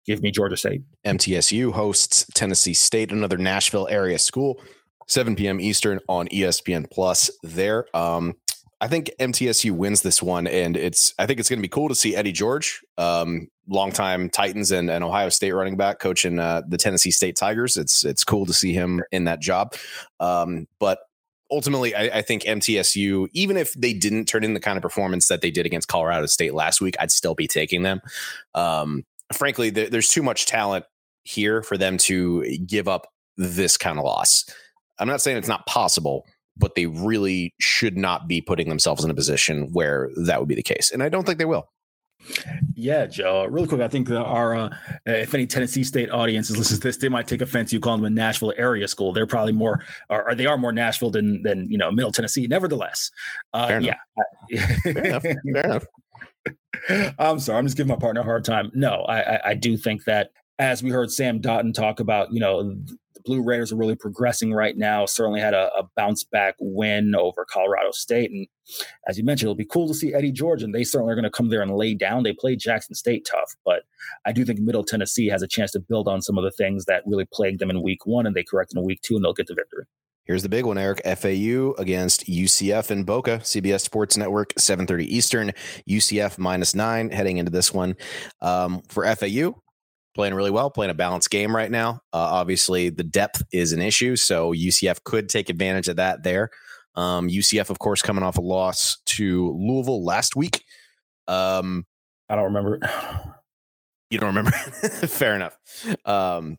[0.06, 0.84] give me Georgia State.
[1.06, 4.62] MTSU hosts Tennessee State, another Nashville area school.
[5.10, 5.60] 7 p.m.
[5.60, 7.30] Eastern on ESPN Plus.
[7.44, 8.36] There, um,
[8.82, 11.90] I think MTSU wins this one, and it's I think it's going to be cool
[11.90, 16.62] to see Eddie George, um, longtime Titans and, and Ohio State running back, coaching uh,
[16.68, 17.76] the Tennessee State Tigers.
[17.76, 19.76] It's it's cool to see him in that job,
[20.22, 21.00] um, but
[21.52, 25.28] ultimately, I, I, think MTSU, even if they didn't turn in the kind of performance
[25.30, 28.02] that they did against Colorado State last week, I'd still be taking them.
[28.54, 29.04] Um,
[29.34, 30.86] frankly, there, there's too much talent
[31.24, 34.46] here for them to give up this kind of loss.
[35.00, 36.26] I'm not saying it's not possible,
[36.58, 40.56] but they really should not be putting themselves in a position where that would be
[40.56, 40.92] the case.
[40.92, 41.70] And I don't think they will.
[42.76, 43.46] Yeah, Joe.
[43.46, 47.10] Really quick, I think our uh, if any Tennessee State audiences listen to this, they
[47.10, 47.72] might take offense.
[47.72, 49.14] You call them a Nashville area school.
[49.14, 52.46] They're probably more, or, they are more Nashville than than you know Middle Tennessee.
[52.46, 53.10] Nevertheless,
[53.54, 53.96] uh, yeah.
[54.84, 55.24] Fair enough.
[55.24, 55.86] Fair enough.
[57.20, 57.58] I'm sorry.
[57.58, 58.70] I'm just giving my partner a hard time.
[58.74, 62.40] No, I, I, I do think that as we heard Sam Doughton talk about, you
[62.40, 62.76] know,
[63.20, 65.06] the Blue Raiders are really progressing right now.
[65.06, 68.32] Certainly had a, a, bounce back win over Colorado State.
[68.32, 68.48] And
[69.08, 71.24] as you mentioned, it'll be cool to see Eddie George, and they certainly are going
[71.24, 72.24] to come there and lay down.
[72.24, 73.84] They played Jackson State tough, but
[74.26, 76.86] I do think Middle Tennessee has a chance to build on some of the things
[76.86, 79.34] that really plagued them in week one, and they correct in week two, and they'll
[79.34, 79.86] get the victory.
[80.26, 81.02] Here's the big one, Eric.
[81.04, 85.52] FAU against UCF in Boca, CBS Sports Network, 7:30 Eastern.
[85.90, 87.96] UCF minus nine heading into this one.
[88.40, 89.56] Um, for FAU,
[90.20, 92.02] playing really well, playing a balanced game right now.
[92.12, 96.50] Uh, obviously, the depth is an issue, so UCF could take advantage of that there.
[96.94, 100.66] Um, UCF, of course, coming off a loss to Louisville last week.
[101.30, 101.86] Um,
[102.28, 102.80] I don't remember.
[104.12, 104.50] You don't remember?
[105.08, 105.56] Fair enough.
[106.04, 106.58] Um,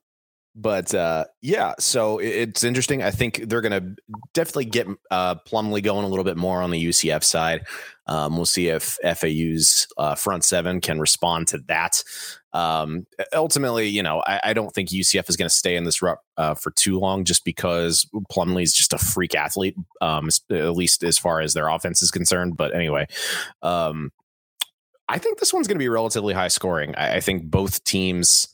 [0.54, 3.02] but uh, yeah, so it's interesting.
[3.02, 4.02] I think they're going to
[4.34, 7.66] definitely get uh, Plumlee going a little bit more on the UCF side.
[8.06, 12.02] Um, we'll see if FAU's uh, front seven can respond to that.
[12.52, 16.02] Um, ultimately, you know, I, I, don't think UCF is going to stay in this
[16.02, 20.74] rut uh, for too long, just because Plumlee is just a freak athlete, um, at
[20.74, 22.56] least as far as their offense is concerned.
[22.56, 23.06] But anyway,
[23.62, 24.10] um,
[25.08, 26.96] I think this one's going to be relatively high scoring.
[26.96, 28.48] I, I think both teams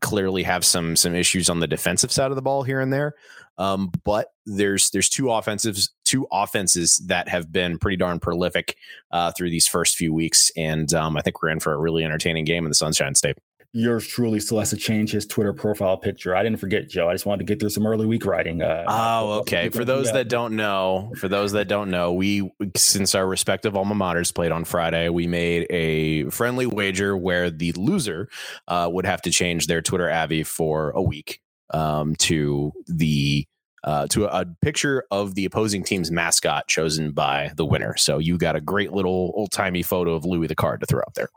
[0.00, 3.14] clearly have some some issues on the defensive side of the ball here and there.
[3.58, 8.76] Um, but there's there's two offensives two offenses that have been pretty darn prolific
[9.10, 12.04] uh, through these first few weeks, and um, I think we're in for a really
[12.04, 13.38] entertaining game in the Sunshine State
[13.72, 16.36] yours truly still has to change his Twitter profile picture.
[16.36, 17.08] I didn't forget, Joe.
[17.08, 18.62] I just wanted to get through some early week writing.
[18.62, 19.68] Uh, oh, okay.
[19.70, 23.94] For those that don't know, for those that don't know, we since our respective alma
[23.94, 28.28] maters played on Friday, we made a friendly wager where the loser
[28.68, 31.40] uh, would have to change their Twitter Avi for a week.
[31.72, 33.46] um, to the
[33.84, 37.96] uh, to a, a, picture of the opposing team's mascot chosen by the winner.
[37.96, 41.02] So you got a great little old timey photo of Louis the Card to throw
[41.02, 41.28] up there.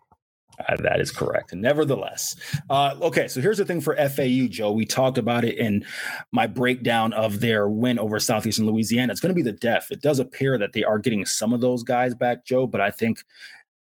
[0.60, 1.54] Uh, that is correct.
[1.54, 2.36] Nevertheless,
[2.70, 3.28] uh, okay.
[3.28, 4.72] So here's the thing for FAU, Joe.
[4.72, 5.86] We talked about it in
[6.32, 9.12] my breakdown of their win over Southeastern Louisiana.
[9.12, 9.92] It's going to be the def.
[9.92, 12.68] It does appear that they are getting some of those guys back, Joe.
[12.68, 13.24] But I think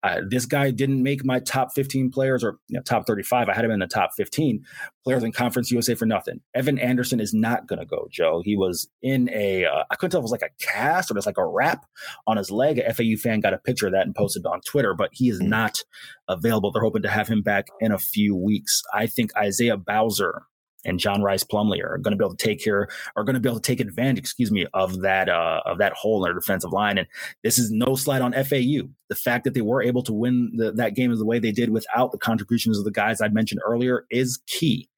[0.04, 3.50] uh, this guy didn't make my top 15 players or you know, top 35.
[3.50, 4.64] I had him in the top 15
[5.04, 6.40] players in Conference USA for nothing.
[6.54, 8.42] Evan Anderson is not going to go, Joe.
[8.44, 11.16] He was in a, uh, I couldn't tell if it was like a cast or
[11.16, 11.86] just like a wrap
[12.28, 12.80] on his leg.
[12.80, 15.42] A FAU fan got a picture of that and posted on Twitter, but he is
[15.42, 15.80] not
[16.28, 16.72] available.
[16.72, 18.82] They're hoping to have him back in a few weeks.
[18.94, 20.44] I think Isaiah Bowser
[20.86, 23.40] and John Rhys Plumlee are going to be able to take care, are going to
[23.40, 26.40] be able to take advantage, excuse me, of that uh, of that hole in their
[26.40, 26.98] defensive line.
[26.98, 27.08] And
[27.44, 28.88] this is no slide on FAU.
[29.10, 31.70] The fact that they were able to win the, that game the way they did
[31.70, 34.90] without the contributions of the guys I mentioned earlier is key.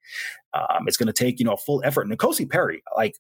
[0.54, 2.08] Um, it's going to take you know a full effort.
[2.08, 3.16] N'Kosi Perry, like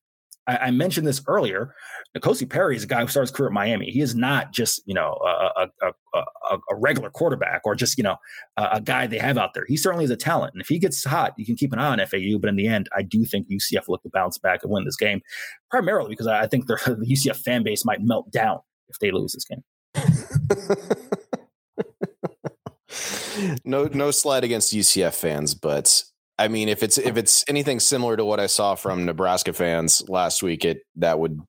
[0.47, 1.75] I, I, mentioned this earlier.
[2.17, 3.91] N'Kosi Perry is a guy who starts career at Miami.
[3.91, 8.03] He is not just you know a, a, a, a regular quarterback or just you
[8.03, 8.17] know
[8.57, 9.65] a, guy they have out there.
[9.67, 11.91] He certainly is a talent, and if he gets hot, you can keep an eye
[11.91, 12.37] on FAU.
[12.39, 14.85] But in the end, I do think UCF will look to bounce back and win
[14.85, 15.21] this game,
[15.69, 18.59] primarily because I think the UCF fan base might melt down
[18.89, 19.63] if they lose this game.
[23.65, 26.03] no, no slide against UCF fans, but
[26.41, 30.01] I mean, if it's if it's anything similar to what I saw from Nebraska fans
[30.09, 31.39] last week, it that would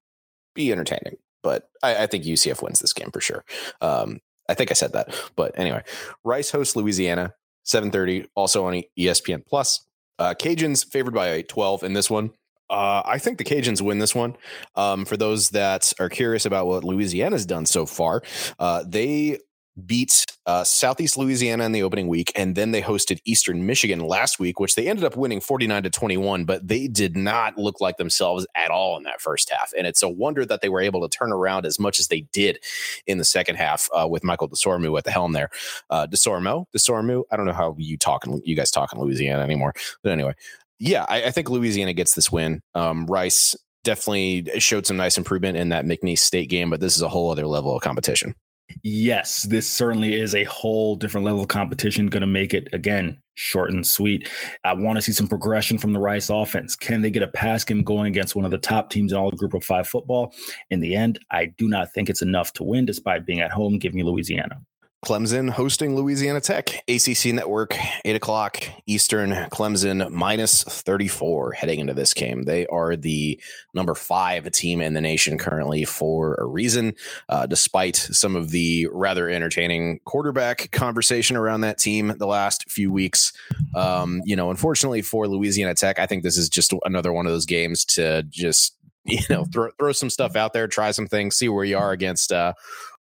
[0.55, 1.17] be entertaining.
[1.43, 3.43] But I, I think UCF wins this game for sure.
[3.81, 4.21] Um,
[4.51, 5.15] I think I said that.
[5.35, 5.83] But anyway,
[6.25, 7.33] Rice hosts Louisiana,
[7.65, 9.81] 7:30, also on ESPN Plus.
[10.19, 12.33] Uh, Cajuns favored by 12 in this one.
[12.69, 14.37] Uh, I think the Cajuns win this one.
[14.77, 18.23] Um, for those that are curious about what Louisiana's done so far,
[18.59, 19.39] uh, they
[19.87, 24.39] beat uh, Southeast Louisiana in the opening week, and then they hosted Eastern Michigan last
[24.39, 27.97] week, which they ended up winning 49 to 21, but they did not look like
[27.97, 29.73] themselves at all in that first half.
[29.77, 32.23] And it's a wonder that they were able to turn around as much as they
[32.33, 32.59] did
[33.07, 35.51] in the second half uh, with Michael Desormeaux at the helm there.
[35.91, 40.13] Uh, Desormeaux, I don't know how you talk, you guys talk in Louisiana anymore, but
[40.13, 40.35] anyway.
[40.79, 42.61] Yeah, I, I think Louisiana gets this win.
[42.75, 43.55] Um, Rice
[43.85, 47.31] definitely showed some nice improvement in that McNeese State game, but this is a whole
[47.31, 48.35] other level of competition.
[48.83, 52.07] Yes, this certainly is a whole different level of competition.
[52.09, 54.29] Going to make it again short and sweet.
[54.65, 56.77] I want to see some progression from the Rice offense.
[56.77, 59.31] Can they get a pass game going against one of the top teams in all
[59.31, 60.35] the Group of Five football?
[60.71, 63.79] In the end, I do not think it's enough to win, despite being at home.
[63.79, 64.61] giving Louisiana.
[65.05, 69.33] Clemson hosting Louisiana Tech, ACC Network, 8 o'clock Eastern.
[69.51, 72.45] Clemson minus 34 heading into this game.
[72.45, 73.41] They are the
[73.75, 76.95] number five team in the nation currently for a reason,
[77.29, 82.93] uh, despite some of the rather entertaining quarterback conversation around that team the last few
[82.93, 83.33] weeks.
[83.75, 87.33] Um, you know, unfortunately for Louisiana Tech, I think this is just another one of
[87.33, 91.37] those games to just you know throw throw some stuff out there, try some things,
[91.37, 92.53] see where you are against uh,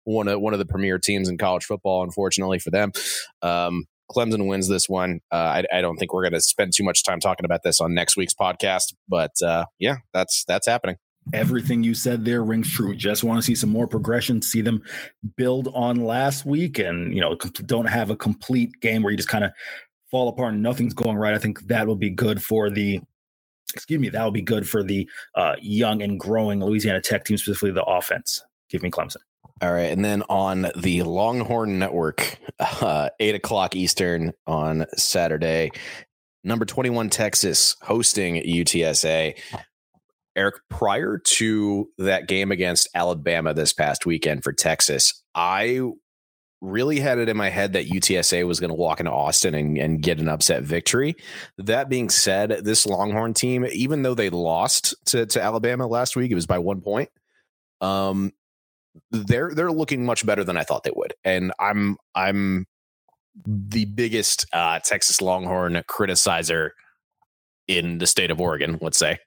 [0.03, 2.03] one of one of the premier teams in college football.
[2.03, 2.91] Unfortunately for them,
[3.41, 5.21] um, Clemson wins this one.
[5.31, 7.79] Uh, I, I, don't think we're going to spend too much time talking about this
[7.79, 10.97] on next week's podcast, but uh, yeah, that's that's happening.
[11.33, 12.95] Everything you said there rings true.
[12.95, 14.81] Just want to see some more progression, see them
[15.37, 19.29] build on last week, and you know, don't have a complete game where you just
[19.29, 19.51] kind of
[20.09, 21.33] fall apart and nothing's going right.
[21.33, 22.99] I think that will be good for the
[23.73, 27.37] excuse me, that will be good for the uh, young and growing Louisiana Tech team,
[27.37, 28.43] specifically the offense.
[28.69, 29.17] Give me Clemson.
[29.61, 35.69] All right, and then on the Longhorn Network, uh, eight o'clock Eastern on Saturday,
[36.43, 39.37] number twenty-one Texas hosting UTSA.
[40.35, 45.81] Eric, prior to that game against Alabama this past weekend for Texas, I
[46.61, 49.77] really had it in my head that UTSA was going to walk into Austin and,
[49.77, 51.15] and, get an upset victory.
[51.57, 56.31] That being said, this Longhorn team, even though they lost to, to Alabama last week,
[56.31, 57.09] it was by one point.
[57.81, 58.31] Um,
[59.11, 62.65] they're they're looking much better than I thought they would, and I'm I'm
[63.45, 66.71] the biggest uh, Texas Longhorn criticizer
[67.67, 69.19] in the state of Oregon, let's say.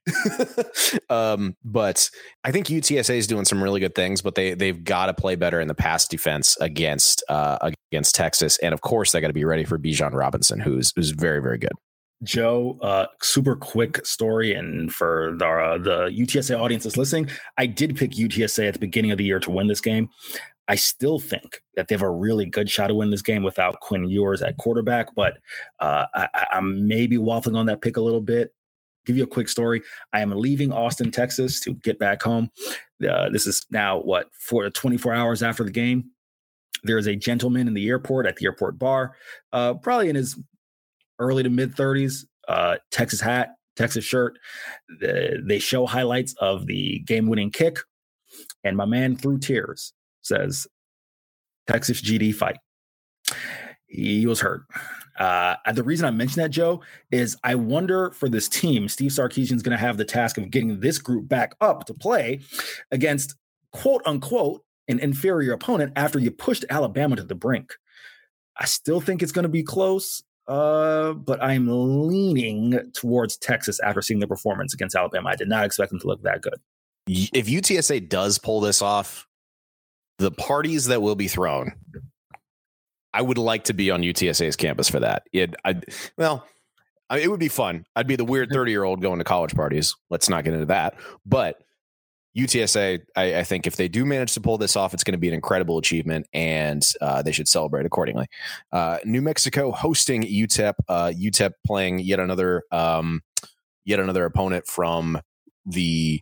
[1.10, 2.10] um, but
[2.42, 5.36] I think UTSA is doing some really good things, but they they've got to play
[5.36, 9.32] better in the pass defense against uh, against Texas, and of course they got to
[9.32, 11.72] be ready for Bijan Robinson, who's who's very very good.
[12.22, 17.28] Joe, uh, super quick story, and for the, uh, the UTSA audience that's listening,
[17.58, 20.08] I did pick UTSA at the beginning of the year to win this game.
[20.68, 23.80] I still think that they have a really good shot to win this game without
[23.80, 25.34] Quinn Ewers at quarterback, but
[25.80, 28.54] uh, I, I'm maybe waffling on that pick a little bit.
[29.04, 29.82] Give you a quick story.
[30.14, 32.50] I am leaving Austin, Texas to get back home.
[33.06, 36.10] Uh, this is now what for 24 hours after the game.
[36.84, 39.16] There is a gentleman in the airport at the airport bar,
[39.52, 40.38] uh, probably in his
[41.18, 44.38] early to mid 30s, uh, Texas hat, Texas shirt.
[45.00, 47.78] The, they show highlights of the game winning kick.
[48.64, 49.92] And my man, through tears,
[50.22, 50.66] says,
[51.66, 52.58] Texas GD fight.
[53.86, 54.62] He was hurt.
[55.18, 56.80] Uh, the reason I mention that, Joe,
[57.12, 60.50] is I wonder for this team, Steve Sarkisian is going to have the task of
[60.50, 62.40] getting this group back up to play
[62.90, 63.36] against
[63.72, 67.72] quote unquote an inferior opponent after you pushed Alabama to the brink.
[68.56, 74.02] I still think it's going to be close, uh, but I'm leaning towards Texas after
[74.02, 75.30] seeing the performance against Alabama.
[75.30, 76.60] I did not expect them to look that good.
[77.06, 79.26] If UTSA does pull this off,
[80.18, 81.72] the parties that will be thrown
[83.14, 85.22] I would like to be on UTSA's campus for that.
[85.32, 85.80] It, I,
[86.18, 86.44] well,
[87.08, 87.86] I, it would be fun.
[87.94, 89.94] I'd be the weird thirty year old going to college parties.
[90.10, 90.96] Let's not get into that.
[91.24, 91.62] But
[92.36, 95.18] UTSA, I, I, think if they do manage to pull this off, it's going to
[95.18, 98.26] be an incredible achievement, and uh, they should celebrate accordingly.
[98.72, 100.74] Uh, New Mexico hosting UTEP.
[100.88, 103.22] Uh, UTEP playing yet another, um,
[103.84, 105.20] yet another opponent from
[105.64, 106.20] the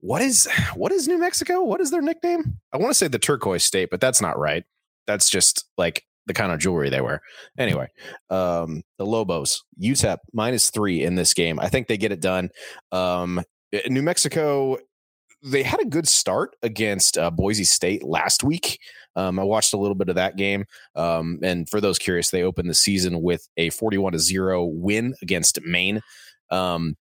[0.00, 1.62] what is what is New Mexico?
[1.62, 2.58] What is their nickname?
[2.72, 4.64] I want to say the Turquoise State, but that's not right.
[5.06, 7.20] That's just like the kind of jewelry they wear.
[7.56, 7.88] Anyway,
[8.30, 11.60] um, the Lobos, UTEP minus three in this game.
[11.60, 12.50] I think they get it done.
[12.90, 14.78] Um, eh, New Mexico,
[15.42, 18.78] they had a good start against uh, Boise State last week.
[19.16, 20.64] Um, I watched a little bit of that game.
[20.94, 25.14] Um, and for those curious, they opened the season with a 41 to 0 win
[25.20, 26.00] against Maine.
[26.50, 26.96] Um,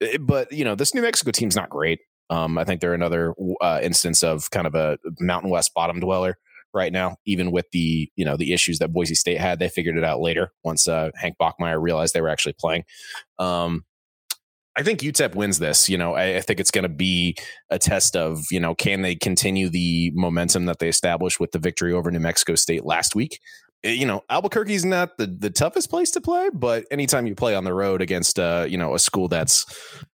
[0.00, 2.00] eh, but, you know, this New Mexico team's not great.
[2.30, 6.38] Um, I think they're another uh, instance of kind of a Mountain West bottom dweller
[6.72, 9.58] right now, even with the you know the issues that Boise State had.
[9.58, 12.84] They figured it out later once uh, Hank Bachmeier realized they were actually playing.
[13.40, 13.84] Um,
[14.76, 15.88] I think UTEP wins this.
[15.88, 17.36] You know, I, I think it's going to be
[17.70, 21.58] a test of you know can they continue the momentum that they established with the
[21.58, 23.40] victory over New Mexico State last week.
[23.84, 27.54] Eh, you know, Albuquerque's not the the toughest place to play, but anytime you play
[27.54, 29.66] on the road against uh, you know a school that's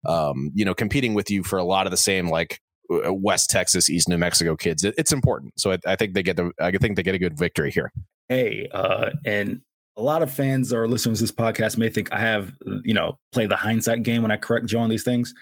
[0.06, 2.60] um, you know competing with you for a lot of the same like
[2.90, 4.82] uh, West Texas, East New Mexico kids.
[4.82, 5.52] It, it's important.
[5.59, 7.93] So I, I, think they get the I think they get a good victory here.
[8.28, 9.60] Hey, uh, and
[10.01, 12.52] a lot of fans or listeners to this podcast may think I have
[12.85, 15.35] you know play the hindsight game when I correct Joe on these things.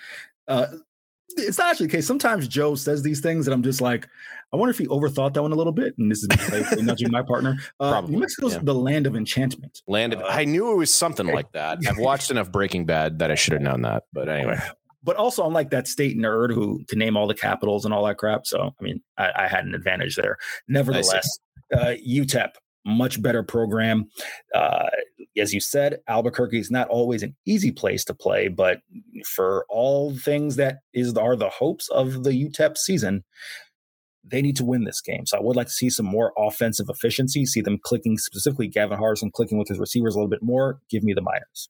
[0.48, 0.66] Uh,
[1.36, 2.06] it's not actually the case.
[2.06, 4.08] Sometimes Joe says these things and I'm just like,
[4.52, 5.94] I wonder if he overthought that one a little bit.
[5.98, 7.58] And this is nudging my partner.
[7.78, 8.14] Uh, Probably.
[8.14, 8.60] New Mexico's yeah.
[8.62, 9.82] the land of enchantment.
[9.86, 11.78] Land of, uh, I knew it was something like that.
[11.86, 14.04] I've watched enough Breaking Bad that I should have known that.
[14.12, 14.58] But anyway
[15.04, 18.04] but also I'm like that state nerd who can name all the capitals and all
[18.04, 18.46] that crap.
[18.46, 20.36] So I mean, I, I had an advantage there.
[20.66, 21.38] Nevertheless,
[21.72, 22.50] uh, UTEP
[22.84, 24.08] much better program.
[24.54, 24.88] Uh,
[25.36, 28.80] as you said, Albuquerque is not always an easy place to play, but
[29.24, 33.24] for all things that is are the hopes of the UTEP season,
[34.24, 35.26] they need to win this game.
[35.26, 38.98] So I would like to see some more offensive efficiency, see them clicking specifically Gavin
[38.98, 40.80] Hardison clicking with his receivers a little bit more.
[40.90, 41.68] Give me the Miners.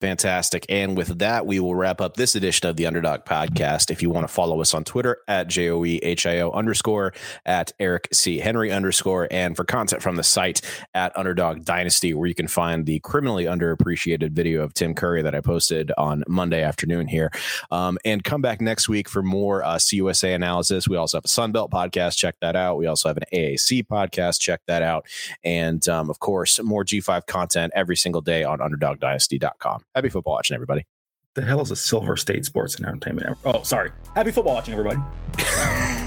[0.00, 0.66] Fantastic.
[0.68, 3.90] And with that, we will wrap up this edition of the Underdog Podcast.
[3.90, 7.14] If you want to follow us on Twitter at JOEHIO underscore,
[7.46, 8.38] at Eric C.
[8.38, 10.60] Henry underscore, and for content from the site
[10.92, 15.34] at Underdog Dynasty, where you can find the criminally underappreciated video of Tim Curry that
[15.34, 17.30] I posted on Monday afternoon here.
[17.70, 20.86] Um, and come back next week for more uh, CUSA analysis.
[20.86, 22.18] We also have a Sunbelt podcast.
[22.18, 22.76] Check that out.
[22.76, 24.40] We also have an AAC podcast.
[24.40, 25.06] Check that out.
[25.42, 29.84] And um, of course, more G5 content every single day on UnderdogDynasty.com.
[29.96, 30.84] Happy football watching, everybody.
[31.32, 33.38] The hell is a Silver State Sports and Entertainment?
[33.46, 33.92] Oh, sorry.
[34.14, 34.98] Happy football watching, everybody.